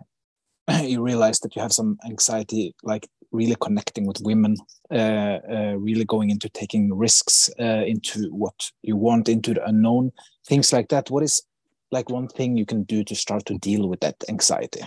you 0.83 1.03
realize 1.03 1.41
that 1.41 1.55
you 1.55 1.63
have 1.63 1.73
some 1.73 1.99
anxiety, 2.05 2.75
like 2.83 3.09
really 3.33 3.57
connecting 3.61 4.07
with 4.07 4.21
women, 4.23 4.57
uh, 4.91 5.39
uh, 5.51 5.75
really 5.77 6.05
going 6.05 6.31
into 6.31 6.49
taking 6.49 6.95
risks 6.95 7.51
uh, 7.61 7.85
into 7.87 8.31
what 8.33 8.71
you 8.83 8.97
want, 8.97 9.29
into 9.29 9.55
the 9.55 9.65
unknown, 9.67 10.13
things 10.47 10.73
like 10.73 10.89
that. 10.89 11.11
What 11.11 11.23
is 11.23 11.43
like 11.91 12.09
one 12.11 12.29
thing 12.29 12.57
you 12.57 12.67
can 12.67 12.85
do 12.85 13.05
to 13.05 13.15
start 13.15 13.45
to 13.47 13.59
deal 13.59 13.89
with 13.89 14.01
that 14.01 14.17
anxiety? 14.29 14.83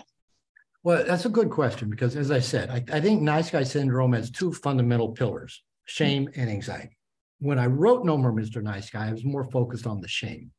Well, 0.84 1.04
that's 1.06 1.26
a 1.26 1.30
good 1.30 1.50
question 1.50 1.90
because, 1.90 2.16
as 2.16 2.32
I 2.32 2.40
said, 2.40 2.70
I, 2.70 2.84
I 2.96 3.02
think 3.02 3.22
nice 3.22 3.50
guy 3.50 3.64
syndrome 3.64 4.14
has 4.14 4.32
two 4.32 4.54
fundamental 4.54 5.10
pillars 5.10 5.62
shame 5.86 6.30
and 6.36 6.50
anxiety. 6.50 6.98
When 7.40 7.60
I 7.60 7.68
wrote 7.68 8.06
No 8.06 8.18
More 8.18 8.34
Mr. 8.34 8.62
Nice 8.62 8.90
Guy, 8.90 9.08
I 9.08 9.12
was 9.12 9.24
more 9.24 9.46
focused 9.46 9.88
on 9.88 10.02
the 10.02 10.08
shame. 10.08 10.52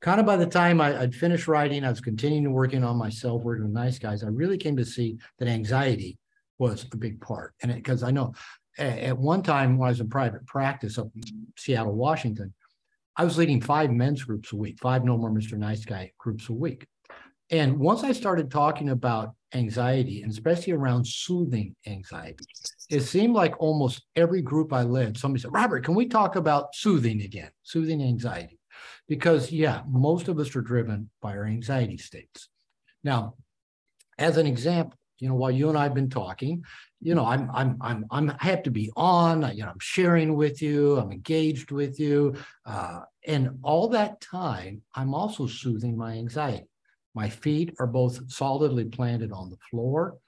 Kind 0.00 0.20
of 0.20 0.26
by 0.26 0.36
the 0.36 0.46
time 0.46 0.80
I, 0.80 0.98
would 0.98 1.14
finished 1.14 1.48
writing, 1.48 1.84
I 1.84 1.90
was 1.90 2.00
continuing 2.00 2.44
to 2.44 2.50
working 2.50 2.84
on 2.84 2.96
myself, 2.96 3.42
working 3.42 3.64
with 3.64 3.72
nice 3.72 3.98
guys. 3.98 4.22
I 4.22 4.28
really 4.28 4.58
came 4.58 4.76
to 4.76 4.84
see 4.84 5.18
that 5.38 5.48
anxiety 5.48 6.18
was 6.58 6.86
a 6.92 6.96
big 6.96 7.20
part. 7.20 7.54
And 7.62 7.74
because 7.74 8.02
I 8.02 8.10
know 8.10 8.34
at 8.78 9.16
one 9.16 9.42
time 9.42 9.78
when 9.78 9.88
I 9.88 9.90
was 9.90 10.00
in 10.00 10.08
private 10.08 10.46
practice 10.46 10.98
up 10.98 11.08
in 11.14 11.46
Seattle, 11.56 11.94
Washington, 11.94 12.52
I 13.16 13.24
was 13.24 13.38
leading 13.38 13.60
five 13.60 13.90
men's 13.90 14.22
groups 14.22 14.52
a 14.52 14.56
week, 14.56 14.78
five 14.80 15.04
No 15.04 15.16
More 15.16 15.30
Mr. 15.30 15.58
Nice 15.58 15.84
Guy 15.84 16.12
groups 16.18 16.48
a 16.48 16.52
week. 16.52 16.86
And 17.50 17.78
once 17.78 18.04
I 18.04 18.12
started 18.12 18.50
talking 18.50 18.90
about 18.90 19.34
anxiety, 19.54 20.22
and 20.22 20.30
especially 20.30 20.74
around 20.74 21.06
soothing 21.06 21.74
anxiety, 21.86 22.44
it 22.90 23.00
seemed 23.00 23.34
like 23.34 23.58
almost 23.58 24.04
every 24.14 24.42
group 24.42 24.72
I 24.72 24.82
led, 24.82 25.16
somebody 25.16 25.40
said, 25.40 25.52
Robert, 25.52 25.84
can 25.84 25.94
we 25.94 26.06
talk 26.06 26.36
about 26.36 26.74
soothing 26.74 27.22
again, 27.22 27.50
soothing 27.62 28.02
anxiety? 28.02 28.57
Because, 29.08 29.50
yeah, 29.50 29.82
most 29.88 30.28
of 30.28 30.38
us 30.38 30.54
are 30.54 30.60
driven 30.60 31.10
by 31.22 31.36
our 31.36 31.46
anxiety 31.46 31.96
states. 31.96 32.48
Now, 33.02 33.34
as 34.18 34.36
an 34.36 34.46
example, 34.46 34.98
you 35.18 35.28
know, 35.28 35.34
while 35.34 35.50
you 35.50 35.68
and 35.68 35.76
I 35.76 35.84
have 35.84 35.94
been 35.94 36.10
talking, 36.10 36.64
you 37.00 37.14
know, 37.14 37.24
I'm 37.24 37.50
I'm 37.52 37.76
I'm 37.80 38.04
I'm 38.10 38.30
I 38.30 38.44
have 38.44 38.62
to 38.64 38.70
be 38.70 38.90
on. 38.96 39.42
You 39.56 39.64
know, 39.64 39.70
I'm 39.70 39.80
sharing 39.80 40.36
with 40.36 40.62
you. 40.62 40.96
I'm 40.96 41.10
engaged 41.10 41.72
with 41.72 41.98
you, 41.98 42.36
uh, 42.66 43.00
and 43.26 43.58
all 43.62 43.88
that 43.88 44.20
time, 44.20 44.82
I'm 44.94 45.14
also 45.14 45.46
soothing 45.46 45.96
my 45.96 46.12
anxiety. 46.12 46.68
My 47.14 47.28
feet 47.28 47.74
are 47.80 47.86
both 47.86 48.30
solidly 48.30 48.84
planted 48.84 49.32
on 49.32 49.50
the 49.50 49.56
floor. 49.70 50.18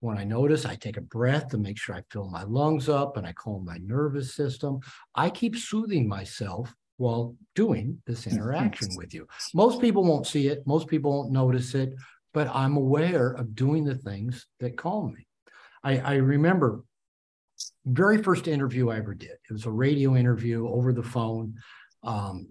When 0.00 0.18
I 0.18 0.24
notice, 0.24 0.66
I 0.66 0.74
take 0.74 0.96
a 0.96 1.00
breath 1.00 1.48
to 1.50 1.58
make 1.58 1.78
sure 1.78 1.94
I 1.94 2.02
fill 2.10 2.28
my 2.28 2.42
lungs 2.42 2.88
up 2.88 3.16
and 3.16 3.26
I 3.26 3.32
calm 3.32 3.64
my 3.64 3.78
nervous 3.78 4.34
system. 4.34 4.80
I 5.14 5.30
keep 5.30 5.56
soothing 5.56 6.08
myself 6.08 6.74
while 6.96 7.34
doing 7.54 8.00
this 8.06 8.26
interaction 8.26 8.88
with 8.96 9.12
you. 9.12 9.26
Most 9.52 9.80
people 9.80 10.04
won't 10.04 10.26
see 10.26 10.48
it. 10.48 10.66
Most 10.66 10.88
people 10.88 11.10
won't 11.10 11.32
notice 11.32 11.74
it 11.74 11.94
but 12.34 12.48
I'm 12.52 12.76
aware 12.76 13.30
of 13.30 13.54
doing 13.54 13.84
the 13.84 13.94
things 13.94 14.46
that 14.60 14.76
call 14.76 15.08
me. 15.08 15.26
I, 15.82 15.98
I 15.98 16.14
remember 16.16 16.82
very 17.86 18.22
first 18.22 18.48
interview 18.48 18.90
I 18.90 18.96
ever 18.96 19.14
did. 19.14 19.30
It 19.30 19.52
was 19.52 19.64
a 19.64 19.70
radio 19.70 20.16
interview 20.16 20.68
over 20.68 20.92
the 20.92 21.02
phone. 21.02 21.54
Um, 22.02 22.48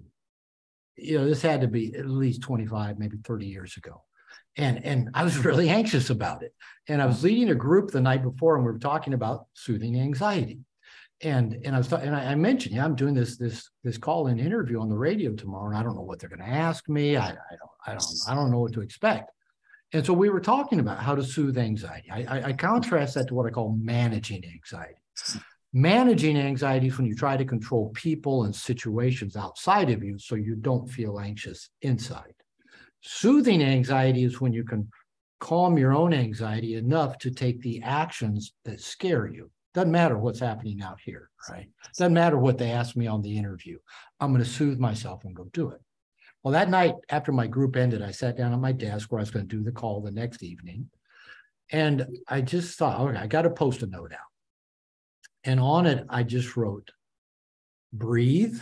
you 0.96 1.18
know, 1.18 1.26
this 1.28 1.42
had 1.42 1.62
to 1.62 1.68
be 1.68 1.94
at 1.96 2.08
least 2.08 2.42
25, 2.42 2.98
maybe 2.98 3.18
30 3.24 3.46
years 3.46 3.76
ago. 3.76 4.04
And, 4.56 4.84
and 4.86 5.10
I 5.14 5.24
was 5.24 5.38
really 5.46 5.70
anxious 5.70 6.10
about 6.10 6.44
it. 6.44 6.54
And 6.88 7.02
I 7.02 7.06
was 7.06 7.24
leading 7.24 7.50
a 7.50 7.56
group 7.56 7.92
the 7.92 8.02
night 8.02 8.24
before, 8.24 8.56
and 8.56 8.66
we 8.66 8.72
were 8.72 8.80
talking 8.80 9.14
about 9.14 9.48
soothing 9.54 10.00
anxiety. 10.00 10.60
And 11.24 11.58
and 11.66 11.74
I 11.74 11.78
was 11.78 11.92
and 11.94 12.16
I, 12.16 12.32
I 12.32 12.36
mentioned, 12.36 12.76
yeah, 12.76 12.84
I'm 12.84 12.96
doing 12.96 13.14
this 13.14 13.38
this 13.38 13.70
this 13.84 13.98
call 13.98 14.28
in 14.28 14.40
interview 14.40 14.80
on 14.80 14.90
the 14.90 14.98
radio 14.98 15.34
tomorrow, 15.34 15.70
and 15.70 15.78
I 15.78 15.84
don't 15.84 15.96
know 15.96 16.02
what 16.02 16.20
they're 16.20 16.30
going 16.30 16.42
to 16.42 16.48
ask 16.48 16.88
me. 16.90 17.16
I, 17.16 17.30
I 17.30 17.30
don't 17.30 17.72
I 17.88 17.92
don't 17.92 18.06
I 18.28 18.36
don't 18.36 18.52
know 18.52 18.60
what 18.60 18.74
to 18.74 18.82
expect. 18.82 19.32
And 19.94 20.06
so 20.06 20.12
we 20.12 20.30
were 20.30 20.42
talking 20.42 20.80
about 20.80 21.00
how 21.00 21.14
to 21.16 21.24
soothe 21.24 21.58
anxiety. 21.58 22.10
I, 22.12 22.24
I, 22.24 22.44
I 22.46 22.54
contrast 22.54 23.14
that 23.14 23.28
to 23.28 23.36
what 23.36 23.46
I 23.46 23.52
call 23.52 23.78
managing 23.80 24.44
anxiety. 24.44 25.00
Managing 25.72 26.38
anxiety 26.38 26.88
is 26.88 26.98
when 26.98 27.06
you 27.08 27.16
try 27.16 27.38
to 27.38 27.46
control 27.46 27.90
people 27.94 28.44
and 28.44 28.56
situations 28.56 29.36
outside 29.36 29.92
of 29.92 30.04
you 30.04 30.18
so 30.18 30.36
you 30.36 30.56
don't 30.56 30.88
feel 30.88 31.20
anxious 31.20 31.70
inside. 31.84 32.34
Soothing 33.02 33.64
anxiety 33.64 34.24
is 34.24 34.42
when 34.42 34.54
you 34.54 34.64
can 34.64 34.90
calm 35.40 35.78
your 35.78 35.94
own 35.94 36.14
anxiety 36.14 36.76
enough 36.76 37.18
to 37.20 37.30
take 37.30 37.62
the 37.62 37.82
actions 37.84 38.54
that 38.66 38.82
scare 38.82 39.28
you. 39.28 39.52
Doesn't 39.74 39.92
matter 39.92 40.18
what's 40.18 40.40
happening 40.40 40.82
out 40.82 41.00
here, 41.04 41.30
right? 41.50 41.68
Doesn't 41.98 42.14
matter 42.14 42.38
what 42.38 42.58
they 42.58 42.72
ask 42.72 42.96
me 42.96 43.08
on 43.08 43.22
the 43.22 43.38
interview. 43.38 43.80
I'm 44.20 44.32
going 44.32 44.44
to 44.44 44.50
soothe 44.50 44.80
myself 44.80 45.24
and 45.24 45.36
go 45.36 45.46
do 45.52 45.70
it. 45.70 45.82
Well, 46.44 46.52
that 46.52 46.70
night 46.70 46.96
after 47.10 47.32
my 47.32 47.48
group 47.48 47.76
ended, 47.76 48.02
I 48.02 48.12
sat 48.12 48.38
down 48.38 48.54
at 48.54 48.60
my 48.60 48.72
desk 48.72 49.12
where 49.12 49.20
I 49.20 49.24
was 49.24 49.32
going 49.32 49.48
to 49.48 49.56
do 49.56 49.64
the 49.64 49.72
call 49.72 50.02
the 50.02 50.12
next 50.12 50.44
evening. 50.44 50.90
And 51.72 52.06
I 52.28 52.42
just 52.42 52.78
thought, 52.78 53.00
okay, 53.00 53.18
I 53.18 53.28
got 53.28 53.44
to 53.44 53.50
post 53.50 53.82
a 53.82 53.88
note 53.88 54.12
out. 54.12 54.20
And 55.44 55.60
on 55.60 55.86
it, 55.88 56.06
I 56.10 56.24
just 56.24 56.56
wrote, 56.56 56.92
breathe, 57.92 58.60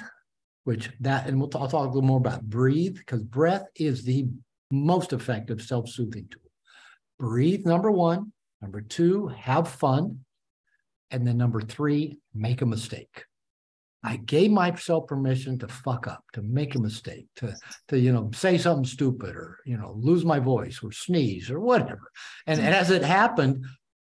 which 0.64 0.92
that, 1.02 1.28
and 1.28 1.40
we'll 1.40 1.50
talk, 1.50 1.62
I'll 1.62 1.70
talk 1.70 1.86
a 1.86 1.88
little 1.88 2.02
more 2.04 2.18
about 2.18 2.44
breathe, 2.44 2.96
because 2.98 3.24
breath 3.24 3.66
is 3.76 4.04
the 4.04 4.28
most 4.72 5.12
effective 5.12 5.62
self 5.62 5.90
soothing 5.90 6.28
tool. 6.30 6.42
Breathe, 7.20 7.66
number 7.66 7.92
one. 7.92 8.32
Number 8.62 8.82
two, 8.82 9.28
have 9.28 9.68
fun. 9.68 10.24
And 11.12 11.28
then 11.28 11.38
number 11.38 11.62
three, 11.62 12.20
make 12.34 12.62
a 12.62 12.66
mistake. 12.66 13.26
I 14.04 14.16
gave 14.16 14.50
myself 14.50 15.08
permission 15.08 15.60
to 15.60 15.68
fuck 15.68 16.08
up, 16.08 16.24
to 16.34 16.42
make 16.42 16.74
a 16.74 16.80
mistake, 16.80 17.28
to 17.36 17.56
to 17.90 18.00
you 18.00 18.12
know 18.12 18.32
say 18.34 18.58
something 18.58 18.86
stupid 18.86 19.36
or 19.36 19.60
you 19.66 19.78
know 19.78 19.94
lose 19.96 20.26
my 20.26 20.40
voice 20.40 20.80
or 20.82 20.92
sneeze 20.92 21.52
or 21.52 21.60
whatever. 21.60 22.12
And, 22.48 22.60
and 22.60 22.74
as 22.74 22.90
it 22.90 23.04
happened 23.04 23.66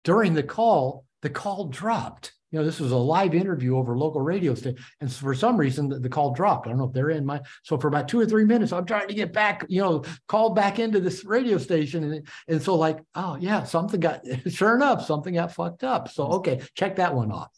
during 0.04 0.34
the 0.34 0.44
call, 0.44 1.04
the 1.22 1.30
call 1.30 1.66
dropped. 1.66 2.32
You 2.52 2.58
know, 2.58 2.64
this 2.64 2.80
was 2.80 2.92
a 2.92 2.96
live 2.96 3.34
interview 3.34 3.76
over 3.78 3.96
local 3.96 4.20
radio 4.20 4.54
station, 4.54 4.78
and 5.00 5.10
for 5.10 5.34
some 5.34 5.56
reason 5.56 5.88
the, 5.88 5.98
the, 5.98 6.08
call 6.08 6.32
dropped. 6.32 6.66
I 6.66 6.70
don't 6.70 6.78
know 6.78 6.84
if 6.84 6.92
they're 6.92 7.10
in 7.10 7.24
my. 7.24 7.40
So 7.62 7.78
for 7.78 7.88
about 7.88 8.08
two 8.08 8.20
or 8.20 8.26
three 8.26 8.44
minutes, 8.44 8.72
I'm 8.72 8.84
trying 8.84 9.08
to 9.08 9.14
get 9.14 9.32
back, 9.32 9.64
you 9.68 9.80
know, 9.80 10.04
called 10.28 10.54
back 10.54 10.78
into 10.78 11.00
this 11.00 11.24
radio 11.24 11.56
station, 11.56 12.04
and 12.04 12.28
and 12.48 12.62
so 12.62 12.74
like, 12.74 13.00
oh 13.14 13.36
yeah, 13.40 13.64
something 13.64 13.98
got. 13.98 14.22
Sure 14.52 14.76
enough, 14.76 15.06
something 15.06 15.34
got 15.34 15.52
fucked 15.52 15.82
up. 15.82 16.10
So 16.10 16.26
okay, 16.26 16.60
check 16.74 16.96
that 16.96 17.14
one 17.14 17.32
off. 17.32 17.48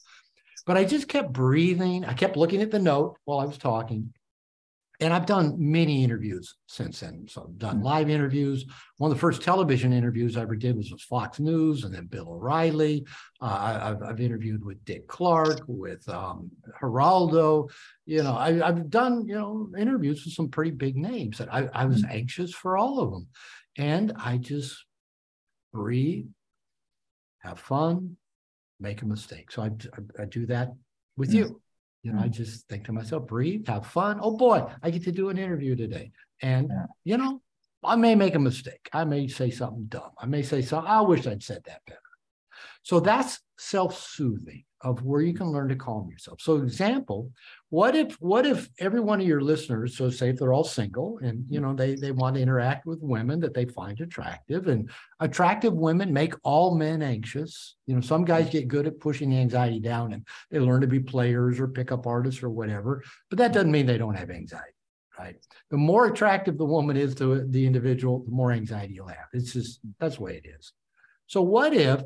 But 0.64 0.76
I 0.76 0.84
just 0.84 1.08
kept 1.08 1.32
breathing. 1.32 2.04
I 2.04 2.14
kept 2.14 2.36
looking 2.36 2.62
at 2.62 2.70
the 2.70 2.78
note 2.78 3.18
while 3.24 3.40
I 3.40 3.44
was 3.44 3.58
talking. 3.58 4.14
And 5.00 5.12
I've 5.12 5.26
done 5.26 5.56
many 5.58 6.04
interviews 6.04 6.54
since 6.66 7.00
then. 7.00 7.26
So 7.28 7.42
I've 7.42 7.58
done 7.58 7.78
hmm. 7.78 7.84
live 7.84 8.10
interviews. 8.10 8.64
One 8.98 9.10
of 9.10 9.16
the 9.16 9.20
first 9.20 9.42
television 9.42 9.92
interviews 9.92 10.36
I 10.36 10.42
ever 10.42 10.54
did 10.54 10.76
was 10.76 10.92
with 10.92 11.00
Fox 11.00 11.40
News 11.40 11.82
and 11.82 11.92
then 11.92 12.06
Bill 12.06 12.28
O'Reilly. 12.28 13.04
Uh, 13.40 13.80
I've, 13.82 14.02
I've, 14.02 14.20
interviewed 14.20 14.64
with 14.64 14.84
Dick 14.84 15.08
Clark, 15.08 15.62
with 15.66 16.08
um, 16.08 16.50
Geraldo. 16.80 17.70
You 18.06 18.22
know, 18.22 18.36
I, 18.36 18.52
have 18.52 18.88
done, 18.88 19.26
you 19.26 19.34
know, 19.34 19.68
interviews 19.76 20.24
with 20.24 20.34
some 20.34 20.48
pretty 20.48 20.70
big 20.70 20.96
names. 20.96 21.40
And 21.40 21.50
I, 21.50 21.68
I 21.74 21.86
was 21.86 22.02
hmm. 22.02 22.10
anxious 22.10 22.52
for 22.52 22.76
all 22.76 23.00
of 23.00 23.10
them. 23.10 23.26
And 23.76 24.12
I 24.16 24.36
just 24.36 24.84
breathe, 25.72 26.26
have 27.40 27.58
fun, 27.58 28.16
make 28.78 29.02
a 29.02 29.06
mistake. 29.06 29.50
So 29.50 29.62
I, 29.62 29.66
I, 29.66 30.22
I 30.22 30.24
do 30.26 30.46
that 30.46 30.72
with 31.16 31.30
mm. 31.30 31.34
you. 31.34 31.60
You 32.04 32.12
know, 32.12 32.20
mm. 32.20 32.24
I 32.24 32.28
just 32.28 32.68
think 32.68 32.84
to 32.84 32.92
myself, 32.92 33.26
breathe, 33.26 33.66
have 33.66 33.86
fun. 33.86 34.20
Oh 34.22 34.36
boy, 34.36 34.64
I 34.82 34.90
get 34.90 35.04
to 35.04 35.12
do 35.12 35.30
an 35.30 35.38
interview 35.38 35.74
today. 35.74 36.12
And, 36.40 36.68
yeah. 36.70 36.86
you 37.02 37.16
know, 37.16 37.40
I 37.82 37.96
may 37.96 38.14
make 38.14 38.34
a 38.34 38.38
mistake. 38.38 38.88
I 38.92 39.04
may 39.04 39.26
say 39.26 39.50
something 39.50 39.86
dumb. 39.86 40.10
I 40.18 40.26
may 40.26 40.42
say 40.42 40.62
something, 40.62 40.90
I 40.90 41.00
wish 41.00 41.26
I'd 41.26 41.42
said 41.42 41.62
that 41.64 41.80
better. 41.86 41.98
So 42.82 43.00
that's 43.00 43.40
self-soothing 43.58 44.64
of 44.82 45.02
where 45.02 45.22
you 45.22 45.32
can 45.32 45.50
learn 45.50 45.70
to 45.70 45.76
calm 45.76 46.10
yourself. 46.10 46.42
So 46.42 46.56
example, 46.56 47.32
what 47.74 47.96
if 47.96 48.14
what 48.20 48.46
if 48.46 48.68
every 48.78 49.00
one 49.00 49.20
of 49.20 49.26
your 49.26 49.40
listeners, 49.40 49.96
so 49.96 50.08
say 50.08 50.28
if 50.28 50.36
they're 50.38 50.52
all 50.52 50.62
single 50.62 51.18
and 51.22 51.44
you 51.48 51.60
know 51.60 51.74
they 51.74 51.96
they 51.96 52.12
want 52.12 52.36
to 52.36 52.40
interact 52.40 52.86
with 52.86 53.00
women 53.02 53.40
that 53.40 53.52
they 53.52 53.64
find 53.64 54.00
attractive 54.00 54.68
and 54.68 54.88
attractive 55.18 55.72
women 55.72 56.12
make 56.12 56.34
all 56.44 56.76
men 56.76 57.02
anxious. 57.02 57.74
You 57.88 57.96
know, 57.96 58.00
some 58.00 58.24
guys 58.24 58.48
get 58.48 58.68
good 58.68 58.86
at 58.86 59.00
pushing 59.00 59.34
anxiety 59.34 59.80
down 59.80 60.12
and 60.12 60.24
they 60.52 60.60
learn 60.60 60.82
to 60.82 60.86
be 60.86 61.00
players 61.00 61.58
or 61.58 61.66
pickup 61.66 62.06
artists 62.06 62.44
or 62.44 62.50
whatever, 62.50 63.02
but 63.28 63.38
that 63.38 63.52
doesn't 63.52 63.72
mean 63.72 63.86
they 63.86 63.98
don't 63.98 64.14
have 64.14 64.30
anxiety 64.30 64.70
right? 65.16 65.36
The 65.70 65.76
more 65.76 66.06
attractive 66.06 66.58
the 66.58 66.64
woman 66.64 66.96
is 66.96 67.14
to 67.16 67.46
the 67.48 67.64
individual, 67.64 68.24
the 68.24 68.32
more 68.32 68.50
anxiety 68.50 68.94
you'll 68.94 69.06
have. 69.06 69.28
It's 69.32 69.52
just 69.52 69.78
that's 70.00 70.16
the 70.16 70.22
way 70.22 70.42
it 70.44 70.48
is. 70.58 70.72
So 71.26 71.42
what 71.42 71.72
if 71.72 72.02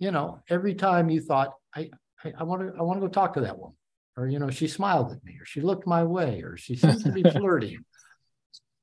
you 0.00 0.10
know, 0.10 0.40
every 0.48 0.74
time 0.74 1.10
you 1.10 1.20
thought, 1.20 1.54
I, 1.74 1.90
I, 2.24 2.32
I 2.40 2.42
want 2.42 2.62
to, 2.62 2.78
I 2.78 2.82
want 2.82 3.00
to 3.00 3.06
go 3.06 3.12
talk 3.12 3.34
to 3.34 3.42
that 3.42 3.58
woman, 3.58 3.76
or 4.16 4.28
you 4.28 4.38
know, 4.38 4.50
she 4.50 4.68
smiled 4.68 5.12
at 5.12 5.24
me, 5.24 5.38
or 5.40 5.44
she 5.44 5.60
looked 5.60 5.86
my 5.86 6.04
way, 6.04 6.42
or 6.42 6.56
she 6.56 6.76
seems 6.76 7.02
to 7.04 7.12
be 7.12 7.22
flirting. 7.22 7.84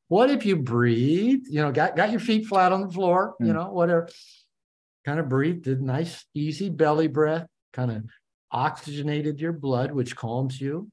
What 0.07 0.29
if 0.29 0.45
you 0.45 0.55
breathe? 0.55 1.43
You 1.49 1.61
know, 1.61 1.71
got 1.71 1.95
got 1.95 2.11
your 2.11 2.19
feet 2.19 2.47
flat 2.47 2.71
on 2.71 2.81
the 2.81 2.93
floor, 2.93 3.35
you 3.39 3.47
hmm. 3.47 3.53
know, 3.53 3.71
whatever. 3.71 4.09
kind 5.05 5.19
of 5.19 5.29
breathed, 5.29 5.63
did 5.63 5.81
nice, 5.81 6.25
easy 6.33 6.69
belly 6.69 7.07
breath, 7.07 7.47
kind 7.73 7.91
of 7.91 8.03
oxygenated 8.51 9.39
your 9.39 9.53
blood, 9.53 9.91
which 9.91 10.15
calms 10.15 10.59
you. 10.59 10.89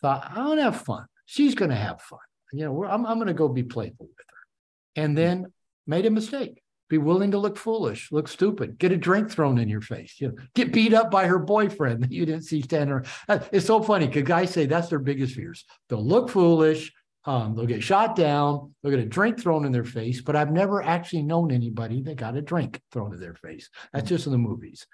Thought, 0.00 0.30
I 0.34 0.46
want 0.46 0.58
to 0.58 0.64
have 0.64 0.82
fun. 0.82 1.06
She's 1.26 1.54
going 1.54 1.70
to 1.70 1.76
have 1.76 2.00
fun. 2.02 2.18
You 2.52 2.64
know, 2.64 2.84
I'm, 2.84 3.06
I'm 3.06 3.18
going 3.18 3.28
to 3.28 3.34
go 3.34 3.48
be 3.48 3.62
playful 3.62 4.06
with 4.06 4.26
her. 4.28 5.02
And 5.02 5.16
then 5.16 5.46
made 5.86 6.06
a 6.06 6.10
mistake. 6.10 6.61
Be 6.92 6.98
willing 6.98 7.30
to 7.30 7.38
look 7.38 7.56
foolish, 7.56 8.12
look 8.12 8.28
stupid, 8.28 8.76
get 8.76 8.92
a 8.92 8.98
drink 8.98 9.30
thrown 9.30 9.56
in 9.56 9.66
your 9.66 9.80
face, 9.80 10.16
you 10.18 10.28
know, 10.28 10.34
get 10.54 10.74
beat 10.74 10.92
up 10.92 11.10
by 11.10 11.26
her 11.26 11.38
boyfriend 11.38 12.02
that 12.02 12.12
you 12.12 12.26
didn't 12.26 12.42
see 12.42 12.60
standing 12.60 12.90
around. 12.92 13.48
It's 13.50 13.64
so 13.64 13.82
funny 13.82 14.08
because 14.08 14.24
guys 14.24 14.50
say 14.50 14.66
that's 14.66 14.88
their 14.88 14.98
biggest 14.98 15.34
fears. 15.34 15.64
They'll 15.88 16.04
look 16.04 16.28
foolish, 16.28 16.92
um, 17.24 17.56
they'll 17.56 17.64
get 17.64 17.82
shot 17.82 18.14
down, 18.14 18.74
they'll 18.82 18.90
get 18.90 19.00
a 19.00 19.06
drink 19.06 19.40
thrown 19.40 19.64
in 19.64 19.72
their 19.72 19.86
face, 19.86 20.20
but 20.20 20.36
I've 20.36 20.52
never 20.52 20.82
actually 20.82 21.22
known 21.22 21.50
anybody 21.50 22.02
that 22.02 22.16
got 22.16 22.36
a 22.36 22.42
drink 22.42 22.78
thrown 22.92 23.14
in 23.14 23.20
their 23.20 23.36
face. 23.36 23.70
That's 23.94 24.10
just 24.10 24.26
in 24.26 24.32
the 24.32 24.36
movies. 24.36 24.86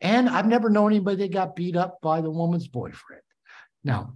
And 0.00 0.28
I've 0.28 0.48
never 0.48 0.68
known 0.68 0.90
anybody 0.90 1.18
that 1.18 1.32
got 1.32 1.54
beat 1.54 1.76
up 1.76 2.00
by 2.02 2.20
the 2.20 2.32
woman's 2.32 2.66
boyfriend. 2.66 3.22
Now, 3.84 4.14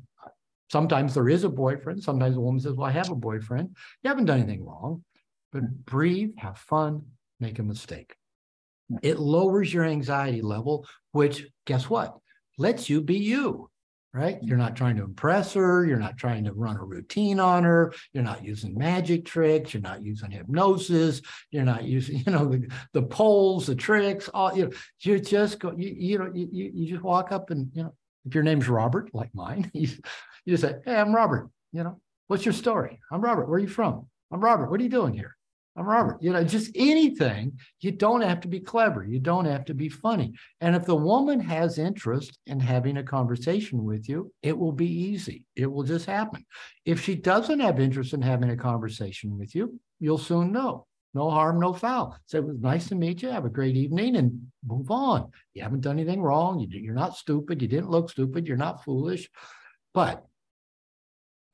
sometimes 0.72 1.14
there 1.14 1.28
is 1.28 1.44
a 1.44 1.48
boyfriend. 1.48 2.02
Sometimes 2.02 2.34
the 2.34 2.40
woman 2.40 2.58
says, 2.58 2.72
Well, 2.72 2.88
I 2.88 2.92
have 2.94 3.12
a 3.12 3.14
boyfriend. 3.14 3.76
You 4.02 4.08
haven't 4.08 4.24
done 4.24 4.40
anything 4.40 4.66
wrong, 4.66 5.04
but 5.52 5.84
breathe, 5.84 6.32
have 6.38 6.58
fun, 6.58 7.04
make 7.40 7.58
a 7.58 7.62
mistake. 7.62 8.14
It 9.02 9.18
lowers 9.18 9.72
your 9.72 9.84
anxiety 9.84 10.40
level, 10.40 10.86
which 11.12 11.46
guess 11.66 11.90
what? 11.90 12.16
Lets 12.56 12.88
you 12.88 13.02
be 13.02 13.18
you, 13.18 13.70
right? 14.14 14.36
Mm-hmm. 14.36 14.46
You're 14.46 14.56
not 14.56 14.76
trying 14.76 14.96
to 14.96 15.04
impress 15.04 15.52
her. 15.54 15.84
You're 15.84 15.98
not 15.98 16.16
trying 16.16 16.44
to 16.44 16.52
run 16.52 16.76
a 16.76 16.82
routine 16.82 17.38
on 17.38 17.64
her. 17.64 17.92
You're 18.12 18.24
not 18.24 18.44
using 18.44 18.76
magic 18.76 19.26
tricks. 19.26 19.74
You're 19.74 19.82
not 19.82 20.02
using 20.02 20.30
hypnosis. 20.30 21.20
You're 21.50 21.64
not 21.64 21.84
using, 21.84 22.18
you 22.26 22.32
know, 22.32 22.46
the, 22.46 22.68
the 22.94 23.02
poles, 23.02 23.66
the 23.66 23.74
tricks, 23.74 24.28
all, 24.32 24.56
you 24.56 24.64
know, 24.64 24.70
you 25.00 25.20
just 25.20 25.58
go, 25.58 25.72
you, 25.76 25.94
you 25.96 26.18
know, 26.18 26.30
you, 26.34 26.48
you 26.74 26.88
just 26.88 27.02
walk 27.02 27.30
up 27.30 27.50
and, 27.50 27.70
you 27.74 27.82
know, 27.82 27.94
if 28.24 28.34
your 28.34 28.44
name's 28.44 28.68
Robert, 28.68 29.10
like 29.14 29.34
mine, 29.34 29.70
you, 29.74 29.88
you 30.44 30.56
just 30.56 30.62
say, 30.62 30.76
Hey, 30.84 30.96
I'm 30.96 31.14
Robert. 31.14 31.50
You 31.72 31.84
know, 31.84 32.00
what's 32.28 32.46
your 32.46 32.54
story? 32.54 33.00
I'm 33.12 33.20
Robert. 33.20 33.48
Where 33.48 33.56
are 33.56 33.62
you 33.62 33.68
from? 33.68 34.06
I'm 34.32 34.40
Robert. 34.40 34.70
What 34.70 34.80
are 34.80 34.82
you 34.82 34.88
doing 34.88 35.12
here? 35.12 35.37
I'm 35.78 35.86
Robert. 35.86 36.18
You 36.20 36.32
know, 36.32 36.42
just 36.42 36.72
anything. 36.74 37.56
You 37.80 37.92
don't 37.92 38.22
have 38.22 38.40
to 38.40 38.48
be 38.48 38.58
clever. 38.58 39.04
You 39.04 39.20
don't 39.20 39.44
have 39.44 39.64
to 39.66 39.74
be 39.74 39.88
funny. 39.88 40.34
And 40.60 40.74
if 40.74 40.84
the 40.84 40.96
woman 40.96 41.38
has 41.38 41.78
interest 41.78 42.36
in 42.46 42.58
having 42.58 42.96
a 42.96 43.04
conversation 43.04 43.84
with 43.84 44.08
you, 44.08 44.32
it 44.42 44.58
will 44.58 44.72
be 44.72 44.90
easy. 44.90 45.44
It 45.54 45.66
will 45.66 45.84
just 45.84 46.06
happen. 46.06 46.44
If 46.84 47.00
she 47.00 47.14
doesn't 47.14 47.60
have 47.60 47.78
interest 47.78 48.12
in 48.12 48.22
having 48.22 48.50
a 48.50 48.56
conversation 48.56 49.38
with 49.38 49.54
you, 49.54 49.78
you'll 50.00 50.18
soon 50.18 50.50
know. 50.50 50.86
No 51.14 51.30
harm, 51.30 51.60
no 51.60 51.72
foul. 51.72 52.18
So 52.26 52.38
it 52.38 52.44
was 52.44 52.58
nice 52.58 52.88
to 52.88 52.96
meet 52.96 53.22
you. 53.22 53.30
Have 53.30 53.44
a 53.44 53.50
great 53.50 53.76
evening 53.76 54.16
and 54.16 54.48
move 54.66 54.90
on. 54.90 55.30
You 55.54 55.62
haven't 55.62 55.82
done 55.82 56.00
anything 56.00 56.22
wrong. 56.22 56.58
You, 56.58 56.90
are 56.90 56.94
not 56.94 57.16
stupid. 57.16 57.62
You 57.62 57.68
didn't 57.68 57.90
look 57.90 58.10
stupid. 58.10 58.48
You're 58.48 58.56
not 58.56 58.82
foolish. 58.82 59.30
But 59.94 60.26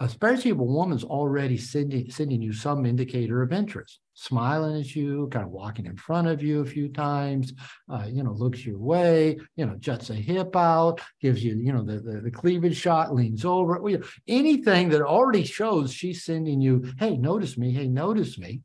especially 0.00 0.50
if 0.50 0.58
a 0.58 0.62
woman's 0.62 1.04
already 1.04 1.56
sending, 1.56 2.10
sending 2.10 2.42
you 2.42 2.52
some 2.52 2.84
indicator 2.84 3.42
of 3.42 3.52
interest, 3.52 4.00
smiling 4.14 4.80
at 4.80 4.94
you, 4.96 5.28
kind 5.30 5.44
of 5.44 5.52
walking 5.52 5.86
in 5.86 5.96
front 5.96 6.26
of 6.26 6.42
you 6.42 6.60
a 6.60 6.66
few 6.66 6.88
times, 6.88 7.52
uh, 7.88 8.04
you 8.08 8.22
know, 8.22 8.32
looks 8.32 8.66
your 8.66 8.78
way, 8.78 9.38
you 9.56 9.64
know, 9.64 9.76
juts 9.76 10.10
a 10.10 10.14
hip 10.14 10.56
out, 10.56 11.00
gives 11.20 11.44
you, 11.44 11.56
you 11.56 11.72
know, 11.72 11.84
the, 11.84 12.00
the, 12.00 12.20
the 12.22 12.30
cleavage 12.30 12.76
shot, 12.76 13.14
leans 13.14 13.44
over, 13.44 13.80
anything 14.26 14.88
that 14.88 15.02
already 15.02 15.44
shows 15.44 15.92
she's 15.92 16.24
sending 16.24 16.60
you, 16.60 16.92
hey, 16.98 17.16
notice 17.16 17.56
me, 17.56 17.72
hey, 17.72 17.86
notice 17.86 18.38
me. 18.38 18.62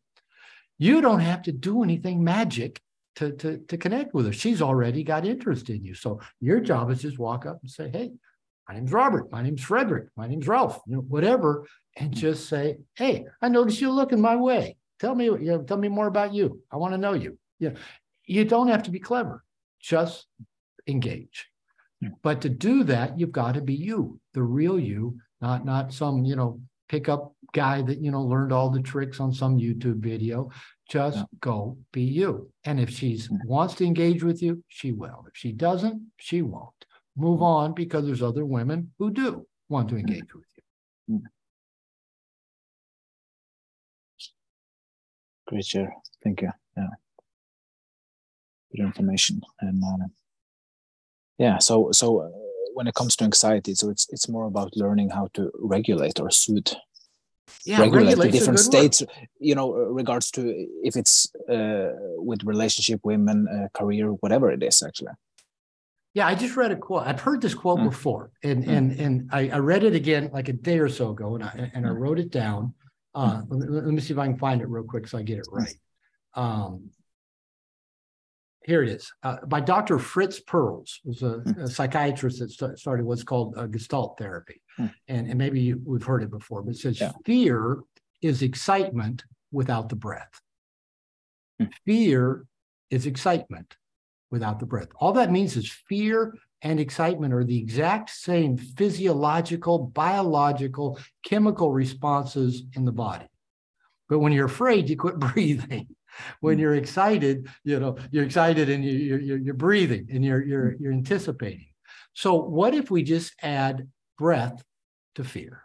You 0.78 1.02
don't 1.02 1.20
have 1.20 1.44
to 1.44 1.52
do 1.52 1.84
anything 1.84 2.24
magic 2.24 2.82
to, 3.18 3.34
to, 3.34 3.58
to 3.68 3.78
connect 3.78 4.14
with 4.14 4.26
her. 4.26 4.34
She's 4.34 4.62
already 4.62 5.04
got 5.04 5.26
interest 5.26 5.70
in 5.70 5.84
you. 5.84 5.94
So 5.94 6.22
your 6.40 6.60
job 6.62 6.90
is 6.90 7.02
just 7.02 7.20
walk 7.20 7.46
up 7.46 7.60
and 7.62 7.70
say, 7.70 7.90
hey, 7.90 8.14
my 8.70 8.76
name's 8.76 8.94
Robert. 8.94 9.32
My 9.32 9.42
name's 9.42 9.64
Frederick. 9.64 10.10
My 10.16 10.28
name's 10.28 10.48
Ralph. 10.48 10.80
You 10.86 10.98
know, 10.98 11.02
whatever, 11.02 11.66
and 11.98 12.14
hmm. 12.14 12.20
just 12.20 12.48
say, 12.48 12.78
"Hey, 12.94 13.26
I 13.42 13.50
noticed 13.50 13.82
you 13.82 13.90
looking 13.90 14.22
my 14.22 14.36
way. 14.36 14.78
Tell 15.00 15.16
me, 15.16 15.26
you 15.26 15.40
know, 15.40 15.64
tell 15.64 15.78
me 15.78 15.88
more 15.88 16.06
about 16.06 16.36
you. 16.36 16.62
I 16.72 16.78
want 16.78 16.94
to 16.94 17.00
know 17.00 17.14
you." 17.14 17.40
Yeah, 17.58 17.72
you 18.26 18.46
don't 18.46 18.68
have 18.68 18.84
to 18.84 18.92
be 18.92 19.00
clever. 19.00 19.44
Just 19.82 20.28
engage. 20.86 21.48
Yeah. 22.00 22.10
But 22.22 22.42
to 22.42 22.50
do 22.50 22.84
that, 22.84 23.18
you've 23.18 23.32
got 23.32 23.56
to 23.56 23.62
be 23.62 23.74
you, 23.74 24.20
the 24.34 24.44
real 24.44 24.80
you, 24.80 25.18
not 25.42 25.66
not 25.66 25.92
some 25.92 26.24
you 26.24 26.36
know 26.36 26.62
pickup 26.90 27.34
guy 27.54 27.82
that 27.82 28.00
you 28.00 28.12
know 28.12 28.22
learned 28.22 28.54
all 28.54 28.70
the 28.70 28.84
tricks 28.84 29.20
on 29.20 29.34
some 29.34 29.58
YouTube 29.58 29.98
video. 29.98 30.52
Just 30.88 31.18
yeah. 31.18 31.24
go 31.40 31.76
be 31.92 32.04
you. 32.04 32.52
And 32.66 32.80
if 32.80 32.92
she 32.92 33.18
hmm. 33.18 33.36
wants 33.46 33.74
to 33.76 33.86
engage 33.86 34.24
with 34.24 34.44
you, 34.44 34.64
she 34.68 34.92
will. 34.92 35.26
If 35.28 35.36
she 35.36 35.54
doesn't, 35.54 36.04
she 36.18 36.44
won't 36.44 36.86
move 37.16 37.42
on 37.42 37.74
because 37.74 38.06
there's 38.06 38.22
other 38.22 38.46
women 38.46 38.92
who 38.98 39.12
do 39.12 39.46
want 39.68 39.90
to 39.90 39.98
engage 39.98 40.34
with 40.34 40.46
you. 41.08 41.22
Great, 45.48 45.66
share. 45.66 45.94
Thank 46.24 46.42
you. 46.42 46.52
Yeah. 46.78 46.88
Good 48.72 48.84
information. 48.84 49.42
And 49.62 49.84
uh, 49.84 50.08
yeah, 51.38 51.58
so 51.58 51.92
so 51.92 52.22
uh, 52.22 52.30
when 52.74 52.88
it 52.88 52.94
comes 52.94 53.16
to 53.18 53.24
anxiety, 53.24 53.74
so 53.74 53.90
it's 53.90 54.08
it's 54.10 54.30
more 54.30 54.46
about 54.46 54.76
learning 54.76 55.10
how 55.10 55.28
to 55.34 55.52
regulate 55.60 56.20
or 56.20 56.30
soothe 56.30 56.74
yeah, 57.66 57.82
regulate 57.82 58.16
the 58.16 58.32
different 58.32 58.60
states 58.60 59.02
word. 59.02 59.28
you 59.40 59.56
know 59.56 59.74
uh, 59.74 59.90
regards 60.02 60.32
to 60.32 60.42
if 60.84 60.96
it's 60.96 61.34
uh, 61.50 61.92
with 62.18 62.44
relationship 62.44 63.00
women 63.04 63.48
uh, 63.48 63.68
career 63.78 64.10
whatever 64.22 64.52
it 64.52 64.64
is 64.64 64.82
actually 64.84 65.12
yeah, 66.14 66.28
I 66.28 66.36
just 66.36 66.56
read 66.56 66.72
a 66.72 66.76
quote. 66.76 67.06
I've 67.06 67.20
heard 67.20 67.42
this 67.42 67.54
quote 67.54 67.80
mm. 67.80 67.90
before, 67.90 68.32
and 68.44 68.64
mm. 68.64 68.70
and 68.70 69.00
and 69.00 69.30
I, 69.32 69.50
I, 69.50 69.58
read 69.60 69.84
it 69.84 69.94
again 69.94 70.30
like 70.34 70.50
a 70.50 70.54
day 70.54 70.80
or 70.80 70.90
so 70.90 71.12
ago, 71.12 71.36
and 71.36 71.44
I 71.44 71.72
and 71.74 71.86
I 71.86 71.90
mm. 71.90 72.00
wrote 72.00 72.20
it 72.20 72.32
down. 72.32 72.74
Uh, 73.14 73.42
mm. 73.42 73.46
let, 73.50 73.86
let, 73.86 73.94
me 73.94 74.02
see 74.02 74.14
if 74.14 74.20
I 74.20 74.26
can 74.26 74.38
find 74.38 74.62
it 74.62 74.70
real 74.70 74.84
quick 74.84 75.08
so 75.08 75.18
I 75.18 75.22
get 75.22 75.38
it 75.38 75.46
mm. 75.52 75.58
right. 75.58 75.76
Um, 76.34 76.90
here 78.66 78.84
it 78.84 78.90
is 78.90 79.12
uh, 79.24 79.38
by 79.46 79.62
Dr. 79.62 80.00
Fritz 80.00 80.40
Perls, 80.40 81.00
who's 81.04 81.22
a, 81.22 81.42
mm. 81.46 81.64
a 81.64 81.68
psychiatrist 81.68 82.40
that 82.40 82.52
st- 82.52 82.80
started 82.80 83.06
what's 83.06 83.24
called 83.24 83.56
uh, 83.58 83.68
Gestalt 83.68 84.18
therapy, 84.18 84.62
and 84.78 84.92
and 85.08 85.38
maybe 85.38 85.62
you, 85.62 85.82
we've 85.86 86.04
heard 86.04 86.24
it 86.24 86.32
before, 86.32 86.64
but 86.64 86.72
it 86.72 86.78
says 86.78 87.00
yeah. 87.00 87.12
fear 87.24 87.80
is 88.22 88.42
excitement 88.42 89.24
without 89.52 89.90
the 89.90 89.96
breath. 89.96 90.42
Fear 91.86 92.46
is 92.90 93.06
excitement 93.06 93.76
without 94.32 94.60
the 94.60 94.66
breath. 94.66 94.90
All 95.00 95.14
that 95.14 95.32
means 95.32 95.56
is 95.56 95.70
fear 95.70 96.34
and 96.62 96.80
excitement 96.80 97.34
are 97.34 97.44
the 97.44 97.58
exact 97.58 98.10
same 98.10 98.58
physiological, 98.58 99.80
biological, 99.80 101.00
chemical 101.24 101.72
responses 101.72 102.64
in 102.76 102.86
the 102.86 102.92
body. 102.92 103.28
But 104.10 104.20
when 104.20 104.34
you're 104.34 104.48
afraid, 104.48 104.90
you 104.90 104.98
quit 104.98 105.20
breathing. 105.20 105.88
When 106.42 106.56
hmm. 106.56 106.62
you're 106.62 106.76
excited, 106.76 107.48
you 107.64 107.80
know, 107.80 107.98
you're 108.12 108.26
excited 108.26 108.70
and 108.70 108.84
you, 108.84 109.16
are 109.16 109.20
you're, 109.20 109.38
you're 109.38 109.54
breathing 109.54 110.08
and 110.12 110.26
you're, 110.26 110.44
you're, 110.44 110.72
hmm. 110.72 110.84
you're 110.84 110.94
anticipating. 110.94 111.68
So, 112.14 112.36
what 112.36 112.74
if 112.74 112.92
we 112.92 113.04
just 113.04 113.34
add 113.42 113.88
breath 114.18 114.62
to 115.16 115.24
fear? 115.24 115.64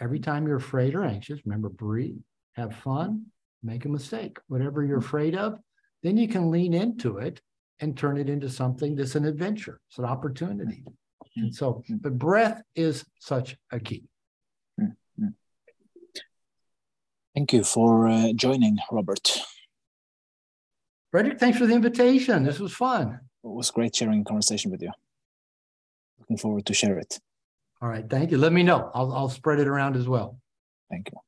Every 0.00 0.18
hmm. 0.18 0.24
time 0.24 0.46
you're 0.46 0.56
afraid 0.56 0.94
or 0.94 1.04
anxious, 1.04 1.40
remember, 1.44 1.68
breathe, 1.68 2.22
have 2.54 2.74
fun, 2.76 3.26
make 3.62 3.84
a 3.84 3.88
mistake. 3.88 4.38
Whatever 4.46 4.84
you're 4.84 5.00
hmm. 5.00 5.06
afraid 5.06 5.36
of, 5.36 5.58
then 6.02 6.16
you 6.16 6.28
can 6.28 6.50
lean 6.50 6.72
into 6.72 7.18
it 7.18 7.42
and 7.84 7.96
turn 7.96 8.16
it 8.16 8.28
into 8.28 8.48
something 8.48 8.96
that's 8.96 9.14
an 9.14 9.24
adventure. 9.24 9.78
It's 9.88 9.98
an 9.98 10.06
opportunity. 10.06 10.82
And 11.36 11.54
so, 11.54 11.74
mm-hmm. 11.74 11.96
but 11.96 12.18
breath 12.18 12.62
is 12.74 13.04
such 13.20 13.56
a 13.70 13.78
key. 13.78 14.04
Mm-hmm. 14.80 15.28
Thank 17.34 17.52
you 17.52 17.62
for 17.62 18.08
uh, 18.08 18.32
joining, 18.34 18.78
Robert. 18.90 19.26
Frederick, 21.10 21.38
thanks 21.38 21.58
for 21.58 21.66
the 21.66 21.74
invitation. 21.74 22.42
This 22.42 22.58
was 22.58 22.72
fun. 22.72 23.20
It 23.44 23.50
was 23.58 23.70
great 23.70 23.94
sharing 23.94 24.22
a 24.22 24.24
conversation 24.24 24.70
with 24.70 24.82
you. 24.82 24.92
Looking 26.18 26.38
forward 26.38 26.66
to 26.66 26.74
share 26.74 26.98
it. 26.98 27.20
All 27.82 27.88
right. 27.88 28.08
Thank 28.08 28.30
you. 28.30 28.38
Let 28.38 28.52
me 28.52 28.62
know. 28.62 28.90
I'll, 28.94 29.12
I'll 29.12 29.28
spread 29.28 29.60
it 29.60 29.68
around 29.68 29.94
as 29.94 30.08
well. 30.08 30.38
Thank 30.90 31.10
you. 31.12 31.18